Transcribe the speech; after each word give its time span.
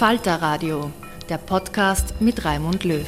Falter 0.00 0.36
Radio, 0.36 0.90
der 1.28 1.36
Podcast 1.36 2.22
mit 2.22 2.46
Raimund 2.46 2.84
Löw. 2.84 3.06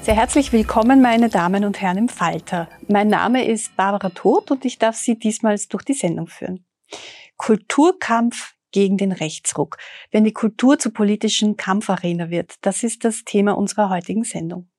Sehr 0.00 0.14
herzlich 0.14 0.54
willkommen, 0.54 1.02
meine 1.02 1.28
Damen 1.28 1.66
und 1.66 1.82
Herren 1.82 1.98
im 1.98 2.08
Falter. 2.08 2.66
Mein 2.88 3.08
Name 3.08 3.46
ist 3.46 3.76
Barbara 3.76 4.08
Todt 4.08 4.50
und 4.50 4.64
ich 4.64 4.78
darf 4.78 4.96
Sie 4.96 5.18
diesmal 5.18 5.58
durch 5.68 5.84
die 5.84 5.92
Sendung 5.92 6.28
führen. 6.28 6.64
Kulturkampf 7.36 8.54
gegen 8.70 8.96
den 8.96 9.12
Rechtsruck. 9.12 9.76
Wenn 10.10 10.24
die 10.24 10.32
Kultur 10.32 10.78
zur 10.78 10.94
politischen 10.94 11.58
Kampfarena 11.58 12.30
wird, 12.30 12.54
das 12.62 12.82
ist 12.82 13.04
das 13.04 13.24
Thema 13.24 13.52
unserer 13.58 13.90
heutigen 13.90 14.24
Sendung. 14.24 14.70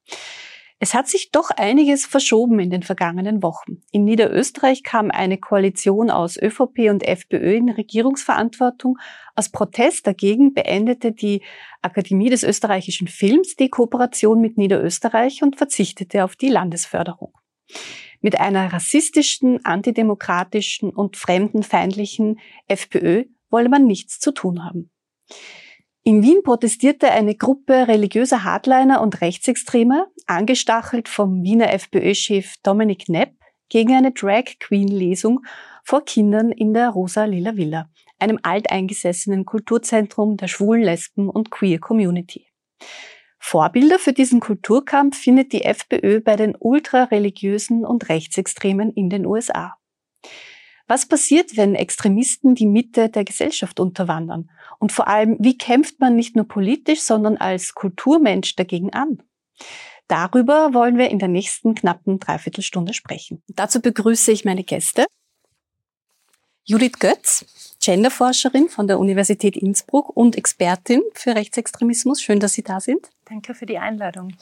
Es 0.80 0.94
hat 0.94 1.08
sich 1.08 1.32
doch 1.32 1.50
einiges 1.50 2.06
verschoben 2.06 2.60
in 2.60 2.70
den 2.70 2.84
vergangenen 2.84 3.42
Wochen. 3.42 3.82
In 3.92 4.04
Niederösterreich 4.04 4.84
kam 4.84 5.12
eine 5.12 5.38
Koalition 5.38 6.10
aus 6.10 6.38
ÖVP 6.38 6.90
und 6.90 7.04
FPÖ 7.04 7.56
in 7.56 7.70
Regierungsverantwortung. 7.70 8.98
Aus 9.36 9.50
Protest 9.50 10.06
dagegen 10.08 10.54
beendete 10.54 11.12
die 11.12 11.42
Akademie 11.82 12.30
des 12.30 12.44
österreichischen 12.44 13.08
Films 13.08 13.56
die 13.56 13.70
Kooperation 13.70 14.42
mit 14.42 14.58
Niederösterreich 14.58 15.42
und 15.42 15.56
verzichtete 15.56 16.24
auf 16.24 16.36
die 16.36 16.50
Landesförderung. 16.50 17.34
Mit 18.20 18.40
einer 18.40 18.72
rassistischen, 18.72 19.64
antidemokratischen 19.66 20.90
und 20.90 21.18
fremdenfeindlichen 21.18 22.40
FPÖ 22.68 23.26
wolle 23.50 23.70
man 23.70 23.86
nichts 23.86 24.20
zu 24.20 24.32
tun 24.32 24.64
haben. 24.66 24.90
In 26.06 26.22
Wien 26.22 26.44
protestierte 26.44 27.12
eine 27.12 27.34
Gruppe 27.34 27.88
religiöser 27.88 28.44
Hardliner 28.44 29.02
und 29.02 29.22
Rechtsextremer, 29.22 30.08
angestachelt 30.28 31.08
vom 31.08 31.44
Wiener 31.44 31.72
FPÖ-Chef 31.72 32.56
Dominik 32.62 33.08
Nepp, 33.08 33.38
gegen 33.69 33.94
eine 33.94 34.12
Drag 34.12 34.44
Queen-Lesung 34.59 35.46
vor 35.86 36.03
Kindern 36.03 36.52
in 36.52 36.74
der 36.74 36.90
Rosa-Lila 36.90 37.56
Villa, 37.56 37.90
einem 38.19 38.38
alteingesessenen 38.44 39.46
Kulturzentrum 39.46 40.36
der 40.36 40.50
schwulen, 40.50 40.84
lesben 40.84 41.30
und 41.30 41.52
queer 41.52 41.80
Community. 41.80 42.47
Vorbilder 43.40 43.97
für 43.97 44.12
diesen 44.12 44.42
Kulturkampf 44.42 45.18
findet 45.18 45.53
die 45.53 45.63
FPÖ 45.63 46.19
bei 46.19 46.36
den 46.36 46.53
ultrareligiösen 46.59 47.86
und 47.86 48.09
Rechtsextremen 48.09 48.92
in 48.92 49.09
den 49.09 49.25
USA. 49.25 49.78
Was 50.94 51.08
passiert, 51.08 51.58
wenn 51.58 51.74
Extremisten 51.74 52.54
die 52.54 52.68
Mitte 52.68 53.09
der 53.09 53.24
Gesellschaft 53.24 53.80
unterwandern? 53.80 54.52
Und 54.78 54.92
vor 54.92 55.08
allem, 55.08 55.38
wie 55.40 55.58
kämpft 55.58 56.00
man 56.00 56.16
nicht 56.16 56.36
nur 56.36 56.48
politisch, 56.48 57.02
sondern 57.02 57.36
als 57.36 57.74
Kulturmensch 57.74 58.56
dagegen 58.56 58.94
an? 58.94 59.18
Darüber 60.08 60.76
wollen 60.76 61.00
wir 61.00 61.09
in 61.09 61.18
der 61.18 61.30
nächsten 61.30 61.74
knappen 61.74 62.20
Dreiviertelstunde 62.20 62.94
sprechen. 62.94 63.42
Dazu 63.48 63.81
begrüße 63.81 64.31
ich 64.31 64.46
meine 64.46 64.64
Gäste. 64.64 65.08
Judith 66.66 67.00
Götz, 67.00 67.46
Genderforscherin 67.81 68.69
von 68.69 68.88
der 68.88 68.97
Universität 68.97 69.57
Innsbruck 69.57 70.16
und 70.16 70.38
Expertin 70.38 71.01
für 71.13 71.35
Rechtsextremismus. 71.35 72.22
Schön, 72.22 72.40
dass 72.40 72.53
Sie 72.53 72.63
da 72.63 72.79
sind. 72.79 73.09
Danke 73.25 73.53
für 73.53 73.66
die 73.66 73.79
Einladung. 73.79 74.34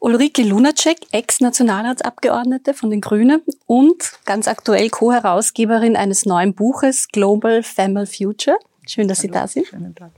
Ulrike 0.00 0.42
Lunacek, 0.42 1.00
Ex-Nationalratsabgeordnete 1.12 2.72
von 2.72 2.88
den 2.88 3.02
Grünen 3.02 3.42
und 3.66 4.12
ganz 4.24 4.48
aktuell 4.48 4.88
Co-Herausgeberin 4.88 5.96
eines 5.96 6.24
neuen 6.24 6.54
Buches 6.54 7.08
Global 7.08 7.62
Family 7.62 8.06
Future. 8.06 8.56
Schön, 8.86 9.06
dass 9.06 9.18
Hallo, 9.18 9.26
Sie 9.26 9.32
da 9.32 9.46
sind. 9.46 9.66
Schönen 9.66 9.94
Tag. 9.94 10.12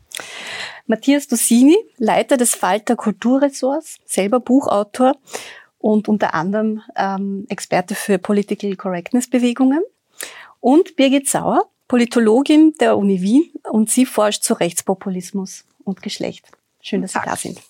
Matthias 0.86 1.26
Dosini, 1.26 1.76
Leiter 1.96 2.36
des 2.36 2.54
Falter 2.54 2.94
Kulturressorts, 2.94 3.96
selber 4.06 4.38
Buchautor 4.38 5.16
und 5.78 6.06
unter 6.06 6.34
anderem 6.34 6.82
ähm, 6.94 7.46
Experte 7.48 7.96
für 7.96 8.19
Political 8.19 8.76
Correctness 8.76 9.28
Bewegungen. 9.28 9.82
Und 10.60 10.96
Birgit 10.96 11.28
Sauer, 11.28 11.70
Politologin 11.88 12.74
der 12.80 12.96
Uni 12.96 13.22
Wien 13.22 13.50
und 13.70 13.91
sie 13.91 14.06
forscht 14.06 14.42
zu 14.42 14.54
Rechtspopulismus 14.54 15.64
und 15.84 16.02
Geschlecht. 16.02 16.50
Schön, 16.80 17.02
dass 17.02 17.12
Sie 17.12 17.20
da 17.24 17.36
sind. 17.36 17.60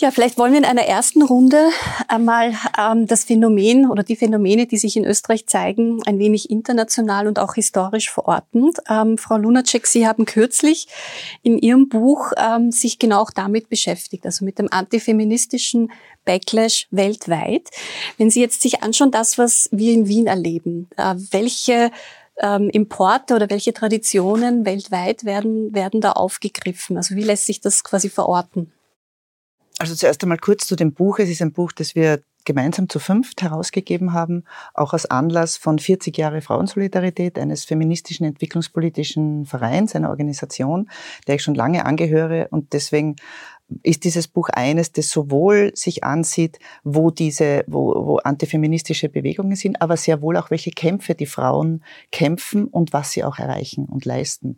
Ja, 0.00 0.12
vielleicht 0.12 0.38
wollen 0.38 0.52
wir 0.52 0.60
in 0.60 0.64
einer 0.64 0.84
ersten 0.84 1.22
Runde 1.22 1.70
einmal 2.06 2.54
ähm, 2.78 3.08
das 3.08 3.24
Phänomen 3.24 3.90
oder 3.90 4.04
die 4.04 4.14
Phänomene, 4.14 4.68
die 4.68 4.78
sich 4.78 4.96
in 4.96 5.04
Österreich 5.04 5.48
zeigen, 5.48 6.00
ein 6.06 6.20
wenig 6.20 6.50
international 6.50 7.26
und 7.26 7.40
auch 7.40 7.54
historisch 7.54 8.08
verorten. 8.08 8.70
Ähm, 8.88 9.18
Frau 9.18 9.36
Lunacek, 9.36 9.88
Sie 9.88 10.06
haben 10.06 10.24
kürzlich 10.24 10.86
in 11.42 11.58
Ihrem 11.58 11.88
Buch 11.88 12.30
ähm, 12.36 12.70
sich 12.70 13.00
genau 13.00 13.22
auch 13.22 13.32
damit 13.32 13.68
beschäftigt, 13.70 14.24
also 14.24 14.44
mit 14.44 14.60
dem 14.60 14.72
antifeministischen 14.72 15.90
Backlash 16.24 16.86
weltweit. 16.92 17.68
Wenn 18.18 18.30
Sie 18.30 18.40
jetzt 18.40 18.62
sich 18.62 18.84
anschauen, 18.84 19.10
das, 19.10 19.36
was 19.36 19.68
wir 19.72 19.94
in 19.94 20.06
Wien 20.06 20.28
erleben, 20.28 20.88
äh, 20.96 21.16
welche 21.32 21.90
ähm, 22.40 22.70
Importe 22.70 23.34
oder 23.34 23.50
welche 23.50 23.72
Traditionen 23.72 24.64
weltweit 24.64 25.24
werden, 25.24 25.74
werden 25.74 26.00
da 26.00 26.12
aufgegriffen? 26.12 26.96
Also 26.96 27.16
wie 27.16 27.24
lässt 27.24 27.46
sich 27.46 27.60
das 27.60 27.82
quasi 27.82 28.08
verorten? 28.08 28.72
Also 29.78 29.94
zuerst 29.94 30.22
einmal 30.22 30.38
kurz 30.38 30.66
zu 30.66 30.74
dem 30.74 30.92
Buch. 30.92 31.20
Es 31.20 31.28
ist 31.28 31.40
ein 31.40 31.52
Buch, 31.52 31.70
das 31.72 31.94
wir 31.94 32.20
gemeinsam 32.44 32.88
zu 32.88 32.98
fünft 32.98 33.42
herausgegeben 33.42 34.12
haben, 34.12 34.44
auch 34.72 34.92
als 34.92 35.06
Anlass 35.06 35.56
von 35.56 35.78
40 35.78 36.16
Jahre 36.16 36.40
Frauensolidarität, 36.40 37.38
eines 37.38 37.64
feministischen 37.64 38.24
entwicklungspolitischen 38.26 39.44
Vereins, 39.44 39.94
einer 39.94 40.08
Organisation, 40.08 40.90
der 41.26 41.34
ich 41.34 41.42
schon 41.42 41.54
lange 41.54 41.84
angehöre 41.84 42.48
und 42.50 42.72
deswegen 42.72 43.16
ist 43.82 44.04
dieses 44.04 44.28
Buch 44.28 44.48
eines, 44.50 44.92
das 44.92 45.10
sowohl 45.10 45.72
sich 45.74 46.04
ansieht, 46.04 46.58
wo 46.84 47.10
diese, 47.10 47.64
wo, 47.66 47.94
wo 48.06 48.16
antifeministische 48.16 49.08
Bewegungen 49.08 49.56
sind, 49.56 49.82
aber 49.82 49.96
sehr 49.96 50.22
wohl 50.22 50.36
auch 50.36 50.50
welche 50.50 50.70
Kämpfe 50.70 51.14
die 51.14 51.26
Frauen 51.26 51.84
kämpfen 52.10 52.66
und 52.66 52.92
was 52.92 53.12
sie 53.12 53.24
auch 53.24 53.38
erreichen 53.38 53.84
und 53.84 54.04
leisten. 54.04 54.56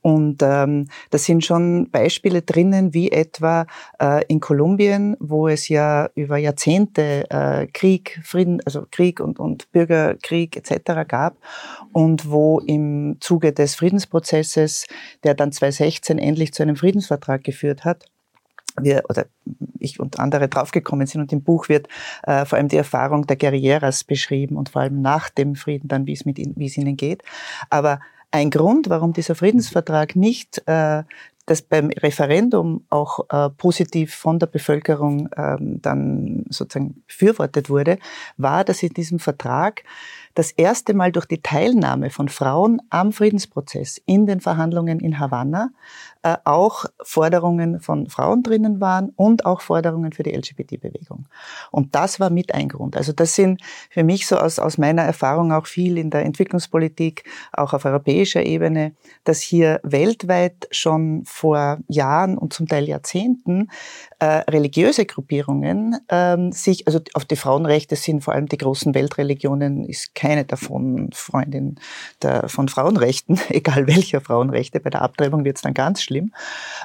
Und 0.00 0.42
ähm, 0.42 0.88
da 1.10 1.18
sind 1.18 1.44
schon 1.44 1.90
Beispiele 1.90 2.42
drinnen, 2.42 2.94
wie 2.94 3.10
etwa 3.10 3.66
äh, 4.00 4.24
in 4.26 4.40
Kolumbien, 4.40 5.16
wo 5.20 5.48
es 5.48 5.68
ja 5.68 6.10
über 6.14 6.36
Jahrzehnte 6.36 7.30
äh, 7.30 7.66
Krieg, 7.68 8.20
Frieden, 8.24 8.60
also 8.64 8.86
Krieg 8.90 9.20
und, 9.20 9.38
und 9.38 9.70
Bürgerkrieg 9.70 10.56
etc. 10.56 11.06
gab 11.06 11.36
und 11.92 12.30
wo 12.30 12.58
im 12.60 13.18
Zuge 13.20 13.52
des 13.52 13.76
Friedensprozesses, 13.76 14.86
der 15.22 15.34
dann 15.34 15.52
2016 15.52 16.18
endlich 16.18 16.52
zu 16.52 16.62
einem 16.62 16.76
Friedensvertrag 16.76 17.44
geführt 17.44 17.84
hat, 17.84 18.06
wir 18.82 19.04
oder 19.08 19.26
ich 19.78 20.00
und 20.00 20.18
andere 20.18 20.48
draufgekommen 20.48 21.06
sind 21.06 21.20
und 21.20 21.32
im 21.32 21.42
Buch 21.42 21.68
wird 21.68 21.88
äh, 22.24 22.44
vor 22.44 22.58
allem 22.58 22.68
die 22.68 22.76
Erfahrung 22.76 23.26
der 23.26 23.36
Guerilleras 23.36 24.04
beschrieben 24.04 24.56
und 24.56 24.70
vor 24.70 24.82
allem 24.82 25.00
nach 25.00 25.30
dem 25.30 25.54
Frieden 25.54 25.88
dann, 25.88 26.06
wie 26.06 26.12
es 26.12 26.24
mit 26.24 26.38
ihnen, 26.38 26.54
wie 26.56 26.66
es 26.66 26.76
ihnen 26.76 26.96
geht. 26.96 27.22
Aber 27.70 28.00
ein 28.30 28.50
Grund, 28.50 28.90
warum 28.90 29.12
dieser 29.12 29.34
Friedensvertrag 29.34 30.14
nicht 30.14 30.62
äh, 30.66 31.02
das 31.48 31.62
beim 31.62 31.88
Referendum 31.90 32.84
auch 32.90 33.20
äh, 33.30 33.50
positiv 33.50 34.14
von 34.14 34.38
der 34.38 34.46
Bevölkerung 34.46 35.28
ähm, 35.36 35.80
dann 35.80 36.44
sozusagen 36.50 37.02
befürwortet 37.06 37.70
wurde, 37.70 37.98
war, 38.36 38.64
dass 38.64 38.82
in 38.82 38.92
diesem 38.92 39.18
Vertrag 39.18 39.82
das 40.34 40.52
erste 40.52 40.94
Mal 40.94 41.10
durch 41.10 41.26
die 41.26 41.42
Teilnahme 41.42 42.10
von 42.10 42.28
Frauen 42.28 42.80
am 42.90 43.12
Friedensprozess 43.12 44.00
in 44.04 44.26
den 44.26 44.40
Verhandlungen 44.40 45.00
in 45.00 45.18
Havanna 45.18 45.70
auch 46.44 46.84
Forderungen 47.02 47.80
von 47.80 48.08
Frauen 48.08 48.42
drinnen 48.42 48.80
waren 48.80 49.10
und 49.16 49.46
auch 49.46 49.60
Forderungen 49.60 50.12
für 50.12 50.22
die 50.22 50.32
LGBT-Bewegung. 50.32 51.26
Und 51.70 51.94
das 51.94 52.20
war 52.20 52.30
mit 52.30 52.54
ein 52.54 52.68
Grund. 52.68 52.96
Also 52.96 53.12
das 53.12 53.34
sind 53.34 53.60
für 53.90 54.04
mich 54.04 54.26
so 54.26 54.36
aus, 54.36 54.58
aus 54.58 54.78
meiner 54.78 55.02
Erfahrung 55.02 55.52
auch 55.52 55.66
viel 55.66 55.96
in 55.98 56.10
der 56.10 56.24
Entwicklungspolitik, 56.24 57.24
auch 57.52 57.72
auf 57.72 57.84
europäischer 57.84 58.44
Ebene, 58.44 58.92
dass 59.24 59.40
hier 59.40 59.80
weltweit 59.82 60.68
schon 60.70 61.22
vor 61.24 61.78
Jahren 61.88 62.36
und 62.36 62.52
zum 62.52 62.66
Teil 62.66 62.88
Jahrzehnten 62.88 63.70
äh, 64.18 64.26
religiöse 64.50 65.06
Gruppierungen 65.06 65.96
ähm, 66.08 66.52
sich, 66.52 66.86
also 66.86 67.00
auf 67.14 67.24
die 67.24 67.36
Frauenrechte 67.36 67.96
sind 67.96 68.24
vor 68.24 68.34
allem 68.34 68.46
die 68.46 68.58
großen 68.58 68.94
Weltreligionen, 68.94 69.84
ist 69.84 70.14
keine 70.14 70.44
davon 70.44 71.10
Freundin 71.12 71.76
der, 72.22 72.48
von 72.48 72.68
Frauenrechten, 72.68 73.40
egal 73.48 73.86
welcher 73.86 74.20
Frauenrechte. 74.20 74.80
Bei 74.80 74.90
der 74.90 75.02
Abtreibung 75.02 75.44
wird 75.44 75.56
es 75.56 75.62
dann 75.62 75.74
ganz 75.74 76.02
schlimm, 76.08 76.32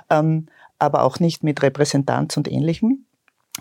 ähm, 0.09 0.47
aber 0.79 1.03
auch 1.03 1.19
nicht 1.19 1.43
mit 1.43 1.63
Repräsentanz 1.63 2.37
und 2.37 2.51
Ähnlichem. 2.51 3.05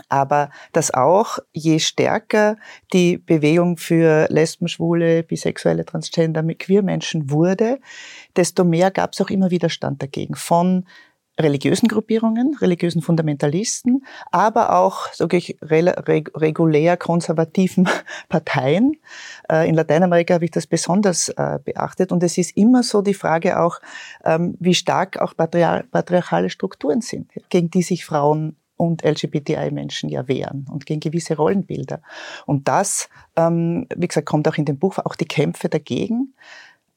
Aber 0.09 0.51
dass 0.73 0.95
auch 0.95 1.39
je 1.53 1.79
stärker 1.79 2.57
die 2.95 3.19
Bewegung 3.19 3.77
für 3.77 4.27
Lesben, 4.31 4.67
Schwule, 4.67 5.23
Bisexuelle, 5.23 5.85
Transgender, 5.85 6.43
Queermenschen 6.43 7.31
wurde, 7.31 7.79
desto 8.35 8.65
mehr 8.65 8.91
gab 8.91 9.13
es 9.13 9.21
auch 9.21 9.29
immer 9.29 9.51
Widerstand 9.51 10.03
dagegen 10.03 10.35
von 10.35 10.87
religiösen 11.41 11.89
Gruppierungen, 11.89 12.57
religiösen 12.61 13.03
Fundamentalisten, 13.03 14.05
aber 14.31 14.77
auch 14.77 15.13
sage 15.13 15.37
ich, 15.37 15.57
regulär 15.63 16.97
konservativen 16.97 17.89
Parteien. 18.29 18.97
Äh, 19.51 19.69
in 19.69 19.75
Lateinamerika 19.75 20.35
habe 20.35 20.45
ich 20.45 20.51
das 20.51 20.67
besonders 20.67 21.29
äh, 21.31 21.59
beachtet. 21.65 22.13
Und 22.13 22.23
es 22.23 22.37
ist 22.39 22.57
immer 22.57 22.83
so 22.83 23.03
die 23.03 23.15
Frage 23.15 23.61
auch, 23.61 23.81
ähm, 24.25 24.57
wie 24.61 24.75
stark 24.75 25.19
auch 25.21 25.35
patriarchale 25.37 26.51
Strukturen 26.51 27.01
sind, 27.01 27.31
gegen 27.49 27.71
die 27.71 27.83
sich 27.83 28.05
Frauen 28.05 28.57
und 28.77 29.05
LGBTI-Menschen 29.05 30.09
ja 30.09 30.27
wehren 30.27 30.67
und 30.71 30.87
gegen 30.87 31.01
gewisse 31.01 31.37
Rollenbilder. 31.37 32.03
Und 32.47 32.67
das, 32.67 33.09
ähm, 33.37 33.87
wie 33.95 34.09
gesagt, 34.09 34.27
kommt 34.27 34.49
auch 34.49 34.57
in 34.57 34.65
dem 34.65 34.79
Buch, 34.79 34.99
auch 34.99 35.15
die 35.15 35.27
Kämpfe 35.27 35.69
dagegen 35.69 36.35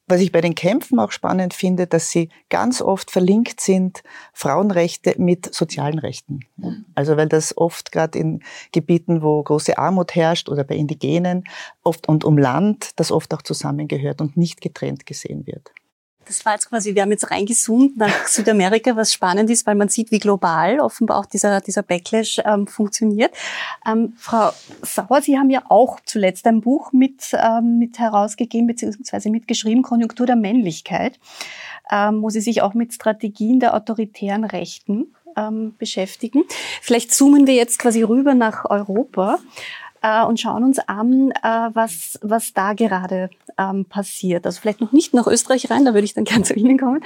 was 0.06 0.20
ich 0.20 0.32
bei 0.32 0.40
den 0.40 0.54
Kämpfen 0.54 0.98
auch 0.98 1.10
spannend 1.10 1.54
finde, 1.54 1.86
dass 1.86 2.10
sie 2.10 2.28
ganz 2.48 2.80
oft 2.80 3.10
verlinkt 3.10 3.60
sind, 3.60 4.02
Frauenrechte 4.32 5.14
mit 5.18 5.52
sozialen 5.54 5.98
Rechten. 5.98 6.40
Also 6.94 7.16
weil 7.16 7.28
das 7.28 7.56
oft 7.56 7.92
gerade 7.92 8.18
in 8.18 8.42
Gebieten, 8.72 9.22
wo 9.22 9.42
große 9.42 9.78
Armut 9.78 10.14
herrscht 10.14 10.48
oder 10.48 10.64
bei 10.64 10.76
Indigenen 10.76 11.44
oft 11.82 12.08
und 12.08 12.24
um 12.24 12.38
Land, 12.38 12.90
das 12.96 13.10
oft 13.10 13.34
auch 13.34 13.42
zusammengehört 13.42 14.20
und 14.20 14.36
nicht 14.36 14.60
getrennt 14.60 15.06
gesehen 15.06 15.46
wird. 15.46 15.72
Das 16.26 16.44
war 16.44 16.54
jetzt 16.54 16.68
quasi, 16.68 16.94
wir 16.96 17.02
haben 17.02 17.12
jetzt 17.12 17.30
reingezoomt 17.30 17.96
nach 17.96 18.26
Südamerika, 18.26 18.96
was 18.96 19.12
spannend 19.12 19.48
ist, 19.48 19.64
weil 19.64 19.76
man 19.76 19.88
sieht, 19.88 20.10
wie 20.10 20.18
global 20.18 20.80
offenbar 20.80 21.18
auch 21.18 21.26
dieser, 21.26 21.60
dieser 21.60 21.82
Backlash 21.82 22.40
ähm, 22.44 22.66
funktioniert. 22.66 23.32
Ähm, 23.86 24.14
Frau 24.16 24.50
Sauer, 24.82 25.22
Sie 25.22 25.38
haben 25.38 25.50
ja 25.50 25.62
auch 25.68 26.00
zuletzt 26.04 26.46
ein 26.46 26.60
Buch 26.60 26.92
mit, 26.92 27.32
ähm, 27.32 27.78
mit 27.78 28.00
herausgegeben, 28.00 28.66
beziehungsweise 28.66 29.30
mitgeschrieben, 29.30 29.84
Konjunktur 29.84 30.26
der 30.26 30.36
Männlichkeit, 30.36 31.20
ähm, 31.92 32.22
wo 32.22 32.30
Sie 32.30 32.40
sich 32.40 32.60
auch 32.60 32.74
mit 32.74 32.92
Strategien 32.92 33.60
der 33.60 33.74
autoritären 33.74 34.44
Rechten 34.44 35.14
ähm, 35.36 35.76
beschäftigen. 35.78 36.42
Vielleicht 36.82 37.14
zoomen 37.14 37.46
wir 37.46 37.54
jetzt 37.54 37.78
quasi 37.78 38.02
rüber 38.02 38.34
nach 38.34 38.64
Europa 38.68 39.38
äh, 40.02 40.24
und 40.24 40.40
schauen 40.40 40.64
uns 40.64 40.78
an, 40.78 41.30
äh, 41.30 41.70
was, 41.72 42.18
was 42.22 42.52
da 42.52 42.72
gerade 42.72 43.30
ähm, 43.58 43.84
passiert. 43.84 44.46
Also 44.46 44.60
vielleicht 44.60 44.80
noch 44.80 44.92
nicht 44.92 45.14
nach 45.14 45.26
Österreich 45.26 45.70
rein, 45.70 45.84
da 45.84 45.94
würde 45.94 46.04
ich 46.04 46.14
dann 46.14 46.24
gerne 46.24 46.44
zu 46.44 46.54
Ihnen 46.54 46.78
kommen, 46.78 47.02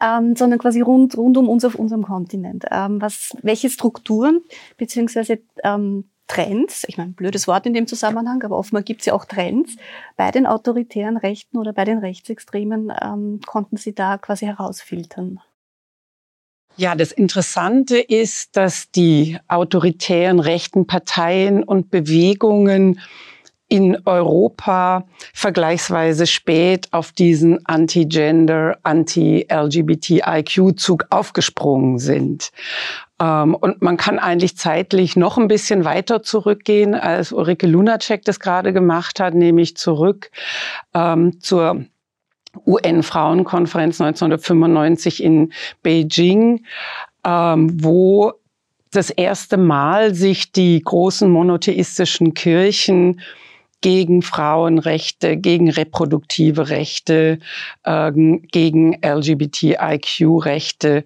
ähm, 0.00 0.36
sondern 0.36 0.58
quasi 0.58 0.80
rund, 0.80 1.16
rund 1.16 1.36
um 1.36 1.48
uns 1.48 1.64
auf 1.64 1.74
unserem 1.74 2.04
Kontinent. 2.04 2.64
Ähm, 2.70 3.00
was, 3.00 3.36
welche 3.42 3.70
Strukturen 3.70 4.40
beziehungsweise 4.76 5.40
ähm, 5.64 6.04
Trends, 6.28 6.84
ich 6.86 6.96
meine, 6.96 7.12
blödes 7.12 7.46
Wort 7.46 7.66
in 7.66 7.74
dem 7.74 7.86
Zusammenhang, 7.86 8.42
aber 8.42 8.56
offenbar 8.56 8.82
gibt 8.82 9.00
es 9.00 9.06
ja 9.06 9.12
auch 9.12 9.26
Trends, 9.26 9.76
bei 10.16 10.30
den 10.30 10.46
autoritären 10.46 11.18
Rechten 11.18 11.58
oder 11.58 11.74
bei 11.74 11.84
den 11.84 11.98
Rechtsextremen 11.98 12.90
ähm, 13.02 13.40
konnten 13.44 13.76
Sie 13.76 13.94
da 13.94 14.16
quasi 14.16 14.46
herausfiltern. 14.46 15.40
Ja, 16.76 16.94
das 16.94 17.12
Interessante 17.12 17.98
ist, 17.98 18.56
dass 18.56 18.90
die 18.90 19.38
autoritären 19.48 20.40
rechten 20.40 20.86
Parteien 20.86 21.62
und 21.62 21.90
Bewegungen 21.90 22.98
in 23.72 23.96
Europa 24.04 25.06
vergleichsweise 25.32 26.26
spät 26.26 26.88
auf 26.92 27.12
diesen 27.12 27.64
Anti-Gender, 27.64 28.76
Anti-LGBTIQ-Zug 28.82 31.06
aufgesprungen 31.08 31.98
sind. 31.98 32.50
Ähm, 33.18 33.54
und 33.54 33.80
man 33.80 33.96
kann 33.96 34.18
eigentlich 34.18 34.58
zeitlich 34.58 35.16
noch 35.16 35.38
ein 35.38 35.48
bisschen 35.48 35.86
weiter 35.86 36.22
zurückgehen, 36.22 36.94
als 36.94 37.32
Ulrike 37.32 37.66
Lunacek 37.66 38.26
das 38.26 38.40
gerade 38.40 38.74
gemacht 38.74 39.20
hat, 39.20 39.32
nämlich 39.32 39.78
zurück 39.78 40.30
ähm, 40.92 41.40
zur 41.40 41.86
UN-Frauenkonferenz 42.66 44.00
1995 44.00 45.22
in 45.22 45.52
Beijing, 45.82 46.64
ähm, 47.24 47.82
wo 47.82 48.32
das 48.90 49.10
erste 49.10 49.56
Mal 49.56 50.14
sich 50.14 50.52
die 50.52 50.82
großen 50.82 51.30
monotheistischen 51.30 52.34
Kirchen 52.34 53.20
gegen 53.80 54.22
Frauenrechte, 54.22 55.36
gegen 55.36 55.70
reproduktive 55.70 56.68
Rechte, 56.68 57.38
äh, 57.84 58.12
gegen 58.12 58.98
LGBTIQ-Rechte 59.02 61.04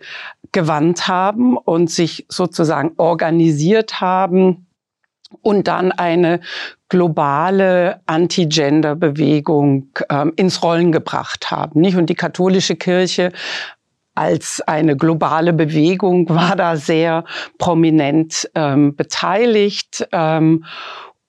gewandt 0.52 1.08
haben 1.08 1.56
und 1.56 1.90
sich 1.90 2.26
sozusagen 2.28 2.92
organisiert 2.98 4.00
haben 4.00 4.66
und 5.42 5.68
dann 5.68 5.92
eine 5.92 6.40
globale 6.88 8.00
Anti-Gender-Bewegung 8.06 9.88
ähm, 10.08 10.32
ins 10.36 10.62
Rollen 10.62 10.92
gebracht 10.92 11.50
haben. 11.50 11.80
Nicht? 11.80 11.96
Und 11.96 12.06
die 12.06 12.14
katholische 12.14 12.76
Kirche 12.76 13.32
als 14.14 14.60
eine 14.62 14.96
globale 14.96 15.52
Bewegung 15.52 16.28
war 16.30 16.56
da 16.56 16.76
sehr 16.76 17.24
prominent 17.58 18.48
ähm, 18.54 18.94
beteiligt. 18.96 20.06
Ähm, 20.12 20.64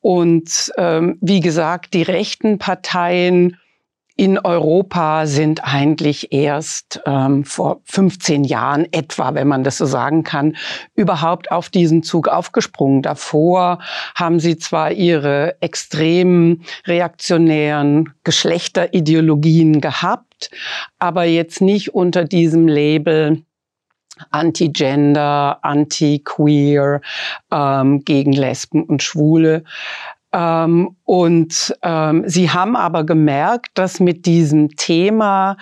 und 0.02 0.72
ähm, 0.78 1.18
wie 1.22 1.42
gesagt, 1.42 1.94
die 1.94 2.04
rechten 2.04 2.60
Parteien 2.60 3.58
in 4.18 4.40
Europa 4.40 5.28
sind 5.28 5.64
eigentlich 5.64 6.34
erst 6.34 7.00
ähm, 7.06 7.46
vor 7.46 7.82
15 7.86 8.44
Jahren 8.44 8.92
etwa, 8.92 9.36
wenn 9.36 9.48
man 9.48 9.64
das 9.64 9.78
so 9.78 9.86
sagen 9.86 10.24
kann, 10.24 10.58
überhaupt 10.96 11.52
auf 11.52 11.70
diesen 11.70 12.02
Zug 12.02 12.28
aufgesprungen. 12.28 13.04
Davor 13.04 13.78
haben 14.16 14.40
sie 14.40 14.58
zwar 14.58 14.92
ihre 14.92 15.62
extremen 15.62 16.64
reaktionären 16.88 18.14
Geschlechterideologien 18.24 19.82
gehabt, 19.82 20.50
aber 20.98 21.26
jetzt 21.26 21.62
nicht 21.62 21.94
unter 21.94 22.26
diesem 22.26 22.68
Label 22.68 23.44
Anti-Gender, 24.32 25.60
Anti-Queer, 25.62 27.02
ähm, 27.52 28.04
gegen 28.04 28.34
Lesben 28.34 28.84
und 28.84 29.04
Schwule. 29.04 29.64
Ähm, 30.34 30.96
und 31.04 31.76
ähm, 31.82 32.24
sie 32.28 32.50
haben 32.50 32.76
aber 32.76 33.06
gemerkt, 33.06 33.70
dass 33.76 34.00
mit 34.00 34.26
diesem 34.26 34.76
Thema 34.76 35.58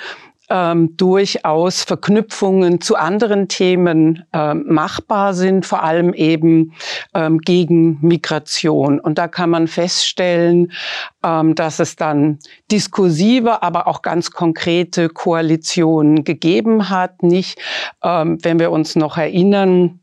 ähm, 0.49 0.95
durchaus 0.97 1.83
Verknüpfungen 1.83 2.81
zu 2.81 2.95
anderen 2.95 3.47
Themen 3.47 4.25
ähm, 4.33 4.65
machbar 4.67 5.33
sind, 5.33 5.65
vor 5.65 5.83
allem 5.83 6.13
eben 6.13 6.73
ähm, 7.13 7.39
gegen 7.39 7.99
Migration. 8.01 8.99
Und 8.99 9.17
da 9.17 9.27
kann 9.27 9.49
man 9.49 9.67
feststellen, 9.67 10.71
ähm, 11.23 11.55
dass 11.55 11.79
es 11.79 11.95
dann 11.95 12.39
diskursive, 12.71 13.63
aber 13.63 13.87
auch 13.87 14.01
ganz 14.01 14.31
konkrete 14.31 15.09
Koalitionen 15.09 16.23
gegeben 16.23 16.89
hat. 16.89 17.23
Nicht, 17.23 17.59
ähm, 18.03 18.37
wenn 18.43 18.59
wir 18.59 18.71
uns 18.71 18.95
noch 18.95 19.17
erinnern, 19.17 19.99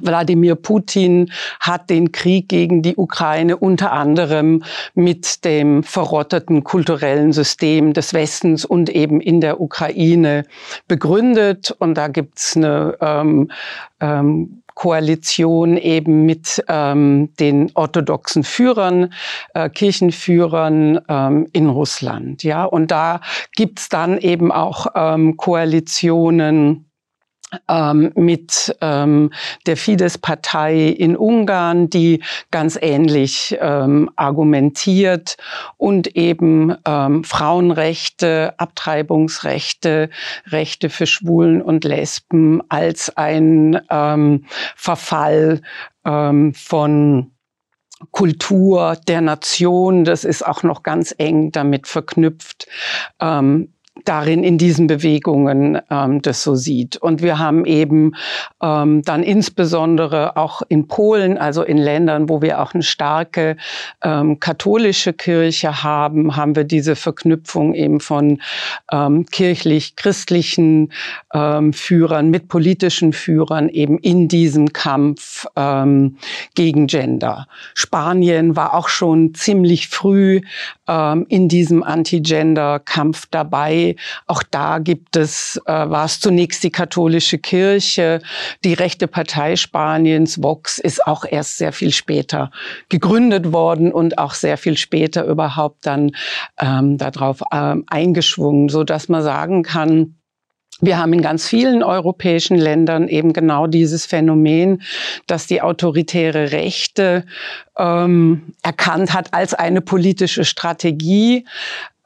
Wladimir 0.00 0.54
Putin 0.54 1.30
hat 1.60 1.90
den 1.90 2.12
Krieg 2.12 2.48
gegen 2.48 2.82
die 2.82 2.96
Ukraine 2.96 3.56
unter 3.56 3.92
anderem 3.92 4.62
mit 4.94 5.44
dem 5.44 5.82
verrotteten 5.82 6.64
kulturellen 6.64 7.32
System 7.32 7.92
des 7.92 8.14
Westens 8.14 8.64
und 8.64 8.88
eben 8.90 9.20
in 9.20 9.40
der 9.40 9.60
Ukraine 9.60 10.44
begründet. 10.88 11.74
Und 11.78 11.94
da 11.94 12.08
gibt's 12.08 12.56
eine 12.56 12.96
ähm, 13.00 13.50
ähm, 14.00 14.62
Koalition 14.76 15.78
eben 15.78 16.26
mit 16.26 16.62
ähm, 16.68 17.30
den 17.40 17.72
orthodoxen 17.74 18.44
Führern, 18.44 19.12
äh, 19.54 19.70
Kirchenführern 19.70 21.00
ähm, 21.08 21.46
in 21.52 21.70
Russland. 21.70 22.42
Ja, 22.42 22.64
und 22.64 22.90
da 22.90 23.22
gibt's 23.56 23.88
dann 23.88 24.18
eben 24.18 24.52
auch 24.52 24.86
ähm, 24.94 25.38
Koalitionen 25.38 26.90
ähm, 27.68 28.12
mit 28.14 28.76
ähm, 28.80 29.30
der 29.66 29.76
Fidesz-Partei 29.76 30.88
in 30.88 31.16
Ungarn, 31.16 31.88
die 31.88 32.22
ganz 32.50 32.78
ähnlich 32.80 33.56
ähm, 33.60 34.10
argumentiert 34.16 35.36
und 35.76 36.16
eben 36.16 36.74
ähm, 36.84 37.24
Frauenrechte, 37.24 38.54
Abtreibungsrechte, 38.58 40.10
Rechte 40.46 40.90
für 40.90 41.06
Schwulen 41.06 41.62
und 41.62 41.84
Lesben 41.84 42.62
als 42.68 43.16
ein 43.16 43.80
ähm, 43.90 44.44
Verfall 44.74 45.62
ähm, 46.04 46.52
von 46.54 47.30
Kultur 48.10 48.96
der 49.08 49.22
Nation, 49.22 50.04
das 50.04 50.24
ist 50.24 50.46
auch 50.46 50.62
noch 50.62 50.82
ganz 50.82 51.14
eng 51.16 51.50
damit 51.50 51.86
verknüpft, 51.86 52.66
ähm, 53.20 53.72
darin 54.08 54.44
in 54.44 54.56
diesen 54.56 54.86
Bewegungen 54.86 55.80
ähm, 55.90 56.22
das 56.22 56.42
so 56.42 56.54
sieht. 56.54 56.96
Und 56.96 57.22
wir 57.22 57.38
haben 57.38 57.64
eben 57.66 58.12
ähm, 58.62 59.02
dann 59.02 59.22
insbesondere 59.22 60.36
auch 60.36 60.62
in 60.68 60.88
Polen, 60.88 61.36
also 61.38 61.62
in 61.62 61.78
Ländern, 61.78 62.28
wo 62.28 62.40
wir 62.40 62.62
auch 62.62 62.72
eine 62.72 62.82
starke 62.82 63.56
ähm, 64.02 64.40
katholische 64.40 65.12
Kirche 65.12 65.82
haben, 65.82 66.36
haben 66.36 66.56
wir 66.56 66.64
diese 66.64 66.96
Verknüpfung 66.96 67.74
eben 67.74 68.00
von 68.00 68.40
ähm, 68.92 69.26
kirchlich-christlichen 69.26 70.92
ähm, 71.34 71.72
Führern 71.72 72.30
mit 72.30 72.48
politischen 72.48 73.12
Führern 73.12 73.68
eben 73.68 73.98
in 73.98 74.28
diesem 74.28 74.72
Kampf 74.72 75.46
ähm, 75.56 76.16
gegen 76.54 76.86
Gender. 76.86 77.48
Spanien 77.74 78.56
war 78.56 78.74
auch 78.74 78.88
schon 78.88 79.34
ziemlich 79.34 79.88
früh 79.88 80.40
ähm, 80.88 81.26
in 81.28 81.48
diesem 81.48 81.82
Anti-Gender-Kampf 81.82 83.26
dabei. 83.30 83.96
Auch 84.26 84.42
da 84.42 84.78
gibt 84.78 85.16
es, 85.16 85.60
äh, 85.66 85.72
war 85.72 86.04
es 86.04 86.20
zunächst 86.20 86.62
die 86.64 86.70
katholische 86.70 87.38
Kirche, 87.38 88.20
die 88.64 88.74
rechte 88.74 89.08
Partei 89.08 89.56
Spaniens, 89.56 90.42
Vox, 90.42 90.78
ist 90.78 91.06
auch 91.06 91.24
erst 91.28 91.58
sehr 91.58 91.72
viel 91.72 91.92
später 91.92 92.50
gegründet 92.88 93.52
worden 93.52 93.92
und 93.92 94.18
auch 94.18 94.34
sehr 94.34 94.56
viel 94.56 94.76
später 94.76 95.24
überhaupt 95.24 95.86
dann 95.86 96.12
ähm, 96.58 96.98
darauf 96.98 97.42
ähm, 97.52 97.84
eingeschwungen, 97.88 98.68
so 98.68 98.84
dass 98.84 99.08
man 99.08 99.22
sagen 99.22 99.62
kann, 99.62 100.16
wir 100.80 100.98
haben 100.98 101.12
in 101.14 101.22
ganz 101.22 101.46
vielen 101.46 101.82
europäischen 101.82 102.56
Ländern 102.58 103.08
eben 103.08 103.32
genau 103.32 103.66
dieses 103.66 104.04
Phänomen, 104.04 104.82
dass 105.26 105.46
die 105.46 105.62
autoritäre 105.62 106.52
Rechte 106.52 107.24
ähm, 107.78 108.52
erkannt 108.62 109.14
hat 109.14 109.32
als 109.32 109.54
eine 109.54 109.80
politische 109.80 110.44
Strategie, 110.44 111.46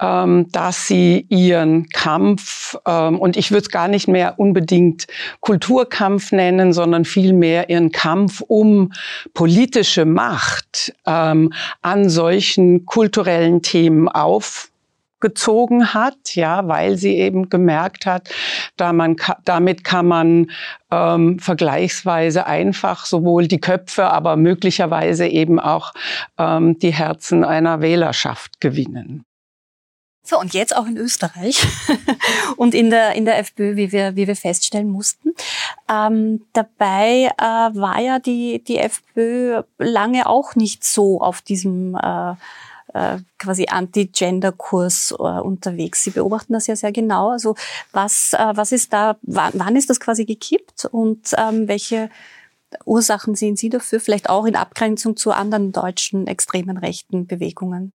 ähm, 0.00 0.47
dass 0.53 0.87
sie 0.87 1.27
ihren 1.29 1.89
Kampf, 1.89 2.77
ähm, 2.87 3.19
und 3.19 3.37
ich 3.37 3.50
würde 3.50 3.62
es 3.62 3.71
gar 3.71 3.89
nicht 3.89 4.07
mehr 4.07 4.39
unbedingt 4.39 5.07
Kulturkampf 5.41 6.31
nennen, 6.31 6.73
sondern 6.73 7.05
vielmehr 7.05 7.71
ihren 7.71 7.91
Kampf 7.91 8.41
um 8.41 8.93
politische 9.35 10.05
Macht 10.05 10.95
ähm, 11.07 11.53
an 11.83 12.09
solchen 12.09 12.87
kulturellen 12.87 13.62
Themen 13.62 14.09
auf 14.09 14.70
gezogen 15.21 15.95
hat, 15.95 16.35
ja, 16.35 16.67
weil 16.67 16.97
sie 16.97 17.17
eben 17.17 17.49
gemerkt 17.49 18.07
hat, 18.07 18.31
da 18.77 18.93
man, 18.93 19.17
damit 19.45 19.85
kann 19.85 20.07
man 20.07 20.50
ähm, 20.91 21.39
vergleichsweise 21.39 22.47
einfach 22.47 23.07
sowohl 23.07 23.47
die 23.47 23.61
Köpfe, 23.61 24.07
aber 24.07 24.37
möglicherweise 24.37 25.27
eben 25.27 25.61
auch 25.61 25.93
ähm, 26.39 26.79
die 26.79 26.93
Herzen 26.93 27.45
einer 27.45 27.81
Wählerschaft 27.81 28.61
gewinnen. 28.61 29.25
So, 30.23 30.39
und 30.39 30.53
jetzt 30.53 30.77
auch 30.77 30.87
in 30.87 30.97
Österreich 30.97 31.67
und 32.57 32.75
in 32.75 32.91
der, 32.91 33.15
in 33.15 33.25
der 33.25 33.39
FPÖ, 33.39 33.75
wie 33.77 33.91
wir, 33.91 34.17
wie 34.17 34.27
wir 34.27 34.37
feststellen 34.37 34.89
mussten. 34.89 35.33
Ähm, 35.89 36.45
dabei 36.53 37.33
äh, 37.37 37.43
war 37.43 38.00
ja 38.00 38.19
die, 38.19 38.62
die 38.62 38.79
FPÖ 38.79 39.62
lange 39.79 40.27
auch 40.29 40.55
nicht 40.55 40.85
so 40.85 41.21
auf 41.21 41.41
diesem 41.41 41.97
äh, 41.97 42.35
quasi 43.39 43.67
Anti-Gender-Kurs 43.69 45.13
äh, 45.13 45.23
unterwegs. 45.23 46.05
Sie 46.05 46.11
beobachten 46.11 46.53
das 46.53 46.67
ja 46.67 46.77
sehr 46.77 46.93
genau. 46.93 47.31
Also 47.31 47.55
was, 47.93 48.33
äh, 48.33 48.53
was 48.55 48.73
ist 48.73 48.93
da, 48.93 49.17
wann, 49.23 49.53
wann 49.55 49.77
ist 49.77 49.91
das 49.91 50.01
quasi 50.01 50.25
gekippt 50.25 50.87
und 50.87 51.33
ähm, 51.37 51.69
welche 51.69 52.11
Ursachen 52.85 53.35
sehen 53.35 53.57
Sie 53.57 53.69
dafür, 53.69 54.01
vielleicht 54.01 54.31
auch 54.31 54.47
in 54.47 54.57
Abgrenzung 54.57 55.17
zu 55.17 55.33
anderen 55.33 55.73
deutschen 55.73 56.27
extremen 56.27 56.77
rechten 56.77 57.27
Bewegungen? 57.27 57.93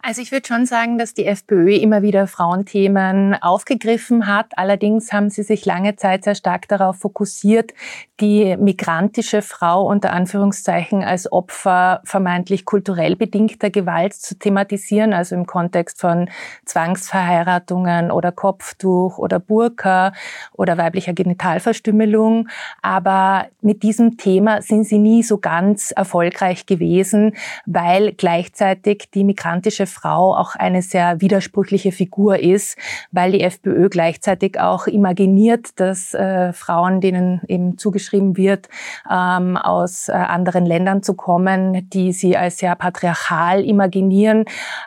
Also 0.00 0.22
ich 0.22 0.30
würde 0.30 0.46
schon 0.46 0.64
sagen, 0.64 0.96
dass 0.96 1.12
die 1.12 1.26
FPÖ 1.26 1.74
immer 1.74 2.02
wieder 2.02 2.28
Frauenthemen 2.28 3.34
aufgegriffen 3.34 4.26
hat. 4.26 4.56
Allerdings 4.56 5.12
haben 5.12 5.28
sie 5.28 5.42
sich 5.42 5.66
lange 5.66 5.96
Zeit 5.96 6.24
sehr 6.24 6.36
stark 6.36 6.68
darauf 6.68 6.98
fokussiert, 6.98 7.74
die 8.20 8.56
migrantische 8.56 9.42
Frau 9.42 9.86
unter 9.86 10.12
Anführungszeichen 10.12 11.02
als 11.02 11.30
Opfer 11.30 12.00
vermeintlich 12.04 12.64
kulturell 12.64 13.16
bedingter 13.16 13.70
Gewalt 13.70 14.14
zu 14.14 14.38
thematisieren, 14.38 15.12
also 15.12 15.34
im 15.34 15.46
Kontext 15.46 16.00
von 16.00 16.30
Zwangsverheiratungen 16.64 18.12
oder 18.12 18.30
Kopftuch 18.30 19.18
oder 19.18 19.40
Burka 19.40 20.12
oder 20.52 20.78
weiblicher 20.78 21.12
Genitalverstümmelung. 21.12 22.48
Aber 22.82 23.46
mit 23.60 23.82
diesem 23.82 24.16
Thema 24.16 24.62
sind 24.62 24.84
sie 24.84 24.98
nie 24.98 25.24
so 25.24 25.38
ganz 25.38 25.90
erfolgreich 25.90 26.66
gewesen, 26.66 27.34
weil 27.66 28.12
gleichzeitig 28.12 29.10
die 29.12 29.24
migrantische 29.24 29.87
Frau 29.88 30.36
auch 30.36 30.54
eine 30.54 30.82
sehr 30.82 31.20
widersprüchliche 31.20 31.90
Figur 31.90 32.38
ist, 32.38 32.78
weil 33.10 33.32
die 33.32 33.42
FPÖ 33.42 33.88
gleichzeitig 33.88 34.60
auch 34.60 34.86
imaginiert, 34.86 35.80
dass 35.80 36.14
äh, 36.14 36.52
Frauen, 36.52 37.00
denen 37.00 37.40
eben 37.48 37.78
zugeschrieben 37.78 38.36
wird, 38.36 38.68
ähm, 39.10 39.56
aus 39.56 40.08
äh, 40.08 40.12
anderen 40.12 40.66
Ländern 40.66 41.02
zu 41.02 41.14
kommen, 41.14 41.88
die 41.90 42.12
sie 42.12 42.36
als 42.36 42.58
sehr 42.58 42.74
patriarchal 42.76 43.64
imaginieren, 43.64 44.44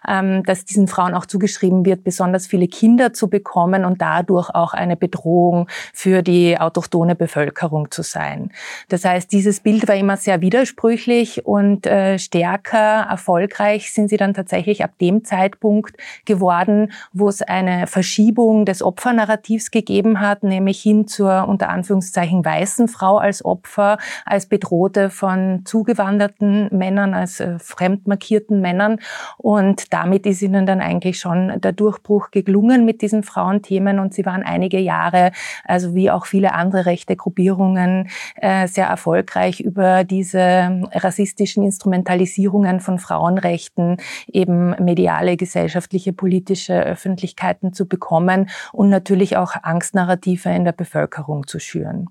ähm, 0.07 0.43
dass 0.43 0.65
diesen 0.65 0.87
Frauen 0.87 1.13
auch 1.13 1.25
zugeschrieben 1.25 1.85
wird, 1.85 2.03
besonders 2.03 2.47
viele 2.47 2.67
Kinder 2.67 3.13
zu 3.13 3.29
bekommen 3.29 3.85
und 3.85 4.01
dadurch 4.01 4.49
auch 4.49 4.73
eine 4.73 4.95
Bedrohung 4.95 5.67
für 5.93 6.21
die 6.21 6.57
autochtone 6.59 7.15
Bevölkerung 7.15 7.91
zu 7.91 8.03
sein. 8.03 8.51
Das 8.89 9.05
heißt, 9.05 9.31
dieses 9.31 9.59
Bild 9.59 9.87
war 9.87 9.95
immer 9.95 10.17
sehr 10.17 10.41
widersprüchlich 10.41 11.45
und 11.45 11.85
äh, 11.85 12.19
stärker 12.19 13.07
erfolgreich 13.09 13.91
sind 13.91 14.09
sie 14.09 14.17
dann 14.17 14.33
tatsächlich 14.33 14.83
ab 14.83 14.90
dem 14.99 15.23
Zeitpunkt 15.23 15.95
geworden, 16.25 16.91
wo 17.13 17.29
es 17.29 17.41
eine 17.41 17.87
Verschiebung 17.87 18.65
des 18.65 18.81
Opfernarrativs 18.81 19.71
gegeben 19.71 20.19
hat, 20.19 20.43
nämlich 20.43 20.81
hin 20.81 21.07
zur 21.07 21.47
unter 21.47 21.69
Anführungszeichen 21.69 22.43
weißen 22.43 22.87
Frau 22.87 23.17
als 23.17 23.43
Opfer, 23.45 23.97
als 24.25 24.45
Bedrohte 24.45 25.09
von 25.09 25.61
zugewanderten 25.65 26.69
Männern, 26.71 27.13
als 27.13 27.39
äh, 27.39 27.59
fremd 27.59 28.07
markierten 28.07 28.61
Männern. 28.61 28.99
Und 29.37 29.93
damit 29.93 30.25
ist 30.25 30.41
ihnen 30.41 30.65
dann 30.65 30.81
eigentlich 30.81 31.19
schon 31.19 31.59
der 31.61 31.71
Durchbruch 31.71 32.31
gelungen 32.31 32.85
mit 32.85 33.01
diesen 33.01 33.23
Frauenthemen. 33.23 33.99
Und 33.99 34.13
sie 34.13 34.25
waren 34.25 34.43
einige 34.43 34.79
Jahre, 34.79 35.31
also 35.65 35.95
wie 35.95 36.11
auch 36.11 36.25
viele 36.25 36.53
andere 36.53 36.85
rechte 36.85 37.15
Gruppierungen, 37.15 38.09
äh, 38.35 38.67
sehr 38.67 38.87
erfolgreich 38.87 39.59
über 39.61 40.03
diese 40.03 40.81
rassistischen 40.93 41.63
Instrumentalisierungen 41.63 42.79
von 42.79 42.99
Frauenrechten 42.99 43.97
eben 44.27 44.75
mediale, 44.81 45.37
gesellschaftliche, 45.37 46.13
politische 46.13 46.83
Öffentlichkeiten 46.83 47.73
zu 47.73 47.87
bekommen 47.87 48.49
und 48.73 48.89
natürlich 48.89 49.37
auch 49.37 49.53
Angstnarrative 49.61 50.49
in 50.49 50.65
der 50.65 50.73
Bevölkerung 50.73 51.47
zu 51.47 51.59
schüren. 51.59 52.07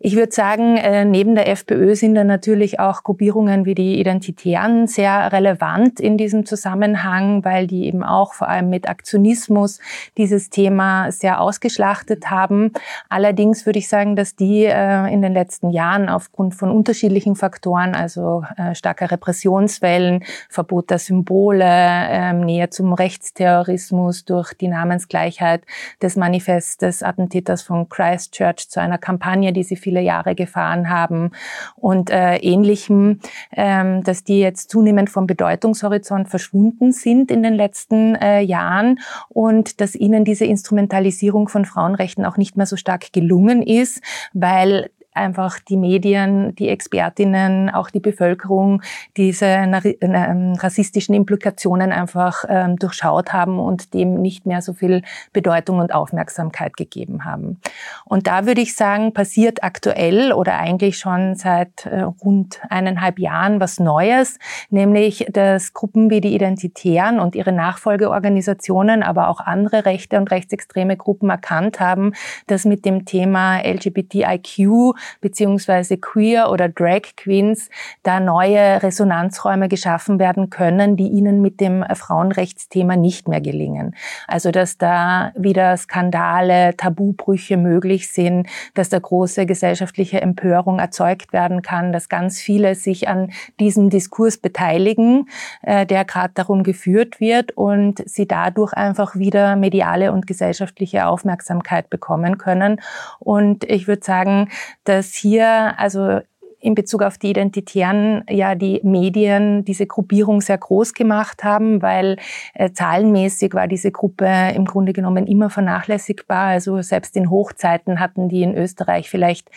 Ich 0.00 0.16
würde 0.16 0.32
sagen, 0.32 0.76
äh, 0.76 1.04
neben 1.04 1.34
der 1.34 1.48
FPÖ 1.48 1.94
sind 1.94 2.14
da 2.16 2.24
natürlich 2.24 2.80
auch 2.80 3.04
Gruppierungen 3.04 3.64
wie 3.64 3.74
die 3.74 4.00
Identitären 4.00 4.86
sehr 4.86 5.32
relevant 5.32 6.00
in 6.00 6.18
diesem 6.18 6.46
Zusammenhang, 6.46 7.44
weil 7.44 7.66
die 7.66 7.86
eben 7.86 8.02
auch 8.02 8.34
vor 8.34 8.48
allem 8.48 8.70
mit 8.70 8.88
Aktionismus 8.88 9.78
dieses 10.18 10.50
Thema 10.50 11.12
sehr 11.12 11.40
ausgeschlachtet 11.40 12.28
haben. 12.28 12.72
Allerdings 13.08 13.66
würde 13.66 13.78
ich 13.78 13.88
sagen, 13.88 14.16
dass 14.16 14.34
die 14.34 14.64
äh, 14.64 15.12
in 15.12 15.22
den 15.22 15.32
letzten 15.32 15.70
Jahren 15.70 16.08
aufgrund 16.08 16.54
von 16.54 16.70
unterschiedlichen 16.70 17.36
Faktoren, 17.36 17.94
also 17.94 18.44
äh, 18.56 18.74
starker 18.74 19.12
Repressionswellen, 19.12 20.24
Verbot 20.50 20.90
der 20.90 20.98
Symbole, 20.98 21.64
ähm, 21.64 22.40
Nähe 22.40 22.68
zum 22.70 22.92
Rechtsterrorismus 22.92 24.24
durch 24.24 24.54
die 24.54 24.68
Namensgleichheit 24.68 25.62
des 26.02 26.16
Manifests 26.16 26.78
des 26.78 27.02
Attentäters 27.02 27.62
von 27.62 27.88
Christchurch 27.88 28.68
zu 28.68 28.80
einer 28.80 28.98
Kampagne, 28.98 29.52
die 29.52 29.62
sie 29.62 29.76
viele 29.84 30.00
Jahre 30.00 30.34
gefahren 30.34 30.88
haben. 30.88 31.30
Und 31.76 32.10
äh, 32.10 32.36
ähnlichem, 32.38 33.20
ähm, 33.52 34.02
dass 34.02 34.24
die 34.24 34.40
jetzt 34.40 34.70
zunehmend 34.70 35.10
vom 35.10 35.26
Bedeutungshorizont 35.26 36.28
verschwunden 36.28 36.92
sind 36.92 37.30
in 37.30 37.42
den 37.42 37.54
letzten 37.54 38.14
äh, 38.14 38.40
Jahren 38.40 39.00
und 39.28 39.80
dass 39.80 39.94
ihnen 39.94 40.24
diese 40.24 40.46
Instrumentalisierung 40.46 41.48
von 41.48 41.66
Frauenrechten 41.66 42.24
auch 42.24 42.38
nicht 42.38 42.56
mehr 42.56 42.66
so 42.66 42.76
stark 42.76 43.12
gelungen 43.12 43.62
ist, 43.62 44.00
weil 44.32 44.90
einfach 45.14 45.58
die 45.60 45.76
Medien, 45.76 46.54
die 46.56 46.68
Expertinnen, 46.68 47.70
auch 47.70 47.90
die 47.90 48.00
Bevölkerung 48.00 48.82
diese 49.16 49.46
ähm, 49.46 50.54
rassistischen 50.58 51.14
Implikationen 51.14 51.92
einfach 51.92 52.44
ähm, 52.48 52.76
durchschaut 52.76 53.32
haben 53.32 53.58
und 53.58 53.94
dem 53.94 54.20
nicht 54.20 54.44
mehr 54.44 54.60
so 54.60 54.72
viel 54.72 55.02
Bedeutung 55.32 55.78
und 55.78 55.94
Aufmerksamkeit 55.94 56.76
gegeben 56.76 57.24
haben. 57.24 57.60
Und 58.04 58.26
da 58.26 58.46
würde 58.46 58.60
ich 58.60 58.74
sagen, 58.74 59.12
passiert 59.12 59.62
aktuell 59.62 60.32
oder 60.32 60.58
eigentlich 60.58 60.98
schon 60.98 61.36
seit 61.36 61.86
äh, 61.86 62.02
rund 62.02 62.60
eineinhalb 62.68 63.18
Jahren 63.18 63.60
was 63.60 63.78
Neues, 63.78 64.38
nämlich 64.70 65.26
dass 65.32 65.72
Gruppen 65.72 66.10
wie 66.10 66.20
die 66.20 66.34
Identitären 66.34 67.20
und 67.20 67.36
ihre 67.36 67.52
Nachfolgeorganisationen, 67.52 69.02
aber 69.02 69.28
auch 69.28 69.40
andere 69.40 69.84
rechte 69.84 70.16
und 70.16 70.30
rechtsextreme 70.30 70.96
Gruppen 70.96 71.30
erkannt 71.30 71.78
haben, 71.78 72.12
dass 72.46 72.64
mit 72.64 72.84
dem 72.84 73.04
Thema 73.04 73.60
LGBTIQ 73.60 74.94
beziehungsweise 75.20 75.98
Queer 75.98 76.50
oder 76.50 76.68
Drag 76.68 77.02
Queens 77.16 77.70
da 78.02 78.20
neue 78.20 78.82
Resonanzräume 78.82 79.68
geschaffen 79.68 80.18
werden 80.18 80.50
können, 80.50 80.96
die 80.96 81.08
ihnen 81.08 81.40
mit 81.40 81.60
dem 81.60 81.84
Frauenrechtsthema 81.94 82.96
nicht 82.96 83.28
mehr 83.28 83.40
gelingen. 83.40 83.94
Also 84.26 84.50
dass 84.50 84.78
da 84.78 85.32
wieder 85.36 85.76
Skandale, 85.76 86.76
Tabubrüche 86.76 87.56
möglich 87.56 88.10
sind, 88.10 88.48
dass 88.74 88.88
da 88.88 88.98
große 88.98 89.46
gesellschaftliche 89.46 90.20
Empörung 90.20 90.78
erzeugt 90.78 91.32
werden 91.32 91.62
kann, 91.62 91.92
dass 91.92 92.08
ganz 92.08 92.40
viele 92.40 92.74
sich 92.74 93.08
an 93.08 93.32
diesem 93.60 93.90
Diskurs 93.90 94.38
beteiligen, 94.38 95.28
äh, 95.62 95.86
der 95.86 96.04
gerade 96.04 96.34
darum 96.34 96.62
geführt 96.62 97.20
wird 97.20 97.52
und 97.52 98.02
sie 98.08 98.26
dadurch 98.26 98.72
einfach 98.72 99.16
wieder 99.16 99.56
mediale 99.56 100.12
und 100.12 100.26
gesellschaftliche 100.26 101.06
Aufmerksamkeit 101.06 101.90
bekommen 101.90 102.38
können. 102.38 102.80
Und 103.18 103.64
ich 103.64 103.88
würde 103.88 104.04
sagen, 104.04 104.50
dass 104.84 104.93
hier 105.02 105.78
also 105.78 106.20
in 106.64 106.74
Bezug 106.74 107.02
auf 107.02 107.18
die 107.18 107.28
Identitären 107.28 108.24
ja 108.28 108.54
die 108.54 108.80
Medien 108.82 109.66
diese 109.66 109.86
Gruppierung 109.86 110.40
sehr 110.40 110.56
groß 110.56 110.94
gemacht 110.94 111.44
haben, 111.44 111.82
weil 111.82 112.16
äh, 112.54 112.70
zahlenmäßig 112.72 113.52
war 113.52 113.68
diese 113.68 113.92
Gruppe 113.92 114.26
im 114.54 114.64
Grunde 114.64 114.94
genommen 114.94 115.26
immer 115.26 115.50
vernachlässigbar. 115.50 116.46
Also 116.46 116.80
selbst 116.80 117.16
in 117.16 117.28
Hochzeiten 117.28 118.00
hatten 118.00 118.30
die 118.30 118.42
in 118.42 118.56
Österreich 118.56 119.10
vielleicht 119.10 119.50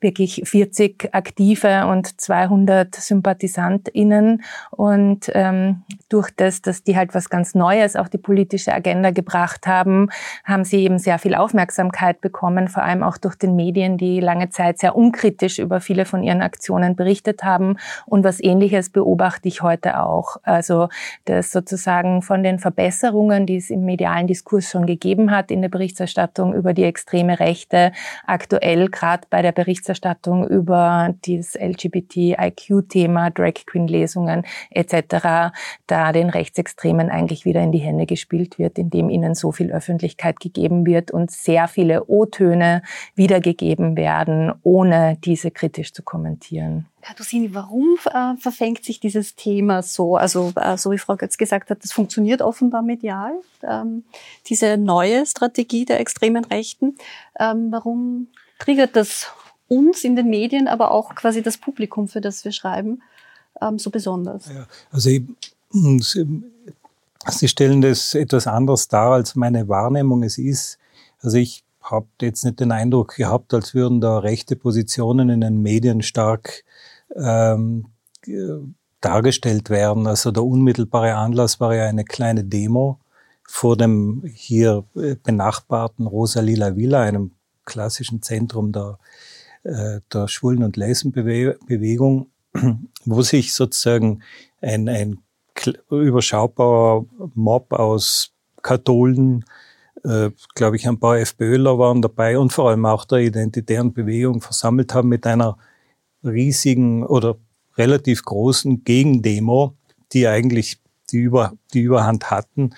wirklich 0.00 0.42
40 0.44 1.08
Aktive 1.12 1.86
und 1.86 2.20
200 2.20 2.94
SympathisantInnen. 2.94 4.42
Und 4.70 5.30
ähm, 5.34 5.82
durch 6.08 6.30
das, 6.36 6.60
dass 6.60 6.82
die 6.82 6.96
halt 6.96 7.14
was 7.14 7.30
ganz 7.30 7.54
Neues 7.54 7.96
auf 7.96 8.10
die 8.10 8.18
politische 8.18 8.74
Agenda 8.74 9.10
gebracht 9.10 9.66
haben, 9.66 10.10
haben 10.44 10.64
sie 10.64 10.82
eben 10.82 10.98
sehr 10.98 11.18
viel 11.18 11.34
Aufmerksamkeit 11.34 12.20
bekommen, 12.20 12.68
vor 12.68 12.82
allem 12.82 13.02
auch 13.02 13.16
durch 13.16 13.36
den 13.36 13.56
Medien, 13.56 13.96
die 13.96 14.20
lange 14.20 14.50
Zeit 14.50 14.78
sehr 14.78 14.96
unkritisch 14.96 15.58
über 15.58 15.80
viele 15.80 16.04
von 16.04 16.22
ihren 16.22 16.42
Aktionen 16.42 16.94
berichtet 16.94 17.42
haben. 17.42 17.76
Und 18.04 18.22
was 18.22 18.40
Ähnliches 18.40 18.90
beobachte 18.90 19.48
ich 19.48 19.62
heute 19.62 20.00
auch. 20.00 20.36
Also, 20.42 20.88
dass 21.24 21.52
sozusagen 21.52 22.20
von 22.20 22.42
den 22.42 22.58
Verbesserungen, 22.58 23.46
die 23.46 23.56
es 23.56 23.70
im 23.70 23.84
medialen 23.84 24.26
Diskurs 24.26 24.70
schon 24.70 24.86
gegeben 24.86 25.30
hat 25.30 25.50
in 25.50 25.62
der 25.62 25.68
Berichterstattung 25.70 26.54
über 26.54 26.74
die 26.74 26.84
extreme 26.84 27.40
Rechte, 27.40 27.92
aktuell 28.26 28.88
gerade 28.88 29.26
bei 29.30 29.40
der 29.42 29.52
Berichterstattung 29.52 29.85
Berichterstattung 29.86 30.48
über 30.48 31.14
dieses 31.24 31.54
LGBTIQ-Thema, 31.54 33.30
Drag 33.30 33.54
Queen-Lesungen 33.66 34.44
etc., 34.70 35.52
da 35.86 36.12
den 36.12 36.28
Rechtsextremen 36.28 37.08
eigentlich 37.10 37.44
wieder 37.44 37.62
in 37.62 37.70
die 37.70 37.78
Hände 37.78 38.06
gespielt 38.06 38.58
wird, 38.58 38.78
indem 38.78 39.10
ihnen 39.10 39.34
so 39.34 39.52
viel 39.52 39.70
Öffentlichkeit 39.70 40.40
gegeben 40.40 40.86
wird 40.86 41.12
und 41.12 41.30
sehr 41.30 41.68
viele 41.68 42.06
O-Töne 42.06 42.82
wiedergegeben 43.14 43.96
werden, 43.96 44.52
ohne 44.62 45.18
diese 45.24 45.52
kritisch 45.52 45.92
zu 45.92 46.02
kommentieren. 46.02 46.86
Herr 47.02 47.14
warum 47.54 47.96
äh, 48.06 48.36
verfängt 48.36 48.82
sich 48.84 48.98
dieses 48.98 49.36
Thema 49.36 49.82
so? 49.82 50.16
Also, 50.16 50.52
äh, 50.56 50.76
so 50.76 50.90
wie 50.90 50.98
Frau 50.98 51.14
Götz 51.14 51.38
gesagt 51.38 51.70
hat, 51.70 51.84
das 51.84 51.92
funktioniert 51.92 52.42
offenbar 52.42 52.82
medial, 52.82 53.32
ähm, 53.62 54.02
diese 54.46 54.76
neue 54.76 55.24
Strategie 55.24 55.84
der 55.84 56.00
extremen 56.00 56.44
Rechten. 56.44 56.96
Ähm, 57.38 57.68
warum 57.70 58.26
triggert 58.58 58.96
das 58.96 59.32
uns 59.68 60.04
in 60.04 60.16
den 60.16 60.28
Medien, 60.28 60.68
aber 60.68 60.90
auch 60.90 61.14
quasi 61.14 61.42
das 61.42 61.58
Publikum, 61.58 62.08
für 62.08 62.20
das 62.20 62.44
wir 62.44 62.52
schreiben, 62.52 63.02
ähm, 63.60 63.78
so 63.78 63.90
besonders. 63.90 64.48
Ja, 64.48 64.66
also 64.90 65.10
ich, 65.10 65.22
Sie, 65.70 66.42
Sie 67.28 67.48
stellen 67.48 67.80
das 67.80 68.14
etwas 68.14 68.46
anders 68.46 68.88
dar, 68.88 69.12
als 69.12 69.34
meine 69.34 69.68
Wahrnehmung 69.68 70.22
es 70.22 70.38
ist. 70.38 70.78
Also 71.20 71.38
ich 71.38 71.64
habe 71.82 72.06
jetzt 72.20 72.44
nicht 72.44 72.60
den 72.60 72.72
Eindruck 72.72 73.16
gehabt, 73.16 73.52
als 73.54 73.74
würden 73.74 74.00
da 74.00 74.18
rechte 74.18 74.56
Positionen 74.56 75.28
in 75.28 75.40
den 75.40 75.62
Medien 75.62 76.02
stark 76.02 76.64
ähm, 77.14 77.86
dargestellt 79.00 79.70
werden. 79.70 80.06
Also 80.06 80.30
der 80.30 80.44
unmittelbare 80.44 81.14
Anlass 81.14 81.60
war 81.60 81.74
ja 81.74 81.86
eine 81.86 82.04
kleine 82.04 82.44
Demo 82.44 82.98
vor 83.48 83.76
dem 83.76 84.24
hier 84.34 84.84
benachbarten 85.22 86.06
Rosalila 86.06 86.74
Villa, 86.76 87.02
einem 87.02 87.30
klassischen 87.64 88.22
Zentrum 88.22 88.72
der 88.72 88.98
äh, 88.98 89.35
der 89.66 90.28
Schwulen- 90.28 90.62
und 90.62 90.76
Lesbenbewegung, 90.76 92.30
wo 93.04 93.22
sich 93.22 93.52
sozusagen 93.52 94.22
ein, 94.60 94.88
ein 94.88 95.18
überschaubarer 95.90 97.06
Mob 97.34 97.72
aus 97.72 98.32
Katholen, 98.62 99.44
äh, 100.04 100.30
glaube 100.54 100.76
ich, 100.76 100.86
ein 100.88 100.98
paar 100.98 101.18
FPÖler 101.18 101.78
waren 101.78 102.02
dabei 102.02 102.38
und 102.38 102.52
vor 102.52 102.70
allem 102.70 102.84
auch 102.86 103.04
der 103.04 103.18
identitären 103.18 103.92
Bewegung 103.92 104.40
versammelt 104.40 104.94
haben 104.94 105.08
mit 105.08 105.26
einer 105.26 105.56
riesigen 106.22 107.04
oder 107.04 107.36
relativ 107.76 108.24
großen 108.24 108.84
Gegendemo, 108.84 109.74
die 110.12 110.26
eigentlich 110.26 110.80
die, 111.10 111.18
Über, 111.18 111.52
die 111.72 111.82
Überhand 111.82 112.30
hatten. 112.30 112.74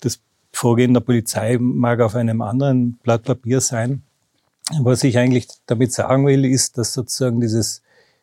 Das 0.00 0.20
Vorgehen 0.52 0.94
der 0.94 1.00
Polizei 1.00 1.58
mag 1.58 2.00
auf 2.00 2.14
einem 2.14 2.42
anderen 2.42 2.98
Blatt 2.98 3.24
Papier 3.24 3.60
sein. 3.60 4.02
Was 4.80 5.04
ich 5.04 5.18
eigentlich 5.18 5.48
damit 5.66 5.92
sagen 5.92 6.26
will, 6.26 6.44
ist, 6.44 6.78
dass 6.78 6.92
sozusagen 6.92 7.40
dieses 7.40 7.82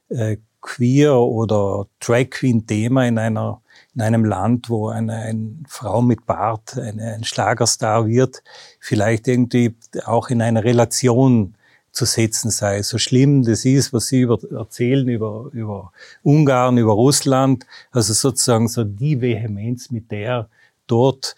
äh, 0.09 0.37
Queer 0.61 1.17
oder 1.17 1.87
Drag 1.99 2.29
Queen 2.29 2.65
Thema 2.65 3.05
in 3.05 3.17
einer 3.17 3.61
in 3.95 4.01
einem 4.01 4.25
Land, 4.25 4.69
wo 4.69 4.89
eine, 4.89 5.15
eine 5.15 5.55
Frau 5.67 6.01
mit 6.01 6.25
Bart 6.25 6.77
eine, 6.77 7.13
ein 7.13 7.23
Schlagerstar 7.23 8.07
wird, 8.07 8.43
vielleicht 8.79 9.27
irgendwie 9.27 9.75
auch 10.05 10.29
in 10.29 10.41
eine 10.41 10.63
Relation 10.63 11.55
zu 11.91 12.03
setzen 12.03 12.51
sei. 12.51 12.81
So 12.83 12.97
schlimm 12.97 13.43
das 13.43 13.63
ist, 13.63 13.93
was 13.93 14.07
Sie 14.07 14.19
über, 14.19 14.37
erzählen 14.51 15.07
über, 15.07 15.49
über 15.53 15.93
Ungarn, 16.23 16.77
über 16.77 16.91
Russland, 16.91 17.65
also 17.91 18.11
sozusagen 18.13 18.67
so 18.67 18.83
die 18.83 19.21
Vehemenz, 19.21 19.91
mit 19.91 20.11
der 20.11 20.49
dort 20.87 21.35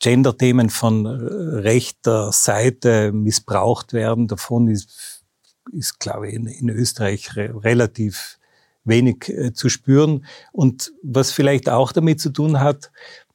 Gender-Themen 0.00 0.70
von 0.70 1.06
rechter 1.06 2.32
Seite 2.32 3.12
missbraucht 3.12 3.92
werden. 3.92 4.28
Davon 4.28 4.68
ist, 4.68 5.24
ist 5.72 5.98
glaube 5.98 6.28
ich, 6.28 6.34
in, 6.34 6.46
in 6.46 6.68
Österreich 6.68 7.36
re 7.36 7.54
relativ 7.62 8.38
wenig 8.84 9.28
äh, 9.28 9.52
zu 9.52 9.68
spüren. 9.68 10.24
Und 10.52 10.92
was 11.02 11.32
vielleicht 11.32 11.68
auch 11.68 11.92
damit 11.92 12.20
zu 12.20 12.30
tun 12.30 12.60
hat, 12.60 12.90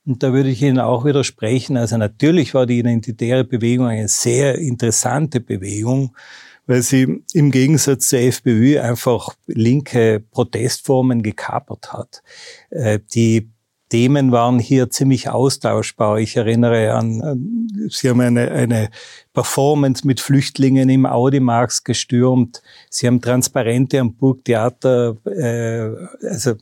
und 0.06 0.24
da 0.24 0.34
würde 0.34 0.50
ich 0.50 0.62
Ihnen 0.62 0.80
auch 0.80 1.06
widersprechen, 1.06 1.78
also 1.78 1.98
natürlich 1.98 2.54
war 2.54 2.66
die 2.66 2.80
identitäre 2.80 3.44
Bewegung 3.44 3.88
eine 3.88 4.08
sehr 4.08 4.58
interessante 4.58 5.40
Bewegung, 5.40 6.16
weil 6.66 6.82
sie 6.82 7.24
im 7.34 7.52
Gegensatz 7.52 8.10
zur 8.10 8.20
FPÖ 8.20 8.80
einfach 8.80 9.36
linke 9.48 10.20
Protestformen 10.20 11.24
gekapert 11.24 11.94
hat. 11.94 12.22
Äh, 12.70 13.00
die 13.14 13.50
Themen 13.90 14.32
waren 14.32 14.60
hier 14.60 14.90
ziemlich 14.90 15.30
austauschbar. 15.30 16.20
Ich 16.20 16.38
erinnere 16.38 16.94
an, 16.94 17.68
Sie 17.90 18.10
haben 18.10 18.22
eine, 18.22 18.52
eine 18.52 18.90
Performance 19.34 20.06
mit 20.06 20.20
Flüchtlingen 20.20 20.90
im 20.90 21.06
Audimax 21.06 21.84
gestürmt. 21.84 22.62
Sie 22.90 23.08
haben 23.08 23.22
Transparente 23.22 24.00
am 24.00 24.14
Burgtheater, 24.14 25.18
äh, 25.26 25.90
also 26.28 26.54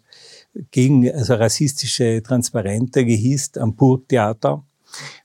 gegen 0.71 1.11
also 1.11 1.35
rassistische 1.35 2.23
Transparente 2.23 3.05
gehisst 3.05 3.57
am 3.57 3.75
Burgtheater. 3.75 4.63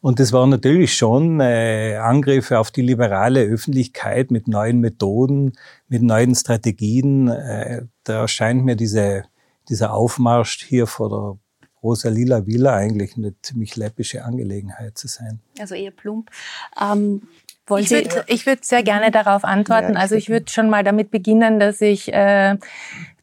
Und 0.00 0.18
das 0.18 0.32
waren 0.32 0.50
natürlich 0.50 0.94
schon 0.94 1.40
äh, 1.40 1.96
Angriffe 1.96 2.58
auf 2.58 2.72
die 2.72 2.82
liberale 2.82 3.42
Öffentlichkeit 3.42 4.30
mit 4.30 4.48
neuen 4.48 4.80
Methoden, 4.80 5.52
mit 5.88 6.02
neuen 6.02 6.34
Strategien. 6.34 7.28
Äh, 7.28 7.82
da 8.02 8.22
erscheint 8.22 8.64
mir 8.64 8.74
diese, 8.74 9.22
dieser 9.68 9.94
Aufmarsch 9.94 10.64
hier 10.64 10.88
vor 10.88 11.38
der 11.82 11.88
Rosa-Lila 11.88 12.46
Villa 12.46 12.74
eigentlich 12.74 13.16
eine 13.16 13.34
ziemlich 13.42 13.76
läppische 13.76 14.24
Angelegenheit 14.24 14.96
zu 14.96 15.08
sein. 15.08 15.40
Also 15.58 15.74
eher 15.74 15.90
plump. 15.90 16.30
Ähm, 16.80 17.22
wollen 17.66 17.84
ich 17.84 17.90
würde 17.90 18.24
würd 18.46 18.64
sehr 18.64 18.82
gerne 18.82 19.10
darauf 19.10 19.44
antworten. 19.44 19.94
Ja, 19.94 20.00
also 20.00 20.14
ich 20.14 20.28
würde 20.28 20.50
schon 20.50 20.68
mal 20.68 20.82
damit 20.82 21.10
beginnen, 21.10 21.60
dass 21.60 21.80
ich 21.80 22.12
äh, 22.12 22.56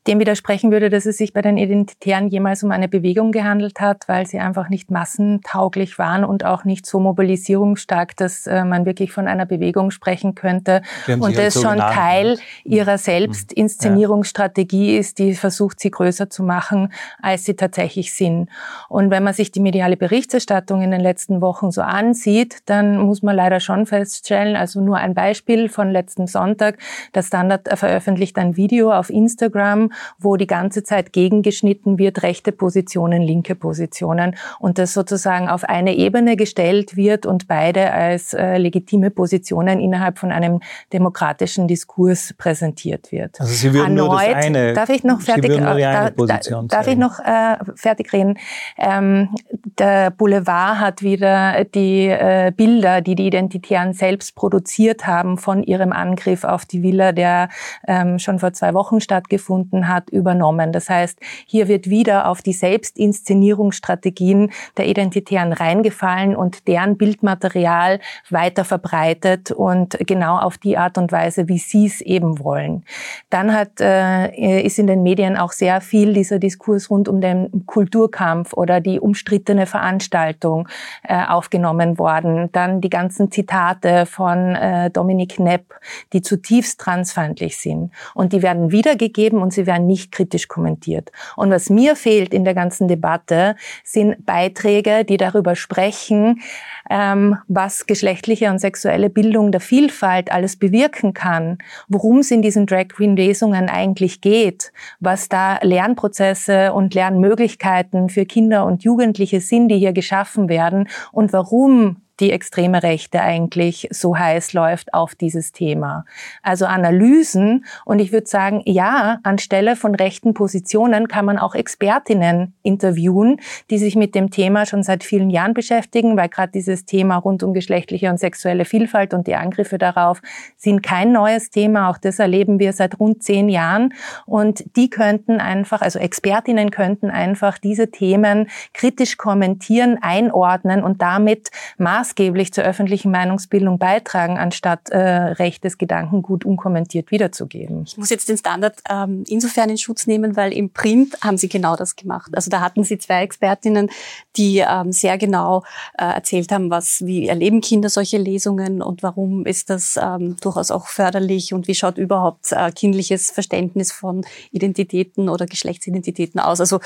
dem 0.09 0.19
widersprechen 0.19 0.71
würde, 0.71 0.89
dass 0.89 1.05
es 1.05 1.17
sich 1.17 1.33
bei 1.33 1.41
den 1.41 1.57
Identitären 1.57 2.27
jemals 2.27 2.63
um 2.63 2.71
eine 2.71 2.87
Bewegung 2.87 3.31
gehandelt 3.31 3.79
hat, 3.79 4.07
weil 4.07 4.25
sie 4.25 4.39
einfach 4.39 4.69
nicht 4.69 4.89
massentauglich 4.89 5.99
waren 5.99 6.23
und 6.23 6.43
auch 6.43 6.65
nicht 6.65 6.85
so 6.85 6.99
mobilisierungsstark, 6.99 8.15
dass 8.17 8.47
äh, 8.47 8.65
man 8.65 8.85
wirklich 8.85 9.11
von 9.11 9.27
einer 9.27 9.45
Bewegung 9.45 9.91
sprechen 9.91 10.33
könnte. 10.35 10.81
Und 11.07 11.37
das 11.37 11.53
so 11.53 11.61
schon 11.61 11.73
genannt. 11.73 11.93
Teil 11.93 12.37
ihrer 12.63 12.97
Selbstinszenierungsstrategie 12.97 14.93
ja. 14.93 14.99
ist, 14.99 15.19
die 15.19 15.35
versucht, 15.35 15.79
sie 15.79 15.91
größer 15.91 16.29
zu 16.29 16.43
machen, 16.43 16.91
als 17.21 17.45
sie 17.45 17.55
tatsächlich 17.55 18.13
sind. 18.13 18.49
Und 18.87 19.11
wenn 19.11 19.23
man 19.23 19.33
sich 19.33 19.51
die 19.51 19.59
mediale 19.59 19.97
Berichterstattung 19.97 20.81
in 20.81 20.91
den 20.91 21.01
letzten 21.01 21.41
Wochen 21.41 21.71
so 21.71 21.81
ansieht, 21.81 22.57
dann 22.65 22.97
muss 22.97 23.21
man 23.21 23.35
leider 23.35 23.59
schon 23.59 23.85
feststellen, 23.85 24.55
also 24.55 24.81
nur 24.81 24.97
ein 24.97 25.13
Beispiel 25.13 25.69
von 25.69 25.91
letzten 25.91 26.25
Sonntag, 26.25 26.79
der 27.13 27.21
Standard 27.21 27.69
veröffentlicht 27.77 28.37
ein 28.37 28.57
Video 28.57 28.91
auf 28.91 29.09
Instagram, 29.11 29.91
wo 30.17 30.35
die 30.35 30.47
ganze 30.47 30.83
Zeit 30.83 31.13
gegengeschnitten 31.13 31.97
wird, 31.97 32.23
rechte 32.23 32.51
Positionen, 32.51 33.21
linke 33.21 33.55
Positionen 33.55 34.35
und 34.59 34.77
das 34.77 34.93
sozusagen 34.93 35.49
auf 35.49 35.63
eine 35.63 35.95
Ebene 35.95 36.35
gestellt 36.35 36.95
wird 36.95 37.25
und 37.25 37.47
beide 37.47 37.91
als 37.91 38.33
äh, 38.33 38.57
legitime 38.57 39.11
Positionen 39.11 39.79
innerhalb 39.79 40.19
von 40.19 40.31
einem 40.31 40.59
demokratischen 40.93 41.67
Diskurs 41.67 42.33
präsentiert 42.37 43.11
wird. 43.11 43.39
Also 43.39 43.53
Sie 43.53 43.73
würden 43.73 43.97
Erneut, 43.97 44.09
nur 44.09 44.19
das 44.19 44.45
eine, 44.45 44.73
darf 44.73 44.89
ich 44.89 45.03
noch 45.03 45.21
fertig, 45.21 45.51
Sie 45.51 45.59
würden 45.59 45.79
da, 45.79 46.09
da, 46.09 46.61
darf 46.63 46.87
ich 46.87 46.97
noch 46.97 47.19
äh, 47.19 47.57
fertig 47.75 48.11
reden? 48.13 48.37
Ähm, 48.77 49.29
der 49.77 50.11
Boulevard 50.11 50.79
hat 50.79 51.01
wieder 51.01 51.63
die 51.63 52.07
äh, 52.07 52.51
Bilder, 52.55 53.01
die 53.01 53.15
die 53.15 53.27
Identitären 53.27 53.93
selbst 53.93 54.35
produziert 54.35 55.07
haben 55.07 55.37
von 55.37 55.63
ihrem 55.63 55.91
Angriff 55.91 56.43
auf 56.43 56.65
die 56.65 56.83
Villa, 56.83 57.11
der 57.11 57.49
ähm, 57.87 58.19
schon 58.19 58.39
vor 58.39 58.53
zwei 58.53 58.73
Wochen 58.73 59.01
stattgefunden 59.01 59.78
stattgefunden 59.79 59.87
hat, 59.87 60.09
übernommen. 60.09 60.71
Das 60.71 60.89
heißt, 60.89 61.19
hier 61.45 61.67
wird 61.67 61.89
wieder 61.89 62.27
auf 62.27 62.41
die 62.41 62.53
Selbstinszenierungsstrategien 62.53 64.51
der 64.77 64.87
Identitären 64.87 65.53
reingefallen 65.53 66.35
und 66.35 66.67
deren 66.67 66.97
Bildmaterial 66.97 67.99
weiter 68.29 68.65
verbreitet 68.65 69.51
und 69.51 69.97
genau 70.05 70.37
auf 70.37 70.57
die 70.57 70.77
Art 70.77 70.97
und 70.97 71.11
Weise, 71.11 71.47
wie 71.47 71.57
sie 71.57 71.85
es 71.85 72.01
eben 72.01 72.39
wollen. 72.39 72.83
Dann 73.29 73.53
hat, 73.53 73.79
äh, 73.79 74.61
ist 74.61 74.79
in 74.79 74.87
den 74.87 75.03
Medien 75.03 75.37
auch 75.37 75.51
sehr 75.51 75.81
viel 75.81 76.13
dieser 76.13 76.39
Diskurs 76.39 76.89
rund 76.89 77.07
um 77.07 77.21
den 77.21 77.65
Kulturkampf 77.65 78.53
oder 78.53 78.81
die 78.81 78.99
umstrittene 78.99 79.65
Veranstaltung 79.65 80.67
äh, 81.03 81.25
aufgenommen 81.25 81.97
worden. 81.97 82.49
Dann 82.51 82.81
die 82.81 82.89
ganzen 82.89 83.31
Zitate 83.31 84.05
von 84.05 84.55
äh, 84.55 84.89
Dominik 84.89 85.39
Nepp, 85.39 85.75
die 86.13 86.21
zutiefst 86.21 86.79
transfeindlich 86.79 87.57
sind. 87.57 87.91
Und 88.13 88.33
die 88.33 88.41
werden 88.41 88.71
wiedergegeben 88.71 89.41
und 89.41 89.53
sie 89.53 89.65
werden 89.69 89.87
nicht 89.87 90.11
kritisch 90.11 90.47
kommentiert. 90.47 91.11
Und 91.35 91.51
was 91.51 91.69
mir 91.69 91.95
fehlt 91.95 92.33
in 92.33 92.43
der 92.43 92.55
ganzen 92.55 92.87
Debatte, 92.87 93.55
sind 93.83 94.25
Beiträge, 94.25 95.05
die 95.05 95.17
darüber 95.17 95.55
sprechen, 95.55 96.41
ähm, 96.89 97.37
was 97.47 97.85
geschlechtliche 97.85 98.49
und 98.49 98.59
sexuelle 98.59 99.09
Bildung 99.09 99.51
der 99.51 99.61
Vielfalt 99.61 100.31
alles 100.31 100.57
bewirken 100.57 101.13
kann, 101.13 101.59
worum 101.87 102.19
es 102.19 102.31
in 102.31 102.41
diesen 102.41 102.65
Drag 102.65 102.87
Queen 102.89 103.15
Lesungen 103.15 103.69
eigentlich 103.69 104.21
geht, 104.21 104.71
was 104.99 105.29
da 105.29 105.59
Lernprozesse 105.61 106.73
und 106.73 106.95
Lernmöglichkeiten 106.95 108.09
für 108.09 108.25
Kinder 108.25 108.65
und 108.65 108.83
Jugendliche 108.83 109.39
sind, 109.39 109.69
die 109.69 109.77
hier 109.77 109.93
geschaffen 109.93 110.49
werden 110.49 110.89
und 111.11 111.31
warum 111.31 111.97
die 112.19 112.31
extreme 112.31 112.83
Rechte 112.83 113.21
eigentlich 113.21 113.87
so 113.91 114.17
heiß 114.17 114.53
läuft 114.53 114.93
auf 114.93 115.15
dieses 115.15 115.51
Thema. 115.51 116.05
Also 116.43 116.65
Analysen 116.65 117.65
und 117.85 117.99
ich 117.99 118.11
würde 118.11 118.27
sagen, 118.27 118.61
ja, 118.65 119.19
anstelle 119.23 119.75
von 119.75 119.95
rechten 119.95 120.33
Positionen 120.33 121.07
kann 121.07 121.25
man 121.25 121.37
auch 121.37 121.55
Expertinnen 121.55 122.53
interviewen, 122.63 123.39
die 123.69 123.77
sich 123.77 123.95
mit 123.95 124.15
dem 124.15 124.31
Thema 124.31 124.65
schon 124.65 124.83
seit 124.83 125.03
vielen 125.03 125.29
Jahren 125.29 125.53
beschäftigen, 125.53 126.17
weil 126.17 126.29
gerade 126.29 126.51
dieses 126.51 126.85
Thema 126.85 127.17
rund 127.17 127.43
um 127.43 127.53
geschlechtliche 127.53 128.09
und 128.09 128.19
sexuelle 128.19 128.65
Vielfalt 128.65 129.13
und 129.13 129.27
die 129.27 129.35
Angriffe 129.35 129.77
darauf 129.77 130.21
sind 130.57 130.83
kein 130.83 131.11
neues 131.11 131.49
Thema. 131.49 131.89
Auch 131.89 131.97
das 131.97 132.19
erleben 132.19 132.59
wir 132.59 132.73
seit 132.73 132.99
rund 132.99 133.23
zehn 133.23 133.49
Jahren 133.49 133.93
und 134.25 134.63
die 134.75 134.89
könnten 134.89 135.39
einfach, 135.39 135.81
also 135.81 135.99
Expertinnen 135.99 136.71
könnten 136.71 137.09
einfach 137.09 137.57
diese 137.57 137.91
Themen 137.91 138.49
kritisch 138.73 139.17
kommentieren, 139.17 139.97
einordnen 140.01 140.83
und 140.83 141.01
damit 141.01 141.49
Maß 141.77 142.08
maßgeblich 142.09 142.53
zur 142.53 142.63
öffentlichen 142.63 143.11
Meinungsbildung 143.11 143.77
beitragen, 143.77 144.37
anstatt 144.37 144.89
äh, 144.89 144.99
rechtes 144.99 145.77
Gedankengut 145.77 146.45
unkommentiert 146.45 147.11
wiederzugeben. 147.11 147.83
Ich 147.87 147.97
muss 147.97 148.09
jetzt 148.09 148.29
den 148.29 148.37
Standard 148.37 148.79
ähm, 148.89 149.23
insofern 149.27 149.69
in 149.69 149.77
Schutz 149.77 150.07
nehmen, 150.07 150.35
weil 150.35 150.53
im 150.53 150.71
Print 150.71 151.17
haben 151.21 151.37
Sie 151.37 151.49
genau 151.49 151.75
das 151.75 151.95
gemacht. 151.95 152.31
Also 152.33 152.49
da 152.49 152.61
hatten 152.61 152.83
Sie 152.83 152.97
zwei 152.97 153.21
Expertinnen, 153.21 153.89
die 154.35 154.63
ähm, 154.67 154.91
sehr 154.91 155.17
genau 155.17 155.63
äh, 155.97 156.05
erzählt 156.05 156.51
haben, 156.51 156.69
was, 156.69 157.05
wie 157.05 157.27
erleben 157.27 157.61
Kinder 157.61 157.89
solche 157.89 158.17
Lesungen 158.17 158.81
und 158.81 159.03
warum 159.03 159.45
ist 159.45 159.69
das 159.69 159.99
ähm, 160.01 160.35
durchaus 160.41 160.71
auch 160.71 160.87
förderlich 160.87 161.53
und 161.53 161.67
wie 161.67 161.75
schaut 161.75 161.97
überhaupt 161.97 162.51
äh, 162.51 162.71
kindliches 162.71 163.31
Verständnis 163.31 163.91
von 163.91 164.25
Identitäten 164.51 165.29
oder 165.29 165.45
Geschlechtsidentitäten 165.45 166.39
aus. 166.39 166.59
Also 166.59 166.79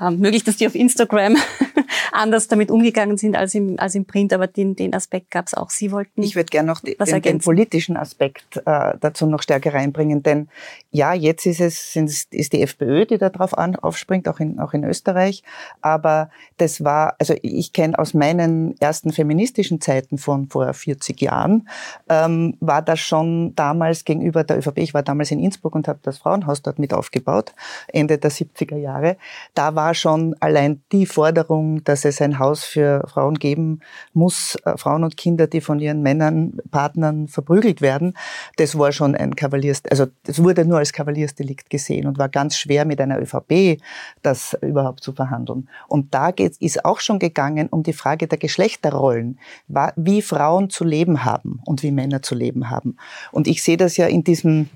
ähm, 0.00 0.18
möglich, 0.18 0.44
dass 0.44 0.56
die 0.56 0.66
auf 0.66 0.74
Instagram 0.74 1.36
anders 2.12 2.48
damit 2.48 2.70
umgegangen 2.70 3.16
sind 3.16 3.36
als 3.36 3.54
im, 3.54 3.78
als 3.78 3.94
im 3.94 4.04
Print, 4.04 4.32
aber 4.32 4.46
den, 4.46 4.67
den 4.76 4.94
Aspekt 4.94 5.30
gab 5.30 5.46
es 5.46 5.54
auch. 5.54 5.70
Sie 5.70 5.92
wollten. 5.92 6.22
Ich 6.22 6.36
würde 6.36 6.50
gerne 6.50 6.68
noch 6.68 6.80
den, 6.80 7.22
den, 7.22 7.38
politischen 7.38 7.96
Aspekt 7.96 8.62
äh, 8.64 8.94
dazu 9.00 9.26
noch 9.26 9.42
stärker 9.42 9.74
reinbringen, 9.74 10.22
denn 10.22 10.48
ja, 10.90 11.12
jetzt 11.14 11.46
ist 11.46 11.60
es 11.60 11.96
ist 11.96 12.52
die 12.52 12.62
FPÖ, 12.62 13.06
die 13.06 13.18
da 13.18 13.28
drauf 13.28 13.56
an, 13.56 13.76
aufspringt, 13.76 14.28
auch 14.28 14.40
in, 14.40 14.58
auch 14.60 14.72
in 14.72 14.84
Österreich. 14.84 15.42
Aber 15.80 16.30
das 16.56 16.84
war, 16.84 17.14
also 17.18 17.34
ich 17.42 17.72
kenne 17.72 17.98
aus 17.98 18.14
meinen 18.14 18.76
ersten 18.80 19.12
feministischen 19.12 19.80
Zeiten 19.80 20.18
von 20.18 20.48
vor 20.48 20.72
40 20.72 21.20
Jahren, 21.20 21.68
ähm, 22.08 22.56
war 22.60 22.82
das 22.82 23.00
schon 23.00 23.54
damals 23.54 24.04
gegenüber 24.04 24.44
der 24.44 24.58
ÖVP, 24.58 24.78
ich 24.78 24.94
war 24.94 25.02
damals 25.02 25.30
in 25.30 25.40
Innsbruck 25.40 25.74
und 25.74 25.88
habe 25.88 26.00
das 26.02 26.18
Frauenhaus 26.18 26.62
dort 26.62 26.78
mit 26.78 26.92
aufgebaut, 26.92 27.52
Ende 27.88 28.18
der 28.18 28.30
70er 28.30 28.76
Jahre. 28.76 29.16
Da 29.54 29.74
war 29.74 29.94
schon 29.94 30.34
allein 30.40 30.82
die 30.92 31.06
Forderung, 31.06 31.84
dass 31.84 32.04
es 32.04 32.20
ein 32.20 32.38
Haus 32.38 32.64
für 32.64 33.06
Frauen 33.08 33.38
geben 33.38 33.80
muss, 34.12 34.56
äh, 34.64 34.76
Frauen 34.76 35.04
und 35.04 35.16
Kinder, 35.16 35.46
die 35.46 35.60
von 35.60 35.78
ihren 35.78 36.02
Männern, 36.02 36.58
Partnern 36.70 37.28
verprügelt 37.28 37.80
werden, 37.80 38.14
das 38.56 38.78
war 38.78 38.92
schon 38.92 39.14
ein 39.14 39.36
Kavaliers, 39.36 39.82
also 39.90 40.06
das 40.24 40.42
wurde 40.42 40.64
nur 40.64 40.78
als 40.78 40.92
Kavaliersdelikt 40.92 41.70
gesehen 41.70 42.06
und 42.06 42.18
war 42.18 42.28
ganz 42.28 42.56
schwer 42.56 42.84
mit 42.84 43.00
einer 43.00 43.20
ÖVP 43.20 43.80
das 44.22 44.56
überhaupt 44.62 45.02
zu 45.02 45.12
verhandeln. 45.12 45.68
Und 45.88 46.14
da 46.14 46.30
geht, 46.30 46.56
ist 46.58 46.84
auch 46.84 47.00
schon 47.00 47.18
gegangen 47.18 47.68
um 47.68 47.82
die 47.82 47.92
Frage 47.92 48.26
der 48.26 48.38
Geschlechterrollen, 48.38 49.38
wie 49.96 50.22
Frauen 50.22 50.70
zu 50.70 50.84
leben 50.84 51.24
haben 51.24 51.60
und 51.64 51.82
wie 51.82 51.90
Männer 51.90 52.22
zu 52.22 52.34
leben 52.34 52.70
haben. 52.70 52.96
Und 53.32 53.46
ich 53.46 53.62
sehe 53.62 53.76
das 53.76 53.96
ja 53.96 54.06
in 54.06 54.24
diesem 54.24 54.68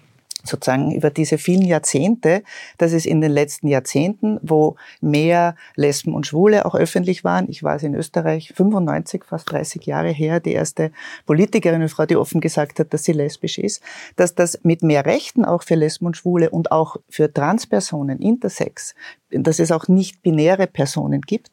sozusagen 0.44 0.92
über 0.92 1.10
diese 1.10 1.38
vielen 1.38 1.64
Jahrzehnte, 1.64 2.42
dass 2.78 2.92
es 2.92 3.06
in 3.06 3.20
den 3.20 3.30
letzten 3.30 3.68
Jahrzehnten, 3.68 4.38
wo 4.42 4.76
mehr 5.00 5.54
Lesben 5.76 6.14
und 6.14 6.26
Schwule 6.26 6.66
auch 6.66 6.74
öffentlich 6.74 7.24
waren, 7.24 7.48
ich 7.48 7.62
war 7.62 7.76
es 7.76 7.82
in 7.82 7.94
Österreich 7.94 8.52
95, 8.54 9.24
fast 9.24 9.50
30 9.50 9.84
Jahre 9.86 10.10
her, 10.10 10.40
die 10.40 10.52
erste 10.52 10.92
Politikerin 11.26 11.82
und 11.82 11.88
Frau, 11.88 12.06
die 12.06 12.16
offen 12.16 12.40
gesagt 12.40 12.78
hat, 12.78 12.92
dass 12.92 13.04
sie 13.04 13.12
lesbisch 13.12 13.58
ist, 13.58 13.82
dass 14.16 14.34
das 14.34 14.60
mit 14.62 14.82
mehr 14.82 15.06
Rechten 15.06 15.44
auch 15.44 15.62
für 15.62 15.74
Lesben 15.74 16.06
und 16.06 16.16
Schwule 16.16 16.50
und 16.50 16.72
auch 16.72 16.96
für 17.08 17.32
Transpersonen, 17.32 18.20
Intersex, 18.20 18.94
dass 19.30 19.58
es 19.58 19.72
auch 19.72 19.88
nicht 19.88 20.22
binäre 20.22 20.66
Personen 20.66 21.22
gibt, 21.22 21.50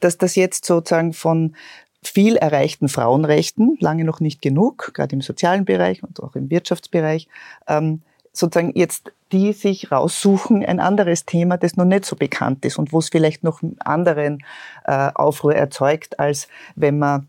dass 0.00 0.18
das 0.18 0.34
jetzt 0.34 0.64
sozusagen 0.64 1.12
von 1.12 1.54
viel 2.02 2.36
erreichten 2.36 2.88
Frauenrechten, 2.88 3.76
lange 3.80 4.04
noch 4.04 4.20
nicht 4.20 4.42
genug, 4.42 4.90
gerade 4.92 5.14
im 5.14 5.22
sozialen 5.22 5.64
Bereich 5.64 6.02
und 6.02 6.20
auch 6.20 6.34
im 6.34 6.50
Wirtschaftsbereich, 6.50 7.28
ähm, 7.68 8.02
sozusagen 8.32 8.72
jetzt 8.74 9.12
die 9.32 9.52
sich 9.52 9.90
raussuchen 9.90 10.64
ein 10.64 10.78
anderes 10.78 11.24
Thema, 11.24 11.56
das 11.56 11.76
noch 11.76 11.86
nicht 11.86 12.04
so 12.04 12.16
bekannt 12.16 12.64
ist 12.64 12.78
und 12.78 12.92
wo 12.92 12.98
es 12.98 13.08
vielleicht 13.08 13.42
noch 13.44 13.62
anderen 13.78 14.44
äh, 14.84 15.10
Aufruhr 15.14 15.54
erzeugt, 15.54 16.20
als 16.20 16.48
wenn 16.76 16.98
man 16.98 17.28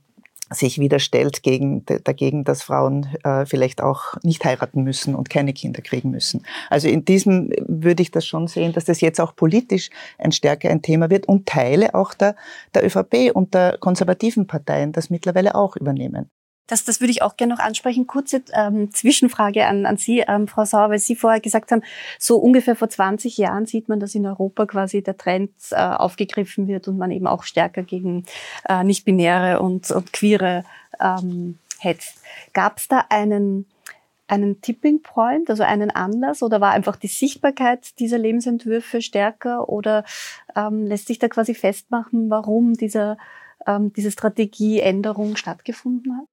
sich 0.49 0.79
wieder 0.79 0.99
stellt 0.99 1.41
gegen, 1.41 1.85
dagegen, 1.85 2.43
dass 2.43 2.61
Frauen 2.61 3.07
äh, 3.23 3.45
vielleicht 3.45 3.81
auch 3.81 4.15
nicht 4.21 4.43
heiraten 4.45 4.83
müssen 4.83 5.15
und 5.15 5.29
keine 5.29 5.53
Kinder 5.53 5.81
kriegen 5.81 6.11
müssen. 6.11 6.45
Also 6.69 6.87
in 6.87 7.05
diesem 7.05 7.51
würde 7.65 8.03
ich 8.03 8.11
das 8.11 8.25
schon 8.25 8.47
sehen, 8.47 8.73
dass 8.73 8.85
das 8.85 9.01
jetzt 9.01 9.19
auch 9.19 9.35
politisch 9.35 9.89
ein 10.19 10.31
stärker 10.31 10.69
ein 10.69 10.81
Thema 10.81 11.09
wird 11.09 11.27
und 11.27 11.47
Teile 11.47 11.95
auch 11.95 12.13
der, 12.13 12.35
der 12.75 12.85
ÖVP 12.85 13.31
und 13.33 13.53
der 13.53 13.77
konservativen 13.79 14.45
Parteien 14.45 14.91
das 14.91 15.09
mittlerweile 15.09 15.55
auch 15.55 15.75
übernehmen. 15.75 16.29
Das, 16.67 16.85
das 16.85 17.01
würde 17.01 17.11
ich 17.11 17.21
auch 17.21 17.35
gerne 17.35 17.53
noch 17.53 17.61
ansprechen. 17.61 18.07
Kurze 18.07 18.41
ähm, 18.53 18.89
Zwischenfrage 18.93 19.65
an, 19.67 19.85
an 19.85 19.97
Sie, 19.97 20.19
ähm, 20.19 20.47
Frau 20.47 20.63
Sauer, 20.63 20.89
weil 20.89 20.99
Sie 20.99 21.15
vorher 21.15 21.41
gesagt 21.41 21.71
haben, 21.71 21.83
so 22.19 22.37
ungefähr 22.37 22.75
vor 22.75 22.89
20 22.89 23.37
Jahren 23.37 23.65
sieht 23.65 23.89
man, 23.89 23.99
dass 23.99 24.15
in 24.15 24.25
Europa 24.25 24.65
quasi 24.65 25.03
der 25.03 25.17
Trend 25.17 25.51
äh, 25.71 25.75
aufgegriffen 25.75 26.67
wird 26.67 26.87
und 26.87 26.97
man 26.97 27.11
eben 27.11 27.27
auch 27.27 27.43
stärker 27.43 27.83
gegen 27.83 28.25
äh, 28.69 28.83
Nicht-Binäre 28.83 29.59
und, 29.59 29.91
und 29.91 30.13
Queere 30.13 30.63
ähm, 31.01 31.59
hetzt. 31.79 32.21
Gab 32.53 32.77
es 32.77 32.87
da 32.87 33.05
einen, 33.09 33.65
einen 34.27 34.61
Tipping 34.61 35.01
Point, 35.01 35.49
also 35.49 35.63
einen 35.63 35.91
Anlass, 35.91 36.41
oder 36.43 36.61
war 36.61 36.71
einfach 36.71 36.95
die 36.95 37.07
Sichtbarkeit 37.07 37.99
dieser 37.99 38.17
Lebensentwürfe 38.17 39.01
stärker 39.01 39.67
oder 39.67 40.05
ähm, 40.55 40.87
lässt 40.87 41.07
sich 41.07 41.19
da 41.19 41.27
quasi 41.27 41.53
festmachen, 41.55 42.29
warum 42.29 42.73
dieser, 42.73 43.17
ähm, 43.67 43.91
diese 43.91 44.11
Strategieänderung 44.11 45.35
stattgefunden 45.35 46.17
hat? 46.17 46.32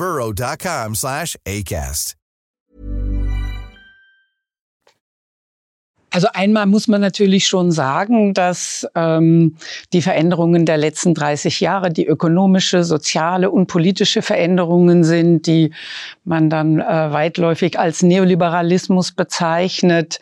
burrow.com 0.00 0.94
slash 0.94 1.36
ACAST. 1.46 2.16
Also 6.12 6.26
einmal 6.32 6.66
muss 6.66 6.88
man 6.88 7.00
natürlich 7.00 7.46
schon 7.46 7.70
sagen, 7.70 8.34
dass 8.34 8.84
ähm, 8.96 9.56
die 9.92 10.02
Veränderungen 10.02 10.66
der 10.66 10.76
letzten 10.76 11.14
30 11.14 11.60
Jahre, 11.60 11.90
die 11.90 12.06
ökonomische, 12.06 12.82
soziale 12.82 13.50
und 13.50 13.66
politische 13.66 14.20
Veränderungen 14.20 15.04
sind, 15.04 15.46
die 15.46 15.72
man 16.24 16.50
dann 16.50 16.80
äh, 16.80 17.12
weitläufig 17.12 17.78
als 17.78 18.02
Neoliberalismus 18.02 19.12
bezeichnet, 19.12 20.18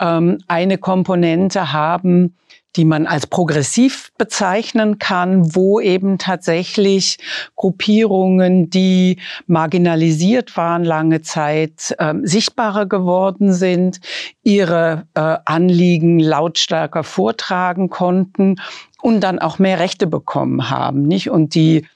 ähm, 0.00 0.38
eine 0.48 0.78
Komponente 0.78 1.72
haben, 1.72 2.34
die 2.76 2.84
man 2.84 3.06
als 3.06 3.26
progressiv 3.26 4.12
bezeichnen 4.18 4.98
kann, 4.98 5.54
wo 5.54 5.80
eben 5.80 6.18
tatsächlich 6.18 7.18
Gruppierungen, 7.54 8.70
die 8.70 9.18
marginalisiert 9.46 10.56
waren 10.56 10.84
lange 10.84 11.22
Zeit, 11.22 11.94
äh, 11.98 12.14
sichtbarer 12.22 12.86
geworden 12.86 13.52
sind, 13.52 14.00
ihre 14.42 15.06
äh, 15.14 15.38
Anliegen 15.44 16.18
lautstärker 16.20 17.02
vortragen 17.02 17.88
konnten 17.88 18.56
und 19.00 19.20
dann 19.20 19.38
auch 19.38 19.58
mehr 19.58 19.78
Rechte 19.78 20.06
bekommen 20.06 20.70
haben, 20.70 21.02
nicht? 21.02 21.30
Und 21.30 21.54
die 21.54 21.86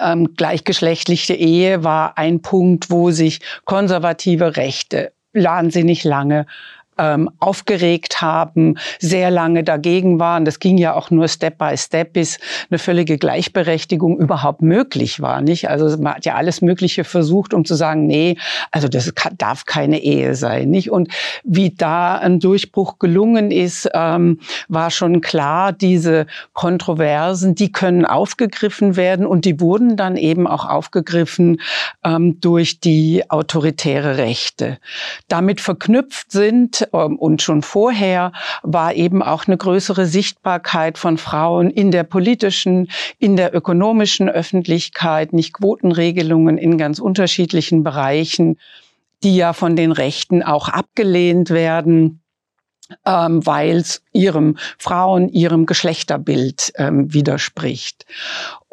ähm, 0.00 0.34
gleichgeschlechtliche 0.34 1.34
Ehe 1.34 1.84
war 1.84 2.18
ein 2.18 2.42
Punkt, 2.42 2.90
wo 2.90 3.10
sich 3.10 3.40
konservative 3.64 4.56
Rechte 4.56 5.12
wahnsinnig 5.32 6.04
lange 6.04 6.46
ähm, 6.98 7.30
aufgeregt 7.40 8.20
haben, 8.20 8.76
sehr 8.98 9.30
lange 9.30 9.64
dagegen 9.64 10.18
waren. 10.18 10.44
Das 10.44 10.58
ging 10.58 10.78
ja 10.78 10.94
auch 10.94 11.10
nur 11.10 11.28
Step 11.28 11.58
by 11.58 11.76
Step, 11.76 12.12
bis 12.12 12.38
eine 12.70 12.78
völlige 12.78 13.18
Gleichberechtigung 13.18 14.18
überhaupt 14.18 14.62
möglich 14.62 15.20
war. 15.20 15.40
Nicht? 15.40 15.68
Also 15.68 15.96
man 15.98 16.14
hat 16.14 16.24
ja 16.24 16.34
alles 16.34 16.60
Mögliche 16.62 17.04
versucht, 17.04 17.54
um 17.54 17.64
zu 17.64 17.74
sagen, 17.74 18.06
nee, 18.06 18.36
also 18.70 18.88
das 18.88 19.14
kann, 19.14 19.36
darf 19.38 19.64
keine 19.64 20.00
Ehe 20.02 20.34
sein. 20.34 20.70
Nicht? 20.70 20.90
Und 20.90 21.08
wie 21.42 21.70
da 21.70 22.16
ein 22.16 22.40
Durchbruch 22.40 22.98
gelungen 22.98 23.50
ist, 23.50 23.88
ähm, 23.94 24.40
war 24.68 24.90
schon 24.90 25.20
klar, 25.20 25.72
diese 25.72 26.26
Kontroversen, 26.52 27.54
die 27.54 27.72
können 27.72 28.04
aufgegriffen 28.04 28.96
werden 28.96 29.26
und 29.26 29.44
die 29.44 29.60
wurden 29.60 29.96
dann 29.96 30.16
eben 30.16 30.46
auch 30.46 30.64
aufgegriffen 30.64 31.60
ähm, 32.04 32.40
durch 32.40 32.80
die 32.80 33.28
autoritäre 33.30 34.18
Rechte. 34.18 34.78
Damit 35.28 35.60
verknüpft 35.60 36.30
sind 36.30 36.83
ähm, 36.92 37.18
und 37.18 37.42
schon 37.42 37.62
vorher 37.62 38.32
war 38.62 38.94
eben 38.94 39.22
auch 39.22 39.46
eine 39.46 39.56
größere 39.56 40.06
Sichtbarkeit 40.06 40.98
von 40.98 41.18
Frauen 41.18 41.70
in 41.70 41.90
der 41.90 42.04
politischen, 42.04 42.90
in 43.18 43.36
der 43.36 43.54
ökonomischen 43.54 44.28
Öffentlichkeit, 44.28 45.32
nicht 45.32 45.54
Quotenregelungen 45.54 46.58
in 46.58 46.78
ganz 46.78 46.98
unterschiedlichen 46.98 47.82
Bereichen, 47.84 48.58
die 49.22 49.36
ja 49.36 49.52
von 49.52 49.76
den 49.76 49.92
Rechten 49.92 50.42
auch 50.42 50.68
abgelehnt 50.68 51.50
werden 51.50 52.20
ähm, 53.06 53.44
weil 53.46 53.76
es 53.76 54.02
ihrem 54.12 54.56
Frauen, 54.78 55.28
ihrem 55.28 55.66
Geschlechterbild 55.66 56.72
ähm, 56.76 57.12
widerspricht. 57.12 58.04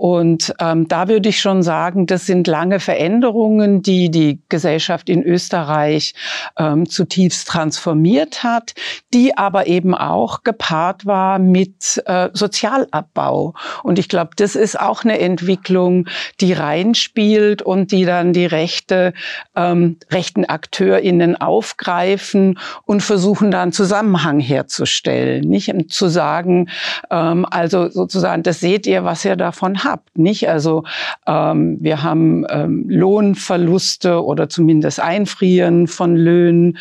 Und 0.02 0.56
ähm, 0.58 0.88
da 0.88 1.08
würde 1.10 1.30
ich 1.30 1.40
schon 1.40 1.62
sagen, 1.62 2.08
das 2.08 2.26
sind 2.26 2.48
lange 2.48 2.80
Veränderungen, 2.80 3.84
die 3.84 4.10
die 4.10 4.40
Gesellschaft 4.50 5.10
in 5.10 5.22
Österreich 5.22 6.16
ähm, 6.58 6.90
zutiefst 6.90 7.48
transformiert 7.48 8.42
hat, 8.42 8.74
die 9.14 9.38
aber 9.38 9.68
eben 9.68 9.94
auch 9.94 10.42
gepaart 10.42 11.06
war 11.06 11.38
mit 11.38 12.02
äh, 12.08 12.30
Sozialabbau. 12.34 13.54
Und 13.84 14.00
ich 14.00 14.10
glaube, 14.10 14.32
das 14.38 14.56
ist 14.56 14.80
auch 14.80 15.04
eine 15.04 15.20
Entwicklung, 15.20 16.08
die 16.40 16.54
reinspielt 16.54 17.62
und 17.62 17.92
die 17.92 18.06
dann 18.06 18.34
die 18.34 18.48
rechte, 18.48 19.14
ähm, 19.56 19.98
rechten 20.10 20.46
AkteurInnen 20.46 21.40
aufgreifen 21.40 22.58
und 22.86 23.04
versuchen 23.04 23.52
dann 23.52 23.72
Zusammenhang 23.72 24.40
herzustellen. 24.40 25.48
Nicht 25.48 25.72
und 25.72 25.94
zu 25.94 26.08
sagen, 26.08 26.70
ähm, 27.12 27.46
also 27.48 27.88
sozusagen, 27.88 28.42
das 28.42 28.60
seht 28.60 28.88
ihr, 28.88 29.04
was 29.04 29.24
ihr 29.26 29.36
davon 29.36 29.84
habt 29.84 29.91
habt. 29.92 30.18
Nicht? 30.18 30.50
Also 30.50 30.84
ähm, 31.28 31.78
wir 31.80 32.02
haben 32.02 32.46
ähm, 32.50 32.86
Lohnverluste 32.88 34.24
oder 34.24 34.50
zumindest 34.50 35.00
Einfrieren 35.00 35.88
von 35.88 36.16
Löhnen. 36.16 36.78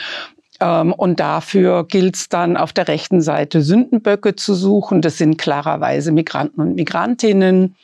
Ähm, 0.60 0.92
und 0.92 1.20
dafür 1.20 1.84
gilt 1.84 2.16
es 2.16 2.28
dann 2.28 2.56
auf 2.56 2.72
der 2.72 2.88
rechten 2.88 3.20
Seite 3.20 3.62
Sündenböcke 3.62 4.36
zu 4.36 4.54
suchen. 4.54 5.02
Das 5.02 5.18
sind 5.18 5.36
klarerweise 5.36 6.12
Migranten 6.12 6.60
und 6.60 6.74
Migrantinnen. 6.76 7.74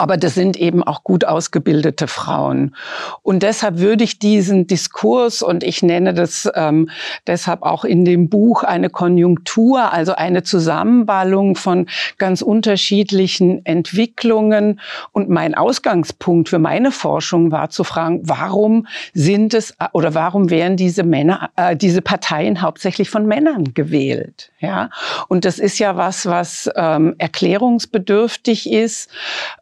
Aber 0.00 0.16
das 0.16 0.32
sind 0.34 0.56
eben 0.56 0.82
auch 0.82 1.04
gut 1.04 1.26
ausgebildete 1.26 2.08
Frauen. 2.08 2.74
Und 3.20 3.42
deshalb 3.42 3.80
würde 3.80 4.02
ich 4.02 4.18
diesen 4.18 4.66
Diskurs, 4.66 5.42
und 5.42 5.62
ich 5.62 5.82
nenne 5.82 6.14
das 6.14 6.50
ähm, 6.54 6.88
deshalb 7.26 7.60
auch 7.60 7.84
in 7.84 8.06
dem 8.06 8.30
Buch 8.30 8.62
eine 8.62 8.88
Konjunktur, 8.88 9.92
also 9.92 10.14
eine 10.14 10.42
Zusammenballung 10.42 11.54
von 11.54 11.86
ganz 12.16 12.40
unterschiedlichen 12.40 13.66
Entwicklungen. 13.66 14.80
Und 15.12 15.28
mein 15.28 15.54
Ausgangspunkt 15.54 16.48
für 16.48 16.58
meine 16.58 16.92
Forschung 16.92 17.52
war 17.52 17.68
zu 17.68 17.84
fragen, 17.84 18.22
warum 18.22 18.86
sind 19.12 19.52
es 19.52 19.74
oder 19.92 20.14
warum 20.14 20.48
werden 20.48 20.78
diese 20.78 21.02
Männer, 21.02 21.50
äh, 21.56 21.76
diese 21.76 22.00
Parteien 22.00 22.62
hauptsächlich 22.62 23.10
von 23.10 23.26
Männern 23.26 23.74
gewählt? 23.74 24.49
Ja, 24.60 24.90
und 25.28 25.46
das 25.46 25.58
ist 25.58 25.78
ja 25.78 25.96
was, 25.96 26.26
was 26.26 26.68
ähm, 26.76 27.14
erklärungsbedürftig 27.16 28.70
ist. 28.70 29.10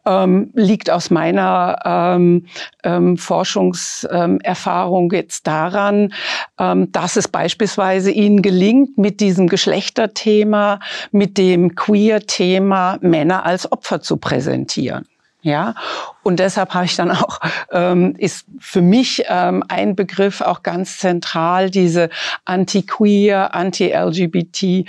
Ähm, 0.05 0.51
liegt 0.53 0.89
aus 0.89 1.09
meiner 1.09 1.79
ähm, 1.85 2.47
ähm, 2.83 3.17
Forschungserfahrung 3.17 5.11
jetzt 5.11 5.47
daran, 5.47 6.13
ähm, 6.59 6.91
dass 6.91 7.15
es 7.15 7.29
beispielsweise 7.29 8.11
ihnen 8.11 8.41
gelingt, 8.41 8.97
mit 8.97 9.21
diesem 9.21 9.47
Geschlechterthema, 9.47 10.81
mit 11.11 11.37
dem 11.37 11.75
Queer-Thema 11.75 12.97
Männer 12.99 13.45
als 13.45 13.71
Opfer 13.71 14.01
zu 14.01 14.17
präsentieren. 14.17 15.05
Ja, 15.41 15.75
und 16.21 16.39
deshalb 16.39 16.73
habe 16.73 16.83
ich 16.83 16.97
dann 16.97 17.11
auch, 17.11 17.39
ähm, 17.71 18.13
ist 18.17 18.45
für 18.59 18.81
mich 18.81 19.23
ähm, 19.29 19.63
ein 19.69 19.95
Begriff 19.95 20.41
auch 20.41 20.63
ganz 20.63 20.97
zentral, 20.97 21.69
diese 21.69 22.09
anti-queer, 22.43 23.55
anti-LGBT-IQ, 23.55 24.85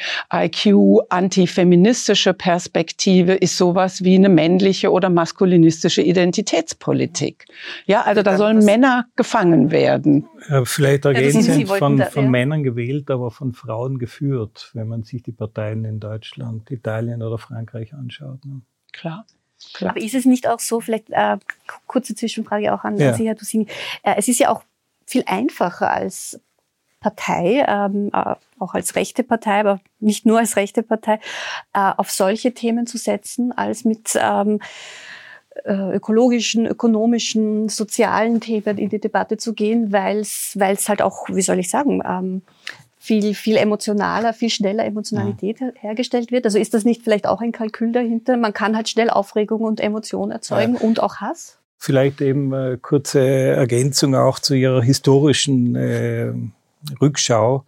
anti-feministische 1.09 2.35
Perspektive 2.35 3.35
ist 3.35 3.57
sowas 3.57 4.03
wie 4.03 4.17
eine 4.17 4.29
männliche 4.29 4.91
oder 4.91 5.09
maskulinistische 5.09 6.03
Identitätspolitik. 6.03 7.45
Ja, 7.87 8.03
also 8.03 8.23
da 8.23 8.37
sollen 8.37 8.65
Männer 8.65 9.07
gefangen 9.15 9.71
werden. 9.71 10.27
Vielleicht 10.65 11.05
ergänzend 11.05 11.69
von, 11.69 12.03
von 12.03 12.29
Männern 12.29 12.65
gewählt, 12.65 13.09
aber 13.11 13.31
von 13.31 13.53
Frauen 13.53 13.99
geführt, 13.99 14.73
wenn 14.75 14.89
man 14.89 15.05
sich 15.05 15.23
die 15.23 15.31
Parteien 15.31 15.85
in 15.85 16.01
Deutschland, 16.01 16.73
Italien 16.73 17.23
oder 17.23 17.39
Frankreich 17.39 17.95
anschaut. 17.95 18.45
Ne? 18.45 18.63
Klar. 18.93 19.25
Klar. 19.75 19.91
Aber 19.91 20.01
ist 20.01 20.15
es 20.15 20.25
nicht 20.25 20.49
auch 20.49 20.61
so, 20.61 20.81
vielleicht 20.81 21.11
äh, 21.11 21.39
kurze 21.87 22.15
Zwischenfrage 22.15 22.73
auch 22.75 22.85
an, 22.85 22.97
ja. 22.99 23.15
Sie, 23.15 23.27
Herr 23.27 23.35
Dusini, 23.35 23.67
äh, 24.03 24.15
es 24.17 24.29
ist 24.29 24.39
ja 24.39 24.51
auch 24.51 24.63
viel 25.07 25.25
einfacher 25.27 25.91
als 25.91 26.41
Partei, 27.01 27.65
ähm, 27.67 28.11
äh, 28.13 28.35
auch 28.59 28.75
als 28.75 28.95
rechte 28.95 29.23
Partei, 29.25 29.61
aber 29.61 29.81
nicht 29.99 30.27
nur 30.27 30.39
als 30.39 30.57
rechte 30.57 30.83
Partei, 30.83 31.15
äh, 31.73 31.93
auf 31.97 32.11
solche 32.11 32.53
Themen 32.53 32.87
zu 32.87 32.99
setzen, 32.99 33.53
als 33.53 33.85
mit 33.85 34.19
ähm, 34.21 34.61
äh, 35.65 35.97
ökologischen, 35.97 36.67
ökonomischen, 36.67 37.69
sozialen 37.69 38.41
Themen 38.41 38.79
in 38.79 38.91
die 38.91 39.01
Debatte 39.01 39.37
zu 39.37 39.55
gehen, 39.55 39.93
weil 39.93 40.21
es 40.21 40.55
halt 40.89 41.03
auch, 41.03 41.29
wie 41.29 41.43
soll 41.43 41.59
ich 41.59 41.71
sagen, 41.71 42.03
ähm, 42.07 42.43
viel, 43.03 43.35
viel 43.35 43.57
emotionaler, 43.57 44.35
viel 44.35 44.51
schneller 44.51 44.85
Emotionalität 44.85 45.59
ja. 45.61 45.73
hergestellt 45.75 46.31
wird. 46.31 46.45
Also 46.45 46.59
ist 46.59 46.75
das 46.75 46.85
nicht 46.85 47.03
vielleicht 47.03 47.27
auch 47.27 47.41
ein 47.41 47.51
Kalkül 47.51 47.93
dahinter? 47.93 48.37
Man 48.37 48.53
kann 48.53 48.77
halt 48.77 48.91
schnell 48.91 49.09
Aufregung 49.09 49.63
und 49.63 49.81
Emotion 49.81 50.31
erzeugen 50.31 50.75
ja. 50.75 50.81
und 50.81 51.03
auch 51.03 51.17
Hass? 51.17 51.59
Vielleicht 51.79 52.21
eben 52.21 52.53
äh, 52.53 52.77
kurze 52.81 53.21
Ergänzung 53.27 54.15
auch 54.15 54.39
zu 54.39 54.53
Ihrer 54.53 54.83
historischen 54.83 55.75
äh, 55.77 56.31
Rückschau. 57.01 57.65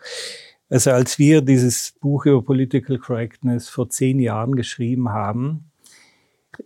Also 0.69 0.91
als 0.91 1.19
wir 1.19 1.41
dieses 1.41 1.95
Buch 1.99 2.27
über 2.27 2.43
Political 2.43 2.99
Correctness 2.99 3.71
vor 3.71 3.89
zehn 3.89 4.21
Jahren 4.21 4.55
geschrieben 4.55 5.09
haben, 5.09 5.72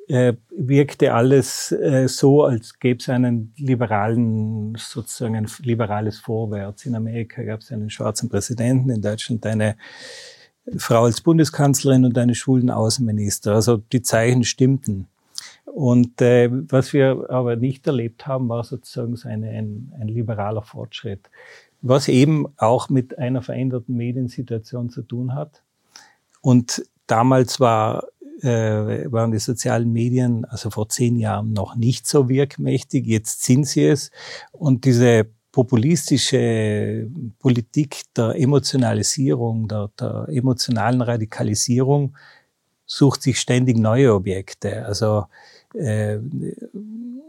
äh, 0.08 0.34
wirkte 0.50 1.12
alles 1.14 1.72
äh, 1.72 2.08
so, 2.08 2.44
als 2.44 2.78
gäbe 2.78 3.00
es 3.00 3.08
einen 3.08 3.52
liberalen, 3.56 4.74
sozusagen 4.76 5.36
ein 5.36 5.48
liberales 5.62 6.18
Vorwärts. 6.18 6.86
In 6.86 6.94
Amerika 6.94 7.42
gab 7.42 7.60
es 7.60 7.72
einen 7.72 7.90
schwarzen 7.90 8.28
Präsidenten, 8.28 8.90
in 8.90 9.02
Deutschland 9.02 9.44
eine 9.46 9.76
Frau 10.76 11.04
als 11.04 11.20
Bundeskanzlerin 11.20 12.04
und 12.04 12.16
einen 12.18 12.34
schwulen 12.34 12.70
Außenminister. 12.70 13.54
Also 13.54 13.76
die 13.76 14.02
Zeichen 14.02 14.44
stimmten. 14.44 15.08
Und 15.64 16.22
äh, 16.22 16.48
was 16.50 16.92
wir 16.92 17.26
aber 17.28 17.56
nicht 17.56 17.86
erlebt 17.86 18.26
haben, 18.26 18.48
war 18.48 18.64
sozusagen 18.64 19.14
so 19.16 19.28
eine, 19.28 19.50
ein, 19.50 19.92
ein 20.00 20.08
liberaler 20.08 20.62
Fortschritt, 20.62 21.28
was 21.82 22.08
eben 22.08 22.46
auch 22.56 22.88
mit 22.88 23.18
einer 23.18 23.42
veränderten 23.42 23.96
Mediensituation 23.96 24.88
zu 24.88 25.02
tun 25.02 25.34
hat. 25.34 25.62
Und 26.40 26.86
damals 27.06 27.60
war 27.60 28.04
äh, 28.42 29.10
waren 29.10 29.32
die 29.32 29.38
sozialen 29.38 29.92
Medien 29.92 30.44
also 30.44 30.70
vor 30.70 30.88
zehn 30.88 31.16
Jahren 31.16 31.52
noch 31.52 31.76
nicht 31.76 32.06
so 32.06 32.28
wirkmächtig. 32.28 33.06
Jetzt 33.06 33.44
sind 33.44 33.66
sie 33.66 33.86
es. 33.86 34.10
Und 34.52 34.84
diese 34.84 35.26
populistische 35.52 37.08
Politik 37.38 38.02
der 38.14 38.34
Emotionalisierung, 38.36 39.68
der, 39.68 39.90
der 39.98 40.26
emotionalen 40.28 41.00
Radikalisierung 41.00 42.14
sucht 42.84 43.22
sich 43.22 43.40
ständig 43.40 43.78
neue 43.78 44.14
Objekte. 44.14 44.84
Also 44.84 45.24
äh, 45.76 46.18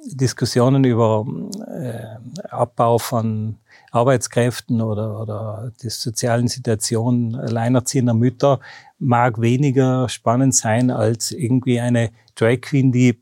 Diskussionen 0.05 0.83
über 0.83 1.25
äh, 1.67 2.47
Abbau 2.49 2.97
von 2.97 3.57
Arbeitskräften 3.91 4.81
oder, 4.81 5.19
oder 5.19 5.71
die 5.81 5.89
sozialen 5.89 6.47
Situationen 6.47 7.35
alleinerziehender 7.35 8.13
Mütter 8.13 8.59
mag 8.99 9.41
weniger 9.41 10.09
spannend 10.09 10.55
sein 10.55 10.91
als 10.91 11.31
irgendwie 11.31 11.79
eine 11.79 12.11
Drag 12.35 12.61
Queen, 12.61 12.91
die 12.91 13.21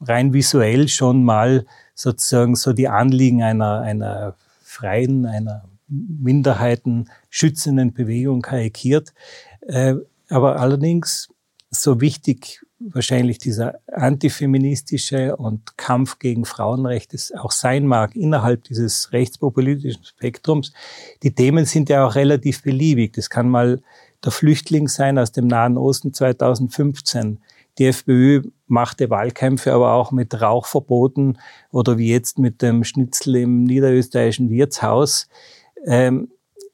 rein 0.00 0.32
visuell 0.32 0.88
schon 0.88 1.24
mal 1.24 1.66
sozusagen 1.94 2.54
so 2.54 2.72
die 2.72 2.88
Anliegen 2.88 3.42
einer, 3.42 3.80
einer 3.80 4.34
freien, 4.62 5.26
einer 5.26 5.64
Minderheiten 5.88 7.10
schützenden 7.28 7.92
Bewegung 7.92 8.42
karikiert. 8.42 9.12
Äh, 9.60 9.94
aber 10.28 10.58
allerdings 10.58 11.28
so 11.74 12.00
wichtig 12.00 12.60
wahrscheinlich 12.78 13.38
dieser 13.38 13.78
antifeministische 13.86 15.36
und 15.36 15.76
Kampf 15.76 16.18
gegen 16.18 16.44
Frauenrechte 16.44 17.16
auch 17.38 17.50
sein 17.50 17.86
mag 17.86 18.14
innerhalb 18.16 18.64
dieses 18.64 19.12
rechtspopulistischen 19.12 20.04
Spektrums. 20.04 20.72
Die 21.22 21.34
Themen 21.34 21.64
sind 21.64 21.88
ja 21.88 22.06
auch 22.06 22.14
relativ 22.14 22.62
beliebig. 22.62 23.14
Das 23.14 23.30
kann 23.30 23.48
mal 23.48 23.80
der 24.24 24.32
Flüchtling 24.32 24.88
sein 24.88 25.18
aus 25.18 25.32
dem 25.32 25.46
Nahen 25.46 25.76
Osten 25.76 26.12
2015. 26.12 27.40
Die 27.78 27.86
FPÖ 27.86 28.42
machte 28.66 29.08
Wahlkämpfe 29.08 29.72
aber 29.72 29.92
auch 29.94 30.12
mit 30.12 30.38
Rauchverboten 30.40 31.38
oder 31.70 31.96
wie 31.98 32.10
jetzt 32.10 32.38
mit 32.38 32.60
dem 32.60 32.84
Schnitzel 32.84 33.36
im 33.36 33.64
niederösterreichischen 33.64 34.50
Wirtshaus. 34.50 35.28
Ähm, 35.86 36.28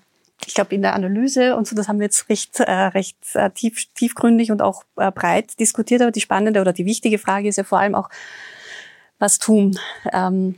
ich 0.46 0.54
glaube, 0.54 0.74
in 0.74 0.82
der 0.82 0.94
Analyse 0.94 1.54
und 1.54 1.68
so, 1.68 1.76
das 1.76 1.86
haben 1.86 2.00
wir 2.00 2.06
jetzt 2.06 2.28
recht, 2.28 2.58
recht 2.58 3.16
tief, 3.54 3.86
tiefgründig 3.94 4.50
und 4.50 4.60
auch 4.60 4.82
breit 4.96 5.60
diskutiert. 5.60 6.02
Aber 6.02 6.10
die 6.10 6.20
spannende 6.20 6.60
oder 6.60 6.72
die 6.72 6.84
wichtige 6.84 7.18
Frage 7.18 7.46
ist 7.46 7.58
ja 7.58 7.62
vor 7.62 7.78
allem 7.78 7.94
auch, 7.94 8.08
was 9.20 9.38
tun? 9.38 9.78
Ähm, 10.12 10.56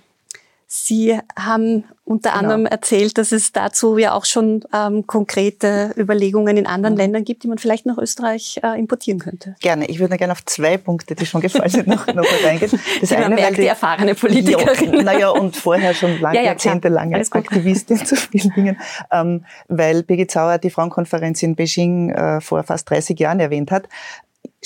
Sie 0.77 1.17
haben 1.39 1.85
unter 2.03 2.31
genau. 2.31 2.43
anderem 2.43 2.67
erzählt, 2.67 3.17
dass 3.17 3.31
es 3.31 3.53
dazu 3.53 3.97
ja 3.97 4.13
auch 4.13 4.25
schon 4.25 4.65
ähm, 4.75 5.07
konkrete 5.07 5.95
Überlegungen 5.97 6.57
in 6.57 6.67
anderen 6.67 6.95
mhm. 6.95 6.99
Ländern 6.99 7.25
gibt, 7.25 7.45
die 7.45 7.49
man 7.49 7.59
vielleicht 7.59 7.87
nach 7.87 7.97
Österreich 7.97 8.59
äh, 8.61 8.77
importieren 8.77 9.21
könnte. 9.21 9.55
Gerne. 9.61 9.87
Ich 9.87 10.01
würde 10.01 10.17
gerne 10.17 10.33
auf 10.33 10.45
zwei 10.45 10.77
Punkte, 10.77 11.15
die 11.15 11.27
schon 11.27 11.43
gefallen 11.43 11.71
sind, 11.71 11.87
noch, 11.87 12.09
noch 12.09 12.27
kurz 12.27 12.45
eingehen. 12.45 12.73
Das 13.01 13.11
Sie 13.11 13.17
eine, 13.17 13.37
merkt, 13.37 13.57
die, 13.57 13.63
die 13.63 13.69
erfahrene 13.69 14.17
Politikerin. 14.17 14.95
Ja, 14.95 15.03
naja, 15.05 15.29
und 15.29 15.55
vorher 15.55 15.95
schon 15.95 16.21
lange, 16.21 16.39
ja, 16.39 16.43
ja, 16.43 16.49
jahrzehntelang 16.49 17.15
als 17.15 17.31
Aktivistin 17.31 18.05
zu 18.05 18.17
vielen 18.17 18.53
Dingen. 18.55 18.81
Ähm, 19.13 19.45
weil 19.69 20.03
Birgit 20.03 20.33
Sauer 20.33 20.59
die 20.59 20.71
Frauenkonferenz 20.71 21.41
in 21.45 21.55
Beijing 21.55 22.11
äh, 22.11 22.41
vor 22.41 22.65
fast 22.65 22.91
30 22.91 23.17
Jahren 23.21 23.39
erwähnt 23.39 23.71
hat. 23.71 23.89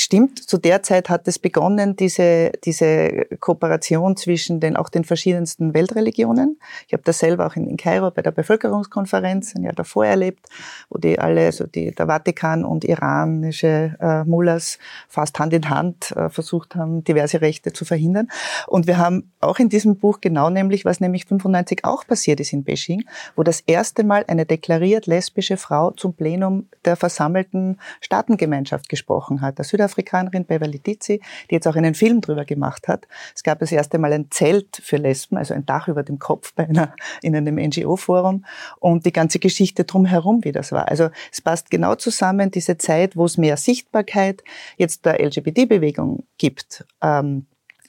Stimmt, 0.01 0.39
zu 0.49 0.59
der 0.59 0.85
Zeit 0.85 1.11
hat 1.11 1.27
es 1.27 1.41
begonnen, 1.41 1.97
diese, 1.97 2.53
diese 2.65 3.27
Kooperation 3.41 4.17
zwischen 4.17 4.61
den, 4.61 4.77
auch 4.77 4.91
den 4.91 5.03
verschiedensten 5.03 5.75
Weltreligionen. 5.75 6.61
Ich 6.87 6.93
habe 6.93 7.03
das 7.05 7.19
selber 7.19 7.49
auch 7.49 7.57
in, 7.57 7.67
in 7.67 7.77
Kairo 7.77 8.13
bei 8.13 8.23
der 8.23 8.31
Bevölkerungskonferenz 8.31 9.57
ein 9.57 9.65
Jahr 9.65 9.73
davor 9.73 10.07
erlebt, 10.07 10.47
wo 10.89 10.99
die 10.99 11.19
alle, 11.19 11.47
also 11.47 11.67
die, 11.67 11.93
der 11.93 12.07
Vatikan 12.07 12.65
und 12.65 12.85
iranische 12.85 13.97
äh, 13.99 14.23
Mullahs 14.23 14.79
fast 15.09 15.37
Hand 15.41 15.53
in 15.53 15.69
Hand 15.69 16.13
äh, 16.13 16.29
versucht 16.29 16.77
haben, 16.77 17.03
diverse 17.03 17.41
Rechte 17.41 17.73
zu 17.73 17.85
verhindern. 17.85 18.29
Und 18.69 18.87
wir 18.87 18.99
haben 18.99 19.33
auch 19.41 19.59
in 19.59 19.69
diesem 19.69 19.97
Buch 19.97 20.21
genau 20.21 20.49
nämlich, 20.49 20.85
was 20.85 21.01
nämlich 21.01 21.25
95 21.25 21.85
auch 21.85 22.07
passiert 22.07 22.39
ist 22.39 22.53
in 22.53 22.63
Beijing, 22.63 23.03
wo 23.35 23.43
das 23.43 23.65
erste 23.67 24.05
Mal 24.05 24.25
eine 24.29 24.47
deklariert 24.47 25.09
lesbische 25.09 25.57
Frau 25.57 25.91
zum 25.91 26.15
Plenum 26.15 26.69
der 26.85 26.95
versammelten 26.95 27.79
Staatengemeinschaft 28.01 28.89
gesprochen 28.89 29.41
hat. 29.41 29.59
Der 29.59 29.65
Südafrikanerin 29.89 30.45
Beverly 30.45 30.79
Dizzy, 30.79 31.21
die 31.51 31.55
jetzt 31.55 31.67
auch 31.67 31.77
einen 31.77 31.95
Film 31.95 32.21
drüber 32.21 32.45
gemacht 32.45 32.89
hat. 32.89 33.09
Es 33.35 33.43
gab 33.43 33.59
das 33.59 33.73
erste 33.73 33.99
Mal 33.99 34.13
ein 34.13 34.31
Zelt 34.31 34.81
für 34.83 34.97
Lesben, 34.97 35.37
also 35.37 35.55
ein 35.55 35.67
Dach 35.67 35.89
über 35.89 36.03
dem 36.03 36.19
Kopf 36.19 36.55
bei 36.55 36.69
einer, 36.69 36.95
in 37.23 37.35
einem 37.35 37.57
NGO-Forum 37.57 38.45
und 38.79 39.07
die 39.07 39.13
ganze 39.13 39.39
Geschichte 39.39 39.85
drumherum, 39.85 40.45
wie 40.45 40.53
das 40.53 40.73
war. 40.73 40.89
Also 40.89 41.11
es 41.33 41.41
passt 41.41 41.71
genau 41.71 41.95
zusammen, 41.95 42.51
diese 42.51 42.79
Zeit, 42.79 43.17
wo 43.17 43.25
es 43.25 43.39
mehr 43.39 43.57
Sichtbarkeit 43.57 44.43
jetzt 44.77 45.05
der 45.05 45.21
LGBT-Bewegung 45.25 46.25
gibt. 46.37 46.85
Ähm, 47.03 47.47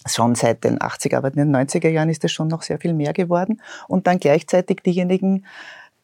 Schon 0.08 0.34
seit 0.34 0.64
den 0.64 0.80
80er, 0.80 1.18
aber 1.18 1.28
in 1.28 1.36
den 1.36 1.54
90er 1.54 1.90
Jahren 1.90 2.08
ist 2.08 2.24
es 2.24 2.32
schon 2.32 2.48
noch 2.48 2.62
sehr 2.62 2.80
viel 2.80 2.94
mehr 2.94 3.12
geworden. 3.12 3.62
Und 3.90 4.08
dann 4.08 4.18
gleichzeitig 4.18 4.80
diejenigen, 4.80 5.46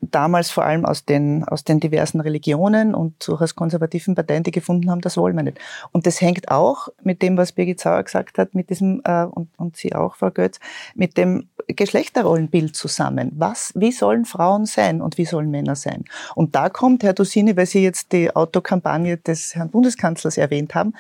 damals 0.01 0.51
vor 0.51 0.65
allem 0.65 0.85
aus 0.85 1.05
den, 1.05 1.43
aus 1.45 1.63
den 1.63 1.79
diversen 1.79 2.21
Religionen 2.21 2.95
und 2.95 3.27
durchaus 3.27 3.55
konservativen 3.55 4.15
Parteien, 4.15 4.43
die 4.43 4.51
gefunden 4.51 4.89
haben, 4.89 5.01
das 5.01 5.17
wollen 5.17 5.35
wir 5.35 5.43
nicht. 5.43 5.59
Und 5.91 6.05
das 6.05 6.21
hängt 6.21 6.49
auch 6.49 6.89
mit 7.03 7.21
dem, 7.21 7.37
was 7.37 7.51
Birgit 7.51 7.79
Sauer 7.79 8.03
gesagt 8.03 8.37
hat, 8.37 8.55
mit 8.55 8.69
diesem, 8.69 9.01
äh, 9.03 9.23
und, 9.25 9.49
und 9.57 9.75
Sie 9.77 9.95
auch, 9.95 10.15
Frau 10.15 10.31
Götz, 10.31 10.59
mit 10.95 11.17
dem 11.17 11.49
Geschlechterrollenbild 11.67 12.75
zusammen. 12.75 13.31
Was, 13.35 13.71
wie 13.75 13.91
sollen 13.91 14.25
Frauen 14.25 14.65
sein 14.65 15.01
und 15.01 15.17
wie 15.17 15.25
sollen 15.25 15.49
Männer 15.49 15.75
sein? 15.75 16.05
Und 16.35 16.55
da 16.55 16.69
kommt 16.69 17.03
Herr 17.03 17.13
Dosini, 17.13 17.57
weil 17.57 17.65
Sie 17.65 17.83
jetzt 17.83 18.11
die 18.11 18.35
Autokampagne 18.35 19.17
des 19.17 19.55
Herrn 19.55 19.69
Bundeskanzlers 19.69 20.37
erwähnt 20.37 20.75
haben, 20.75 20.93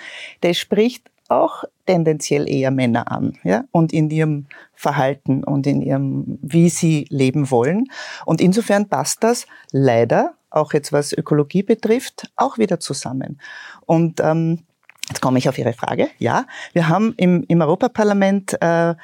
der 0.43 0.53
spricht 0.53 1.09
auch 1.27 1.63
tendenziell 1.85 2.49
eher 2.49 2.71
Männer 2.71 3.11
an, 3.11 3.37
ja, 3.43 3.65
und 3.71 3.93
in 3.93 4.09
ihrem 4.09 4.45
Verhalten 4.73 5.43
und 5.43 5.65
in 5.67 5.81
ihrem, 5.81 6.37
wie 6.41 6.69
sie 6.69 7.07
leben 7.09 7.49
wollen. 7.51 7.85
Und 8.25 8.41
insofern 8.41 8.87
passt 8.87 9.23
das 9.23 9.47
leider, 9.71 10.35
auch 10.49 10.73
jetzt 10.73 10.93
was 10.93 11.13
Ökologie 11.13 11.63
betrifft, 11.63 12.31
auch 12.35 12.57
wieder 12.57 12.79
zusammen. 12.79 13.39
Und 13.85 14.19
ähm, 14.21 14.59
Jetzt 15.07 15.21
komme 15.21 15.37
ich 15.37 15.47
auf 15.47 15.59
Ihre 15.59 15.73
Frage. 15.73 16.09
Ja, 16.17 16.47
wir 16.73 16.89
haben 16.89 17.13
im, 17.17 17.45
im 17.47 17.61
Europaparlament, 17.61 18.59
äh, 18.59 18.95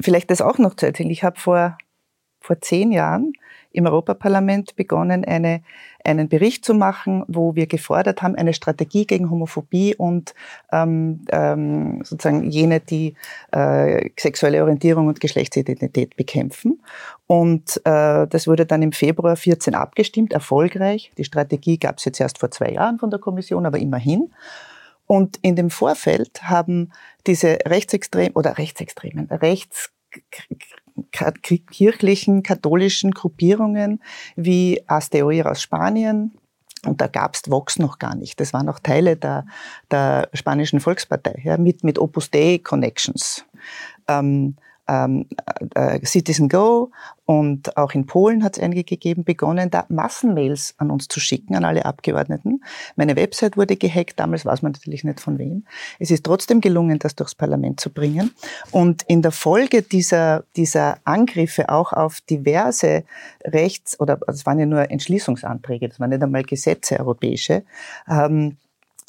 vielleicht 0.00 0.30
das 0.30 0.40
auch 0.40 0.56
noch 0.56 0.76
zu 0.76 0.86
erzählen, 0.86 1.10
ich 1.10 1.24
habe 1.24 1.38
vor, 1.38 1.76
vor 2.40 2.58
zehn 2.62 2.90
Jahren 2.90 3.34
im 3.72 3.86
Europaparlament 3.86 4.76
begonnen, 4.76 5.24
eine, 5.24 5.62
einen 6.04 6.28
Bericht 6.28 6.64
zu 6.64 6.74
machen, 6.74 7.24
wo 7.28 7.54
wir 7.54 7.66
gefordert 7.66 8.22
haben, 8.22 8.34
eine 8.34 8.54
Strategie 8.54 9.06
gegen 9.06 9.30
Homophobie 9.30 9.94
und 9.96 10.34
ähm, 10.72 11.24
ähm, 11.30 12.02
sozusagen 12.04 12.50
jene, 12.50 12.80
die 12.80 13.14
äh, 13.52 14.10
sexuelle 14.18 14.62
Orientierung 14.62 15.08
und 15.08 15.20
Geschlechtsidentität 15.20 16.16
bekämpfen. 16.16 16.82
Und 17.26 17.80
äh, 17.84 18.26
das 18.26 18.46
wurde 18.46 18.66
dann 18.66 18.82
im 18.82 18.92
Februar 18.92 19.36
14 19.36 19.74
abgestimmt, 19.74 20.32
erfolgreich. 20.32 21.12
Die 21.16 21.24
Strategie 21.24 21.78
gab 21.78 21.98
es 21.98 22.04
jetzt 22.04 22.20
erst 22.20 22.38
vor 22.38 22.50
zwei 22.50 22.70
Jahren 22.70 22.98
von 22.98 23.10
der 23.10 23.20
Kommission, 23.20 23.66
aber 23.66 23.78
immerhin. 23.78 24.30
Und 25.06 25.38
in 25.42 25.56
dem 25.56 25.70
Vorfeld 25.70 26.42
haben 26.44 26.92
diese 27.26 27.58
Rechtsextremen 27.66 28.32
oder 28.34 28.56
Rechtsextremen, 28.58 29.26
rechts 29.26 29.90
kirchlichen, 31.10 32.42
katholischen 32.42 33.12
Gruppierungen 33.12 34.02
wie 34.36 34.82
Asteoir 34.86 35.50
aus 35.50 35.62
Spanien, 35.62 36.32
und 36.84 37.00
da 37.00 37.06
gab's 37.06 37.42
Vox 37.48 37.78
noch 37.78 37.98
gar 37.98 38.16
nicht. 38.16 38.40
Das 38.40 38.52
waren 38.52 38.66
noch 38.66 38.80
Teile 38.80 39.16
der, 39.16 39.46
der 39.90 40.28
spanischen 40.32 40.80
Volkspartei, 40.80 41.40
ja, 41.44 41.56
mit, 41.56 41.84
mit 41.84 41.98
Opus 41.98 42.30
Dei 42.30 42.58
Connections. 42.62 43.44
Ähm, 44.08 44.56
ähm, 44.92 45.26
äh, 45.74 46.04
Citizen 46.04 46.48
Go 46.48 46.90
und 47.24 47.76
auch 47.76 47.92
in 47.92 48.06
Polen 48.06 48.44
hat 48.44 48.56
es 48.56 48.62
einige 48.62 48.84
gegeben, 48.84 49.24
begonnen, 49.24 49.70
da 49.70 49.86
Massenmails 49.88 50.74
an 50.76 50.90
uns 50.90 51.08
zu 51.08 51.20
schicken, 51.20 51.54
an 51.54 51.64
alle 51.64 51.84
Abgeordneten. 51.84 52.60
Meine 52.96 53.16
Website 53.16 53.56
wurde 53.56 53.76
gehackt, 53.76 54.20
damals 54.20 54.44
weiß 54.44 54.62
man 54.62 54.72
natürlich 54.72 55.04
nicht 55.04 55.20
von 55.20 55.38
wem. 55.38 55.64
Es 55.98 56.10
ist 56.10 56.24
trotzdem 56.24 56.60
gelungen, 56.60 56.98
das 56.98 57.14
durchs 57.14 57.34
Parlament 57.34 57.80
zu 57.80 57.90
bringen. 57.90 58.32
Und 58.70 59.02
in 59.04 59.22
der 59.22 59.32
Folge 59.32 59.82
dieser, 59.82 60.44
dieser 60.56 60.98
Angriffe 61.04 61.68
auch 61.70 61.92
auf 61.92 62.20
diverse 62.22 63.04
Rechts- 63.44 63.98
oder 63.98 64.18
es 64.26 64.44
waren 64.44 64.58
ja 64.58 64.66
nur 64.66 64.90
Entschließungsanträge, 64.90 65.88
das 65.88 66.00
waren 66.00 66.10
nicht 66.10 66.22
einmal 66.22 66.42
Gesetze 66.42 66.98
europäische, 67.00 67.64
ähm, 68.08 68.56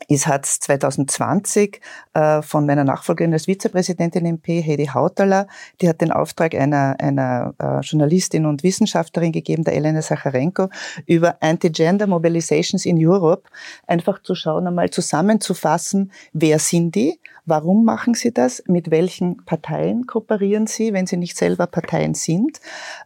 ist 0.07 0.27
hat 0.27 0.45
2020 0.45 1.81
äh, 2.13 2.41
von 2.41 2.65
meiner 2.65 2.83
Nachfolgerin 2.83 3.33
als 3.33 3.45
Vizepräsidentin 3.45 4.25
MP, 4.25 4.63
Heidi 4.63 4.87
Hautala, 4.87 5.47
die 5.81 5.89
hat 5.89 6.01
den 6.01 6.11
Auftrag 6.11 6.55
einer, 6.55 6.95
einer 6.99 7.53
äh, 7.59 7.79
Journalistin 7.81 8.45
und 8.45 8.63
Wissenschaftlerin 8.63 9.31
gegeben, 9.31 9.63
der 9.63 9.75
Elena 9.75 10.01
Sacharenko, 10.01 10.69
über 11.05 11.37
Anti-Gender 11.41 12.07
Mobilizations 12.07 12.85
in 12.85 12.97
Europe. 13.05 13.43
Einfach 13.87 14.21
zu 14.21 14.35
schauen, 14.35 14.67
einmal 14.67 14.89
zusammenzufassen, 14.89 16.11
wer 16.33 16.59
sind 16.59 16.95
die, 16.95 17.19
warum 17.45 17.85
machen 17.85 18.13
sie 18.13 18.33
das, 18.33 18.63
mit 18.67 18.91
welchen 18.91 19.43
Parteien 19.45 20.07
kooperieren 20.07 20.67
sie, 20.67 20.93
wenn 20.93 21.07
sie 21.07 21.17
nicht 21.17 21.37
selber 21.37 21.67
Parteien 21.67 22.13
sind, 22.13 22.59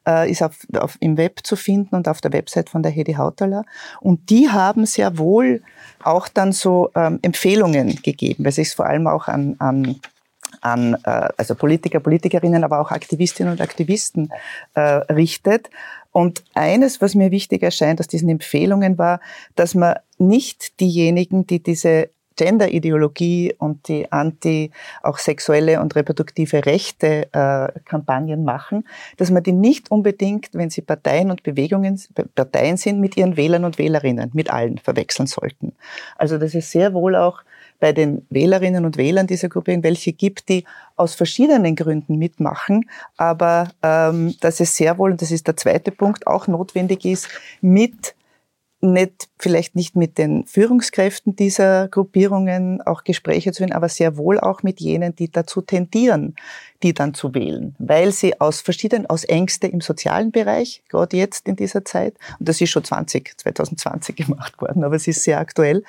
äh, 0.07 0.29
ist 0.29 0.43
auf, 0.43 0.57
auf, 0.77 0.97
im 0.99 1.17
Web 1.17 1.39
zu 1.43 1.55
finden 1.55 1.95
und 1.95 2.07
auf 2.07 2.21
der 2.21 2.33
Website 2.33 2.69
von 2.69 2.83
der 2.83 2.95
Heidi 2.95 3.13
Hautala. 3.13 3.63
Und 4.01 4.29
die 4.29 4.49
haben 4.49 4.85
sehr 4.85 5.17
wohl 5.17 5.61
auch 6.03 6.27
dann 6.27 6.51
so 6.51 6.91
ähm, 6.95 7.19
Empfehlungen 7.21 8.01
gegeben, 8.01 8.45
weil 8.45 8.51
sich 8.51 8.69
es 8.69 8.73
vor 8.73 8.85
allem 8.85 9.07
auch 9.07 9.27
an, 9.27 9.55
an 9.59 9.99
an 10.61 10.95
äh, 11.03 11.29
also 11.37 11.55
Politiker, 11.55 11.99
Politikerinnen, 11.99 12.63
aber 12.63 12.79
auch 12.79 12.91
Aktivistinnen 12.91 13.51
und 13.51 13.61
Aktivisten 13.61 14.31
äh, 14.73 14.81
richtet. 14.81 15.69
Und 16.11 16.43
eines, 16.55 17.01
was 17.01 17.15
mir 17.15 17.31
wichtig 17.31 17.61
erscheint 17.61 17.99
aus 17.99 18.07
diesen 18.07 18.29
Empfehlungen, 18.29 18.97
war, 18.97 19.19
dass 19.55 19.75
man 19.75 19.95
nicht 20.17 20.79
diejenigen, 20.79 21.45
die 21.45 21.61
diese 21.61 22.09
Gender-Ideologie 22.37 23.55
und 23.57 23.87
die 23.87 24.11
anti 24.11 24.71
auch 25.03 25.17
sexuelle 25.17 25.81
und 25.81 25.95
reproduktive 25.95 26.65
Rechte 26.65 27.27
äh, 27.33 27.79
Kampagnen 27.85 28.45
machen, 28.45 28.87
dass 29.17 29.31
man 29.31 29.43
die 29.43 29.51
nicht 29.51 29.91
unbedingt, 29.91 30.49
wenn 30.53 30.69
sie 30.69 30.81
Parteien 30.81 31.29
und 31.31 31.43
Bewegungen, 31.43 32.01
Parteien 32.35 32.77
sind, 32.77 33.01
mit 33.01 33.17
ihren 33.17 33.35
Wählern 33.35 33.65
und 33.65 33.77
Wählerinnen, 33.77 34.31
mit 34.33 34.49
allen 34.49 34.77
verwechseln 34.77 35.27
sollten. 35.27 35.73
Also 36.15 36.37
dass 36.37 36.55
es 36.55 36.71
sehr 36.71 36.93
wohl 36.93 37.15
auch 37.15 37.41
bei 37.79 37.93
den 37.93 38.25
Wählerinnen 38.29 38.85
und 38.85 38.97
Wählern 38.97 39.27
dieser 39.27 39.49
Gruppe 39.49 39.77
welche 39.83 40.13
gibt, 40.13 40.49
die 40.49 40.63
aus 40.95 41.15
verschiedenen 41.15 41.75
Gründen 41.75 42.17
mitmachen, 42.17 42.89
aber 43.17 43.69
ähm, 43.83 44.35
dass 44.41 44.59
es 44.59 44.75
sehr 44.75 44.97
wohl, 44.97 45.11
und 45.11 45.21
das 45.21 45.31
ist 45.31 45.47
der 45.47 45.57
zweite 45.57 45.91
Punkt, 45.91 46.25
auch 46.25 46.47
notwendig 46.47 47.05
ist, 47.05 47.29
mit 47.61 48.15
nicht, 48.93 49.29
vielleicht 49.37 49.75
nicht 49.75 49.95
mit 49.95 50.17
den 50.17 50.45
Führungskräften 50.45 51.35
dieser 51.35 51.87
Gruppierungen 51.87 52.81
auch 52.81 53.03
Gespräche 53.03 53.51
zu 53.51 53.57
führen, 53.57 53.73
aber 53.73 53.89
sehr 53.89 54.17
wohl 54.17 54.39
auch 54.39 54.63
mit 54.63 54.79
jenen, 54.79 55.15
die 55.15 55.31
dazu 55.31 55.61
tendieren, 55.61 56.35
die 56.83 56.93
dann 56.93 57.13
zu 57.13 57.33
wählen, 57.33 57.75
weil 57.79 58.11
sie 58.11 58.39
aus 58.39 58.61
verschiedenen, 58.61 59.05
aus 59.07 59.23
Ängste 59.23 59.67
im 59.67 59.81
sozialen 59.81 60.31
Bereich, 60.31 60.83
gerade 60.89 61.17
jetzt 61.17 61.47
in 61.47 61.55
dieser 61.55 61.85
Zeit, 61.85 62.15
und 62.39 62.47
das 62.47 62.61
ist 62.61 62.69
schon 62.69 62.83
20, 62.83 63.37
2020 63.37 64.15
gemacht 64.15 64.59
worden, 64.61 64.83
aber 64.83 64.95
es 64.95 65.07
ist 65.07 65.23
sehr 65.23 65.39
aktuell. 65.39 65.83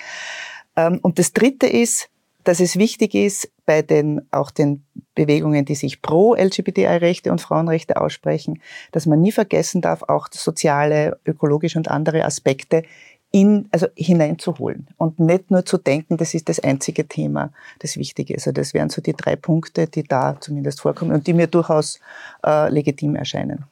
Ähm, 0.77 0.99
und 1.03 1.19
das 1.19 1.33
dritte 1.33 1.67
ist, 1.67 2.09
dass 2.45 2.61
es 2.61 2.77
wichtig 2.77 3.15
ist, 3.15 3.51
bei 3.69 3.83
den, 3.83 4.27
auch 4.31 4.51
den 4.51 4.83
Bewegungen, 5.15 5.67
die 5.67 5.75
sich 5.75 6.01
pro 6.01 6.35
LGBTI-Rechte 6.35 7.31
und 7.31 7.43
Frauenrechte 7.43 8.01
aussprechen, 8.01 8.63
dass 8.93 9.05
man 9.05 9.21
nie 9.21 9.31
vergessen 9.31 9.83
darf, 9.83 10.05
auch 10.05 10.29
soziale, 10.33 11.21
ökologische 11.27 11.77
und 11.77 11.89
andere 11.89 12.25
Aspekte 12.25 12.83
in, 13.31 13.69
also 13.71 13.89
hineinzuholen 13.95 14.89
und 14.97 15.21
nicht 15.21 15.51
nur 15.51 15.67
zu 15.67 15.77
denken, 15.77 16.17
das 16.17 16.33
ist 16.33 16.49
das 16.49 16.61
einzige 16.61 17.07
Thema, 17.09 17.53
das 17.81 17.99
wichtig 17.99 18.31
ist. 18.31 18.47
Also 18.47 18.53
das 18.53 18.73
wären 18.73 18.89
so 18.89 19.03
die 19.03 19.13
drei 19.13 19.37
Punkte, 19.37 19.87
die 19.87 20.03
da 20.03 20.41
zumindest 20.41 20.81
vorkommen 20.81 21.13
und 21.13 21.27
die 21.27 21.35
mir 21.35 21.47
durchaus 21.47 22.01
äh, 22.47 22.71
legitim 22.71 23.17
erscheinen. 23.17 23.67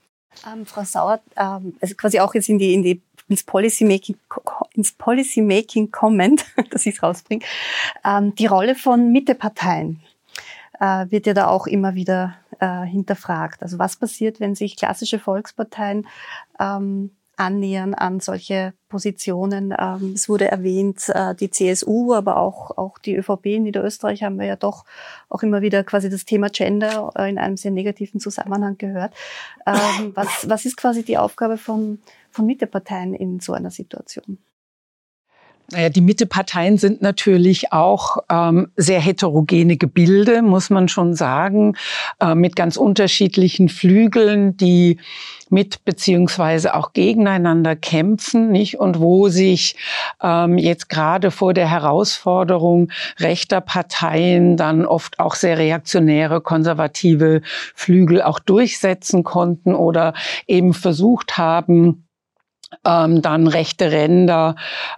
Ähm, 0.46 0.66
Frau 0.66 0.84
Sauer, 0.84 1.20
ähm, 1.38 1.74
also 1.80 1.94
quasi 1.94 2.20
auch 2.20 2.34
jetzt 2.34 2.50
in 2.50 2.58
die, 2.58 2.74
in 2.74 2.82
die 2.82 3.00
ins 3.28 3.44
Policymaking, 3.44 4.16
ins 4.74 4.92
Policymaking 4.92 5.90
kommend, 5.90 6.44
dass 6.70 6.86
ich 6.86 6.96
es 6.96 7.02
rausbringe, 7.02 7.44
ähm, 8.04 8.34
die 8.34 8.46
Rolle 8.46 8.74
von 8.74 9.12
Mitteparteien 9.12 10.00
äh, 10.80 11.06
wird 11.10 11.26
ja 11.26 11.34
da 11.34 11.48
auch 11.48 11.66
immer 11.66 11.94
wieder 11.94 12.36
äh, 12.60 12.82
hinterfragt. 12.82 13.62
Also 13.62 13.78
was 13.78 13.96
passiert, 13.96 14.40
wenn 14.40 14.54
sich 14.54 14.76
klassische 14.76 15.18
Volksparteien 15.18 16.06
ähm, 16.60 17.10
annähern 17.36 17.94
an 17.94 18.20
solche 18.20 18.72
Positionen. 18.88 19.74
Ähm, 19.78 20.12
es 20.14 20.28
wurde 20.28 20.50
erwähnt, 20.50 21.08
äh, 21.10 21.34
die 21.34 21.50
CSU, 21.50 22.14
aber 22.14 22.38
auch, 22.38 22.76
auch 22.78 22.98
die 22.98 23.14
ÖVP 23.14 23.46
in 23.46 23.64
Niederösterreich 23.64 24.22
haben 24.22 24.38
wir 24.38 24.46
ja 24.46 24.56
doch 24.56 24.84
auch 25.28 25.42
immer 25.42 25.60
wieder 25.60 25.84
quasi 25.84 26.08
das 26.08 26.24
Thema 26.24 26.48
Gender 26.48 27.10
äh, 27.14 27.28
in 27.28 27.38
einem 27.38 27.56
sehr 27.56 27.70
negativen 27.70 28.20
Zusammenhang 28.20 28.78
gehört. 28.78 29.12
Ähm, 29.66 30.12
was, 30.14 30.48
was 30.48 30.64
ist 30.64 30.76
quasi 30.76 31.04
die 31.04 31.18
Aufgabe 31.18 31.58
von, 31.58 32.00
von 32.36 32.46
Mitteparteien 32.46 33.14
in 33.14 33.40
so 33.40 33.52
einer 33.54 33.70
Situation? 33.70 34.38
Naja, 35.72 35.88
die 35.88 36.00
Mitteparteien 36.00 36.78
sind 36.78 37.02
natürlich 37.02 37.72
auch 37.72 38.18
ähm, 38.30 38.68
sehr 38.76 39.00
heterogene 39.00 39.76
Gebilde, 39.76 40.42
muss 40.42 40.70
man 40.70 40.86
schon 40.86 41.14
sagen, 41.14 41.76
äh, 42.20 42.36
mit 42.36 42.54
ganz 42.54 42.76
unterschiedlichen 42.76 43.68
Flügeln, 43.68 44.56
die 44.56 45.00
mit 45.50 45.84
beziehungsweise 45.84 46.74
auch 46.74 46.92
gegeneinander 46.92 47.74
kämpfen, 47.74 48.52
nicht? 48.52 48.78
Und 48.78 49.00
wo 49.00 49.28
sich 49.28 49.74
ähm, 50.22 50.56
jetzt 50.56 50.88
gerade 50.88 51.32
vor 51.32 51.52
der 51.52 51.68
Herausforderung 51.68 52.92
rechter 53.18 53.60
Parteien 53.60 54.56
dann 54.56 54.86
oft 54.86 55.18
auch 55.18 55.34
sehr 55.34 55.58
reaktionäre, 55.58 56.40
konservative 56.40 57.42
Flügel 57.74 58.22
auch 58.22 58.38
durchsetzen 58.38 59.24
konnten 59.24 59.74
oder 59.74 60.14
eben 60.46 60.74
versucht 60.74 61.38
haben, 61.38 62.05
ähm, 62.84 63.22
dann 63.22 63.46
rechte 63.46 63.92
Ränder 63.92 64.56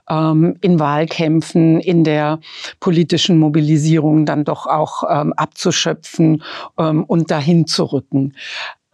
ähm, 0.09 0.57
in 0.61 0.81
Wahlkämpfen, 0.81 1.81
in 1.81 2.05
der 2.05 2.41
politischen 2.81 3.39
Mobilisierung 3.39 4.27
dann 4.27 4.45
doch 4.45 4.67
auch 4.67 5.03
ähm, 5.09 5.33
abzuschöpfen 5.35 6.43
ähm, 6.79 7.05
und 7.05 7.31
dahin 7.31 7.67
zu 7.67 7.85
rücken. 7.85 8.35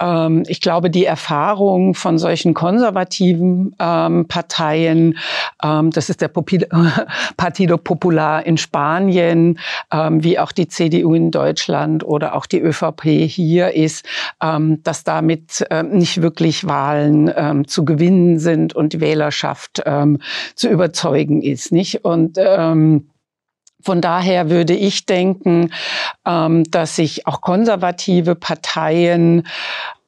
Ähm, 0.00 0.42
ich 0.46 0.60
glaube, 0.60 0.90
die 0.90 1.04
Erfahrung 1.04 1.94
von 1.94 2.18
solchen 2.18 2.54
konservativen 2.54 3.74
ähm, 3.78 4.26
Parteien, 4.26 5.18
ähm, 5.62 5.90
das 5.90 6.10
ist 6.10 6.20
der 6.20 6.28
Partido 7.36 7.78
Popular 7.78 8.44
in 8.44 8.56
Spanien, 8.56 9.58
ähm, 9.92 10.24
wie 10.24 10.38
auch 10.38 10.52
die 10.52 10.68
CDU 10.68 11.14
in 11.14 11.30
Deutschland 11.30 12.04
oder 12.04 12.34
auch 12.34 12.46
die 12.46 12.60
ÖVP 12.60 13.02
hier 13.28 13.74
ist, 13.74 14.04
ähm, 14.42 14.82
dass 14.82 15.04
damit 15.04 15.64
ähm, 15.70 15.90
nicht 15.90 16.22
wirklich 16.22 16.66
Wahlen 16.66 17.64
zu 17.66 17.84
gewinnen 17.84 18.38
sind 18.38 18.74
und 18.74 18.92
die 18.92 19.00
Wählerschaft 19.00 19.82
zu 20.54 20.68
überzeugen 20.68 21.42
ist, 21.42 21.72
nicht? 21.72 22.04
Und 22.04 22.38
von 23.84 24.00
daher 24.00 24.50
würde 24.50 24.74
ich 24.74 25.06
denken, 25.06 25.70
ähm, 26.26 26.64
dass 26.70 26.96
sich 26.96 27.26
auch 27.26 27.40
konservative 27.40 28.34
Parteien 28.34 29.46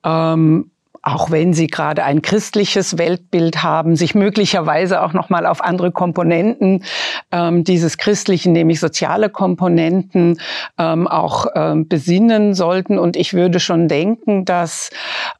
ähm, 0.04 0.70
auch 1.06 1.30
wenn 1.30 1.54
sie 1.54 1.68
gerade 1.68 2.02
ein 2.02 2.20
christliches 2.20 2.98
Weltbild 2.98 3.62
haben, 3.62 3.94
sich 3.94 4.16
möglicherweise 4.16 5.02
auch 5.02 5.12
noch 5.12 5.30
mal 5.30 5.46
auf 5.46 5.62
andere 5.62 5.92
Komponenten 5.92 6.82
ähm, 7.30 7.62
dieses 7.62 7.96
christlichen, 7.96 8.52
nämlich 8.52 8.80
soziale 8.80 9.30
Komponenten, 9.30 10.40
ähm, 10.78 11.06
auch 11.06 11.46
ähm, 11.54 11.86
besinnen 11.86 12.54
sollten. 12.54 12.98
Und 12.98 13.14
ich 13.14 13.34
würde 13.34 13.60
schon 13.60 13.86
denken, 13.86 14.44
dass 14.44 14.90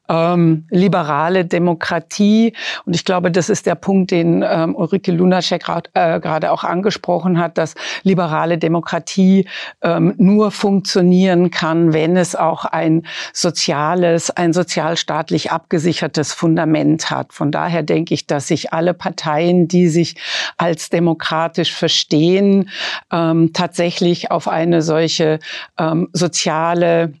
ähm, 0.09 0.65
liberale 0.69 1.45
Demokratie, 1.45 2.53
und 2.85 2.95
ich 2.95 3.05
glaube, 3.05 3.31
das 3.31 3.49
ist 3.49 3.65
der 3.65 3.75
Punkt, 3.75 4.11
den 4.11 4.43
ähm, 4.47 4.75
Ulrike 4.75 5.11
Lunacek 5.11 5.65
äh, 5.93 6.19
gerade 6.19 6.51
auch 6.51 6.63
angesprochen 6.63 7.39
hat, 7.39 7.57
dass 7.57 7.75
liberale 8.03 8.57
Demokratie 8.57 9.47
ähm, 9.81 10.13
nur 10.17 10.51
funktionieren 10.51 11.51
kann, 11.51 11.93
wenn 11.93 12.17
es 12.17 12.35
auch 12.35 12.65
ein 12.65 13.05
soziales, 13.33 14.29
ein 14.29 14.53
sozialstaatlich 14.53 15.51
abgesichertes 15.51 16.33
Fundament 16.33 17.09
hat. 17.09 17.33
Von 17.33 17.51
daher 17.51 17.83
denke 17.83 18.13
ich, 18.13 18.27
dass 18.27 18.47
sich 18.47 18.73
alle 18.73 18.93
Parteien, 18.93 19.67
die 19.67 19.87
sich 19.87 20.15
als 20.57 20.89
demokratisch 20.89 21.73
verstehen, 21.73 22.69
ähm, 23.11 23.51
tatsächlich 23.53 24.31
auf 24.31 24.47
eine 24.47 24.81
solche 24.81 25.39
ähm, 25.77 26.09
soziale 26.13 27.13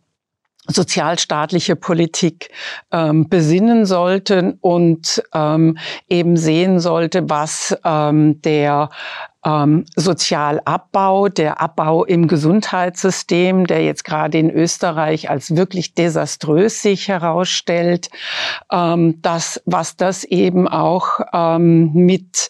sozialstaatliche 0.67 1.75
Politik 1.75 2.49
ähm, 2.91 3.29
besinnen 3.29 3.85
sollten 3.85 4.57
und 4.61 5.23
ähm, 5.33 5.77
eben 6.09 6.37
sehen 6.37 6.79
sollte, 6.79 7.29
was 7.29 7.77
ähm, 7.83 8.41
der 8.41 8.89
ähm, 9.47 9.85
Sozialabbau, 9.95 11.29
der 11.29 11.61
Abbau 11.61 12.03
im 12.03 12.27
Gesundheitssystem, 12.27 13.65
der 13.65 13.83
jetzt 13.83 14.03
gerade 14.03 14.37
in 14.37 14.51
Österreich 14.51 15.29
als 15.29 15.55
wirklich 15.55 15.93
desaströs 15.93 16.81
sich 16.81 17.07
herausstellt, 17.07 18.09
ähm, 18.71 19.21
das, 19.21 19.61
was 19.65 19.95
das 19.95 20.25
eben 20.25 20.67
auch 20.67 21.21
ähm, 21.33 21.93
mit 21.93 22.49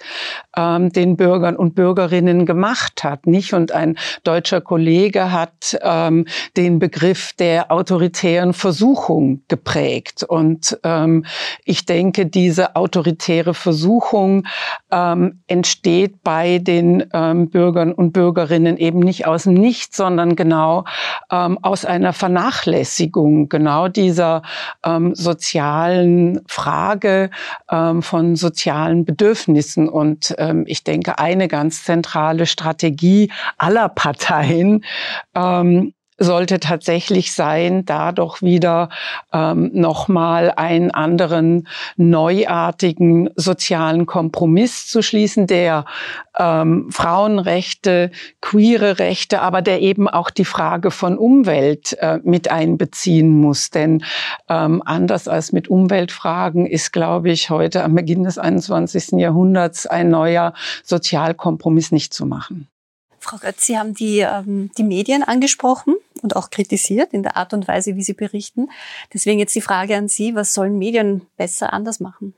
ähm, 0.55 0.91
den 0.91 1.17
Bürgern 1.17 1.55
und 1.55 1.75
Bürgerinnen 1.75 2.45
gemacht 2.45 3.03
hat, 3.03 3.27
nicht? 3.27 3.53
Und 3.53 3.71
ein 3.71 3.97
deutscher 4.23 4.61
Kollege 4.61 5.31
hat 5.31 5.77
ähm, 5.83 6.25
den 6.55 6.79
Begriff 6.79 7.33
der 7.33 7.71
autoritären 7.71 8.53
Versuchung 8.53 9.43
geprägt. 9.47 10.23
Und 10.23 10.79
ähm, 10.83 11.25
ich 11.63 11.85
denke, 11.85 12.25
diese 12.25 12.75
autoritäre 12.75 13.53
Versuchung 13.53 14.47
ähm, 14.91 15.43
entsteht 15.47 16.23
bei 16.23 16.57
den 16.57 16.86
den 16.87 17.09
ähm, 17.13 17.49
Bürgern 17.49 17.91
und 17.91 18.11
Bürgerinnen 18.13 18.77
eben 18.77 18.99
nicht 18.99 19.25
aus 19.27 19.43
dem 19.43 19.53
Nichts, 19.53 19.97
sondern 19.97 20.35
genau 20.35 20.85
ähm, 21.31 21.59
aus 21.61 21.85
einer 21.85 22.13
Vernachlässigung 22.13 23.49
genau 23.49 23.87
dieser 23.87 24.41
ähm, 24.85 25.15
sozialen 25.15 26.41
Frage 26.47 27.29
ähm, 27.69 28.01
von 28.01 28.35
sozialen 28.35 29.05
Bedürfnissen. 29.05 29.89
Und 29.89 30.35
ähm, 30.37 30.63
ich 30.67 30.83
denke, 30.83 31.19
eine 31.19 31.47
ganz 31.47 31.83
zentrale 31.83 32.45
Strategie 32.45 33.31
aller 33.57 33.89
Parteien 33.89 34.83
ähm, 35.35 35.93
sollte 36.17 36.59
tatsächlich 36.59 37.33
sein, 37.33 37.85
da 37.85 38.11
doch 38.11 38.41
wieder 38.41 38.89
ähm, 39.33 39.69
nochmal 39.73 40.51
einen 40.55 40.91
anderen 40.91 41.67
neuartigen 41.95 43.29
sozialen 43.35 44.05
Kompromiss 44.05 44.87
zu 44.87 45.01
schließen, 45.01 45.47
der 45.47 45.85
ähm, 46.37 46.87
Frauenrechte, 46.91 48.11
queere 48.41 48.99
Rechte, 48.99 49.41
aber 49.41 49.61
der 49.61 49.81
eben 49.81 50.07
auch 50.07 50.29
die 50.29 50.45
Frage 50.45 50.91
von 50.91 51.17
Umwelt 51.17 51.97
äh, 51.99 52.19
mit 52.23 52.49
einbeziehen 52.49 53.29
muss. 53.29 53.69
Denn 53.69 54.03
ähm, 54.49 54.81
anders 54.85 55.27
als 55.27 55.51
mit 55.51 55.67
Umweltfragen 55.67 56.65
ist, 56.65 56.93
glaube 56.93 57.31
ich, 57.31 57.49
heute 57.49 57.83
am 57.83 57.95
Beginn 57.95 58.23
des 58.23 58.37
21. 58.37 59.13
Jahrhunderts 59.13 59.85
ein 59.85 60.09
neuer 60.09 60.53
Sozialkompromiss 60.83 61.91
nicht 61.91 62.13
zu 62.13 62.25
machen. 62.25 62.67
Frau 63.27 63.37
Götz, 63.37 63.65
Sie 63.65 63.77
haben 63.77 63.93
die, 63.93 64.19
ähm, 64.19 64.71
die 64.77 64.83
Medien 64.83 65.21
angesprochen 65.21 65.95
und 66.21 66.37
auch 66.37 66.49
kritisiert 66.49 67.13
in 67.13 67.23
der 67.23 67.35
Art 67.35 67.53
und 67.53 67.67
Weise, 67.67 67.97
wie 67.97 68.03
sie 68.03 68.13
berichten. 68.13 68.69
Deswegen 69.13 69.39
jetzt 69.39 69.53
die 69.53 69.61
Frage 69.61 69.97
an 69.97 70.07
Sie, 70.07 70.33
was 70.33 70.53
sollen 70.53 70.77
Medien 70.77 71.27
besser 71.35 71.73
anders 71.73 71.99
machen? 71.99 72.33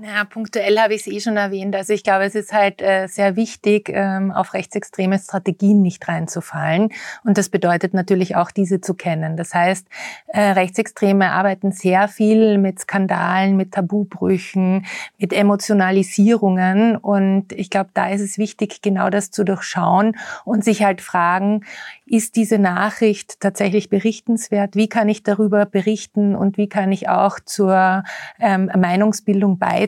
Naja, 0.00 0.22
punktuell 0.24 0.78
habe 0.78 0.94
ich 0.94 1.00
es 1.00 1.12
eh 1.12 1.18
schon 1.18 1.36
erwähnt. 1.36 1.74
Also 1.74 1.92
ich 1.92 2.04
glaube, 2.04 2.24
es 2.24 2.36
ist 2.36 2.52
halt 2.52 2.80
äh, 2.80 3.08
sehr 3.08 3.34
wichtig, 3.34 3.90
ähm, 3.92 4.30
auf 4.30 4.54
rechtsextreme 4.54 5.18
Strategien 5.18 5.82
nicht 5.82 6.06
reinzufallen. 6.06 6.90
Und 7.24 7.36
das 7.36 7.48
bedeutet 7.48 7.94
natürlich 7.94 8.36
auch, 8.36 8.52
diese 8.52 8.80
zu 8.80 8.94
kennen. 8.94 9.36
Das 9.36 9.54
heißt, 9.54 9.88
äh, 10.28 10.40
Rechtsextreme 10.40 11.32
arbeiten 11.32 11.72
sehr 11.72 12.06
viel 12.06 12.58
mit 12.58 12.78
Skandalen, 12.78 13.56
mit 13.56 13.72
Tabubrüchen, 13.72 14.86
mit 15.18 15.32
Emotionalisierungen. 15.32 16.96
Und 16.96 17.52
ich 17.52 17.68
glaube, 17.68 17.90
da 17.92 18.08
ist 18.08 18.20
es 18.20 18.38
wichtig, 18.38 18.82
genau 18.82 19.10
das 19.10 19.32
zu 19.32 19.42
durchschauen 19.42 20.16
und 20.44 20.62
sich 20.62 20.84
halt 20.84 21.00
fragen, 21.00 21.64
ist 22.06 22.36
diese 22.36 22.58
Nachricht 22.58 23.40
tatsächlich 23.40 23.90
berichtenswert? 23.90 24.76
Wie 24.76 24.88
kann 24.88 25.08
ich 25.08 25.24
darüber 25.24 25.66
berichten 25.66 26.36
und 26.36 26.56
wie 26.56 26.68
kann 26.68 26.92
ich 26.92 27.08
auch 27.08 27.40
zur 27.40 28.04
ähm, 28.38 28.70
Meinungsbildung 28.74 29.58
beitragen, 29.58 29.87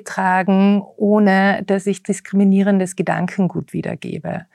ohne 0.96 1.62
dass 1.66 1.86
ich 1.86 2.02
diskriminierendes 2.02 2.96
Gedankengut 2.96 3.72
wiedergebe? 3.72 4.46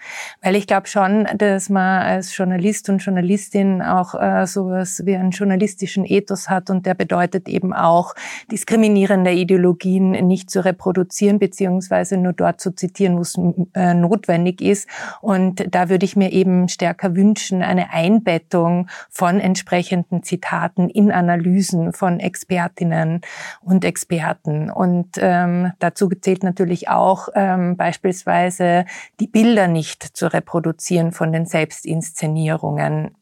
Weil 0.42 0.56
ich 0.56 0.68
glaube 0.68 0.88
schon, 0.88 1.28
dass 1.38 1.70
man 1.70 2.04
als 2.04 2.36
Journalist 2.36 2.90
und 2.90 3.00
Journalistin 3.00 3.82
auch 3.82 4.16
äh, 4.16 4.46
sowas 4.48 5.04
wie 5.06 5.16
einen 5.16 5.32
journalistischen 5.32 6.06
Ethos 6.06 6.50
hat 6.50 6.70
und 6.70 6.86
der 6.86 6.94
bedeutet 6.94 7.48
eben 7.48 7.74
auch, 7.74 8.16
diskriminierende 8.52 9.32
Ideologien 9.32 10.12
nicht 10.12 10.50
zu 10.50 10.64
reproduzieren 10.64 11.40
beziehungsweise 11.40 12.18
nur 12.18 12.34
dort 12.34 12.62
zu 12.62 12.72
zitieren, 12.72 13.18
wo 13.18 13.22
es 13.22 13.36
äh, 13.74 13.94
notwendig 13.94 14.62
ist. 14.62 14.88
Und 15.22 15.66
da 15.74 15.90
würde 15.90 16.06
ich 16.06 16.16
mir 16.16 16.32
eben 16.32 16.68
stärker 16.70 17.16
wünschen, 17.16 17.62
eine 17.62 17.92
Einbettung 17.92 18.88
von 19.10 19.40
entsprechenden 19.40 20.24
Zitaten 20.24 20.90
in 20.90 21.12
Analysen 21.12 21.94
von 21.94 22.20
Expertinnen 22.20 23.22
und 23.62 23.86
Experten. 23.86 24.70
Und 24.70 25.18
ähm, 25.36 25.72
dazu 25.80 26.10
zählt 26.10 26.44
natürlich 26.44 26.90
auch 26.90 27.30
ähm, 27.36 27.76
beispielsweise 27.78 28.86
die 29.20 29.28
Bilder 29.28 29.68
nicht 29.68 30.04
zu 30.04 30.32
reproduzieren 30.32 31.12
von 31.12 31.32
den 31.32 31.46
Selbstinszenierungen 31.46 33.16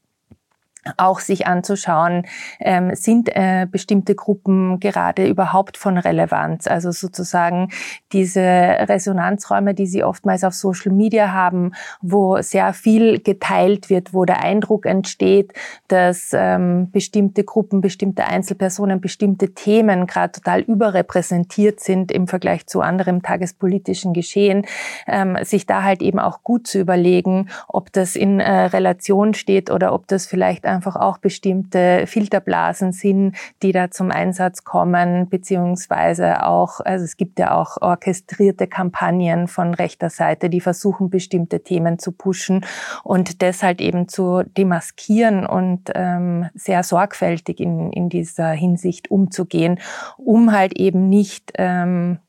auch 0.97 1.19
sich 1.19 1.47
anzuschauen, 1.47 2.25
ähm, 2.59 2.93
sind 2.95 3.29
äh, 3.29 3.67
bestimmte 3.69 4.15
Gruppen 4.15 4.79
gerade 4.79 5.27
überhaupt 5.27 5.77
von 5.77 5.97
Relevanz. 5.97 6.67
Also 6.67 6.91
sozusagen 6.91 7.69
diese 8.11 8.41
Resonanzräume, 8.41 9.73
die 9.73 9.88
sie 9.88 10.03
oftmals 10.03 10.43
auf 10.43 10.53
Social 10.53 10.91
Media 10.91 11.31
haben, 11.31 11.73
wo 12.01 12.41
sehr 12.41 12.73
viel 12.73 13.19
geteilt 13.19 13.89
wird, 13.89 14.13
wo 14.13 14.25
der 14.25 14.41
Eindruck 14.41 14.86
entsteht, 14.86 15.53
dass 15.88 16.31
ähm, 16.34 16.91
bestimmte 16.91 17.43
Gruppen, 17.43 17.81
bestimmte 17.81 18.25
Einzelpersonen, 18.25 18.99
bestimmte 18.99 19.53
Themen 19.53 20.05
gerade 20.07 20.34
total 20.34 20.61
überrepräsentiert 20.61 21.79
sind 21.79 22.11
im 22.11 22.27
Vergleich 22.27 22.67
zu 22.67 22.81
anderem 22.81 23.21
tagespolitischen 23.21 24.13
Geschehen, 24.13 24.65
ähm, 25.07 25.38
sich 25.43 25.65
da 25.65 25.84
halt 25.84 26.01
eben 26.01 26.19
auch 26.19 26.43
gut 26.43 26.67
zu 26.67 26.79
überlegen, 26.79 27.49
ob 27.67 27.91
das 27.93 28.15
in 28.15 28.39
äh, 28.39 28.65
Relation 28.65 29.34
steht 29.34 29.71
oder 29.71 29.93
ob 29.93 30.07
das 30.07 30.25
vielleicht 30.25 30.65
einfach 30.74 30.95
auch 30.95 31.17
bestimmte 31.17 32.05
Filterblasen 32.07 32.91
sind, 32.91 33.36
die 33.61 33.71
da 33.71 33.91
zum 33.91 34.11
Einsatz 34.11 34.63
kommen, 34.63 35.30
beziehungsweise 35.30 36.45
auch, 36.45 36.80
also 36.82 37.05
es 37.05 37.17
gibt 37.17 37.39
ja 37.39 37.55
auch 37.55 37.78
orchestrierte 37.82 38.67
Kampagnen 38.67 39.47
von 39.47 39.74
rechter 39.74 40.09
Seite, 40.09 40.49
die 40.49 40.61
versuchen, 40.61 41.09
bestimmte 41.09 41.63
Themen 41.63 41.99
zu 41.99 42.11
pushen 42.11 42.65
und 43.03 43.41
deshalb 43.41 43.80
eben 43.80 44.07
zu 44.07 44.43
demaskieren 44.57 45.45
und 45.45 45.91
ähm, 45.93 46.49
sehr 46.55 46.84
sorgfältig 46.84 47.59
in, 47.59 47.91
in 47.91 48.09
dieser 48.09 48.49
Hinsicht 48.49 49.11
umzugehen, 49.11 49.80
um 50.17 50.51
halt 50.51 50.74
eben 50.78 51.09
nicht 51.09 51.53
ähm, 51.55 52.19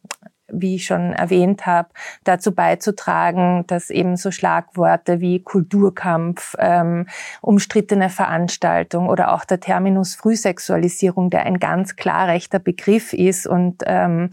wie 0.55 0.77
ich 0.77 0.87
schon 0.87 1.13
erwähnt 1.13 1.67
habe, 1.67 1.89
dazu 2.25 2.55
beizutragen, 2.55 3.65
dass 3.67 3.91
eben 3.91 4.17
so 4.17 4.31
Schlagworte 4.31 5.21
wie 5.21 5.41
Kulturkampf, 5.41 6.55
ähm, 6.59 7.07
umstrittene 7.41 8.11
Veranstaltung 8.11 9.09
oder 9.09 9.33
auch 9.33 9.45
der 9.45 9.61
Terminus 9.61 10.15
Frühsexualisierung, 10.15 11.31
der 11.31 11.45
ein 11.47 11.59
ganz 11.59 11.97
klar 11.97 12.29
rechter 12.29 12.59
Begriff 12.59 13.13
ist 13.13 13.47
und 13.47 13.83
ähm, 13.87 14.31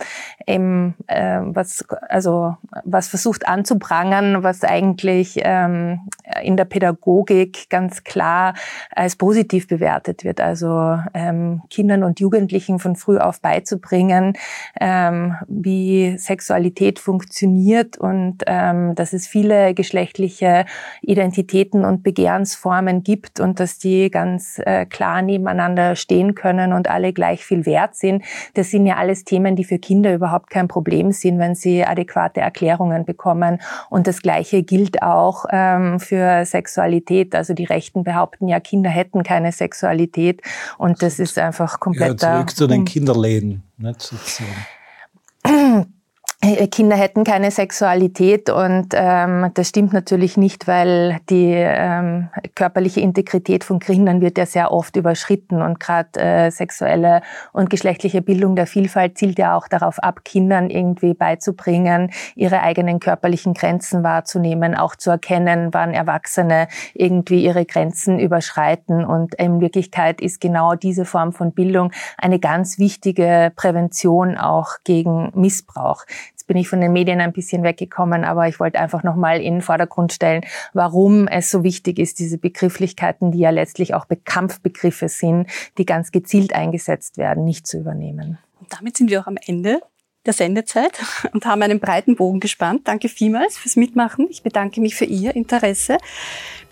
eben 0.52 0.96
äh, 1.08 1.40
was 1.42 1.86
also 2.10 2.56
was 2.84 3.08
versucht 3.08 3.48
anzuprangern, 3.48 4.44
was 4.44 4.64
eigentlich 4.64 5.40
ähm, 5.44 6.02
in 6.44 6.58
der 6.58 6.66
Pädagogik 6.66 7.70
ganz 7.70 8.04
klar 8.04 8.54
als 8.94 9.16
positiv 9.16 9.68
bewertet 9.68 10.24
wird. 10.24 10.42
Also 10.42 11.00
ähm, 11.14 11.62
Kindern 11.70 12.04
und 12.04 12.20
Jugendlichen 12.20 12.80
von 12.80 12.96
früh 12.96 13.18
auf 13.18 13.42
beizubringen, 13.42 14.34
ähm, 14.80 15.36
wie 15.48 16.18
Sexualität 16.18 17.00
funktioniert 17.00 17.98
und 17.98 18.40
ähm, 18.48 18.96
dass 18.96 19.14
es 19.14 19.28
viele 19.28 19.74
geschlechtliche 19.74 20.66
Identitäten 21.02 21.86
und 21.86 22.04
Begehrensformen 22.04 23.04
gibt 23.04 23.40
und 23.40 23.60
dass 23.60 23.78
die 23.78 24.10
ganz 24.10 24.60
äh, 24.66 24.86
klar 24.86 25.22
nebeneinander 25.22 25.96
stehen 25.96 26.36
können 26.36 26.74
und 26.74 26.90
alle 26.90 27.14
gleich 27.14 27.44
viel 27.44 27.66
wert 27.66 27.96
sind. 27.96 28.24
Das 28.54 28.70
sind 28.70 28.86
ja 28.86 28.98
alles 28.98 29.24
Themen, 29.24 29.56
die 29.56 29.64
für 29.64 29.80
Kinder 29.80 30.14
überhaupt 30.14 30.41
kein 30.50 30.68
Problem 30.68 31.12
sind, 31.12 31.40
wenn 31.40 31.56
sie 31.56 31.86
adäquate 31.86 32.42
Erklärungen 32.42 33.06
bekommen. 33.06 33.62
Und 33.90 34.08
das 34.08 34.22
Gleiche 34.22 34.64
gilt 34.64 35.02
auch 35.02 35.46
ähm, 35.52 36.00
für 36.00 36.46
Sexualität. 36.46 37.36
Also 37.36 37.54
die 37.54 37.66
Rechten 37.66 38.04
behaupten 38.04 38.48
ja, 38.48 38.60
Kinder 38.60 38.90
hätten 38.90 39.24
keine 39.24 39.52
Sexualität 39.52 40.42
und 40.78 41.02
das 41.02 41.20
ist 41.20 41.38
einfach 41.38 41.80
komplett. 41.80 42.22
Ja, 42.22 42.36
zurück 42.36 42.56
zu 42.56 42.68
den 42.68 42.86
Kinderläden, 42.86 43.64
nicht 43.78 44.02
sozusagen. 44.02 44.66
Äh, 46.44 46.68
Kinder 46.70 46.96
hätten 46.96 47.24
keine 47.24 47.52
Sexualität 47.52 48.50
und 48.50 48.88
ähm, 48.94 49.52
das 49.54 49.70
stimmt 49.70 49.94
natürlich 49.94 50.38
nicht, 50.38 50.68
weil 50.68 51.20
die 51.30 51.54
ähm, 51.54 52.30
körperliche 52.56 53.00
Integrität 53.00 53.64
von 53.64 53.78
Kindern 53.78 54.22
wird 54.22 54.40
ja 54.40 54.48
sehr 54.48 54.72
oft 54.72 54.96
überschritten 54.96 55.62
und 55.62 55.80
gerade 55.80 56.20
äh, 56.20 56.50
sexuelle 56.50 57.22
und 57.54 57.70
geschlechtliche 57.70 58.24
Bildung 58.24 58.56
der 58.56 58.66
Vielfalt 58.66 59.20
zielt 59.20 59.38
ja 59.38 59.56
auch 59.56 59.68
darauf 59.68 60.00
ab, 60.00 60.24
Kindern 60.26 60.72
irgendwie 60.72 61.14
beizubringen, 61.14 62.10
ihre 62.34 62.62
eigenen 62.62 63.00
körperlichen 63.00 63.54
Grenzen 63.54 64.02
wahrzunehmen, 64.04 64.74
auch 64.74 64.96
zu 64.96 65.12
erkennen, 65.12 65.70
wann 65.74 65.94
Erwachsene 65.94 66.70
irgendwie 66.96 67.46
ihre 67.46 67.66
Grenzen 67.66 68.20
überschreiten. 68.20 69.06
Und 69.06 69.36
in 69.36 69.62
Wirklichkeit 69.62 70.20
ist 70.20 70.42
genau 70.42 70.74
diese 70.74 71.06
Form 71.06 71.34
von 71.34 71.52
Bildung 71.52 71.92
eine 72.18 72.40
ganz 72.40 72.80
wichtige 72.80 73.52
Prävention 73.56 74.40
auch 74.40 74.78
gegen 74.84 75.32
Missbrauch 75.36 76.06
bin 76.52 76.58
ich 76.58 76.68
von 76.68 76.82
den 76.82 76.92
Medien 76.92 77.22
ein 77.22 77.32
bisschen 77.32 77.64
weggekommen, 77.64 78.26
aber 78.26 78.50
ich 78.50 78.60
wollte 78.60 78.78
einfach 78.78 79.04
nochmal 79.04 79.40
in 79.40 79.54
den 79.54 79.62
Vordergrund 79.62 80.12
stellen, 80.12 80.44
warum 80.74 81.30
es 81.30 81.50
so 81.50 81.64
wichtig 81.64 81.98
ist, 81.98 82.20
diese 82.20 82.38
Begrifflichkeiten, 82.38 83.32
die 83.32 83.40
ja 83.40 83.52
letztlich 83.52 83.94
auch 83.94 84.06
Kampfbegriffe 84.26 85.08
sind, 85.08 85.48
die 85.78 85.86
ganz 85.86 86.12
gezielt 86.12 86.54
eingesetzt 86.54 87.18
werden, 87.18 87.46
nicht 87.46 87.68
zu 87.68 87.78
übernehmen. 87.78 88.38
Und 88.60 88.68
damit 88.74 88.98
sind 88.98 89.10
wir 89.10 89.22
auch 89.22 89.28
am 89.28 89.38
Ende 89.48 89.80
der 90.26 90.34
Sendezeit 90.34 90.92
und 91.34 91.46
haben 91.46 91.62
einen 91.62 91.80
breiten 91.80 92.18
Bogen 92.18 92.42
gespannt. 92.42 92.82
Danke 92.84 93.08
vielmals 93.08 93.58
fürs 93.58 93.78
Mitmachen. 93.78 94.28
Ich 94.30 94.44
bedanke 94.44 94.82
mich 94.82 94.96
für 94.96 95.06
Ihr 95.06 95.34
Interesse. 95.34 96.00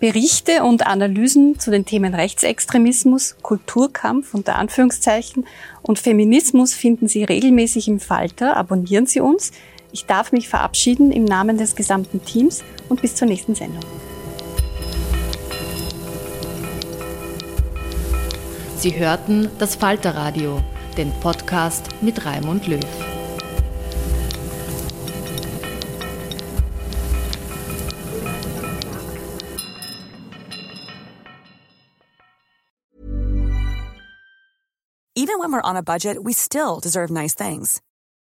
Berichte 0.01 0.63
und 0.63 0.87
Analysen 0.87 1.57
zu 1.57 1.71
den 1.71 1.85
Themen 1.85 2.13
Rechtsextremismus, 2.13 3.37
Kulturkampf 3.41 4.33
unter 4.33 4.55
Anführungszeichen 4.55 5.45
und 5.81 5.99
Feminismus 5.99 6.73
finden 6.73 7.07
Sie 7.07 7.23
regelmäßig 7.23 7.87
im 7.87 7.99
Falter. 7.99 8.55
Abonnieren 8.55 9.05
Sie 9.05 9.19
uns. 9.19 9.51
Ich 9.91 10.05
darf 10.05 10.31
mich 10.31 10.49
verabschieden 10.49 11.11
im 11.11 11.25
Namen 11.25 11.57
des 11.57 11.75
gesamten 11.75 12.23
Teams 12.23 12.63
und 12.89 13.01
bis 13.01 13.15
zur 13.15 13.27
nächsten 13.27 13.55
Sendung. 13.55 13.83
Sie 18.77 18.97
hörten 18.97 19.49
das 19.57 19.75
Falterradio, 19.75 20.61
den 20.95 21.11
Podcast 21.19 21.87
mit 22.01 22.25
Raimund 22.25 22.67
Löw. 22.67 22.79
Even 35.15 35.39
when 35.39 35.51
we're 35.51 35.61
on 35.61 35.75
a 35.75 35.83
budget, 35.83 36.23
we 36.23 36.33
still 36.33 36.79
deserve 36.79 37.11
nice 37.11 37.35
things. 37.35 37.81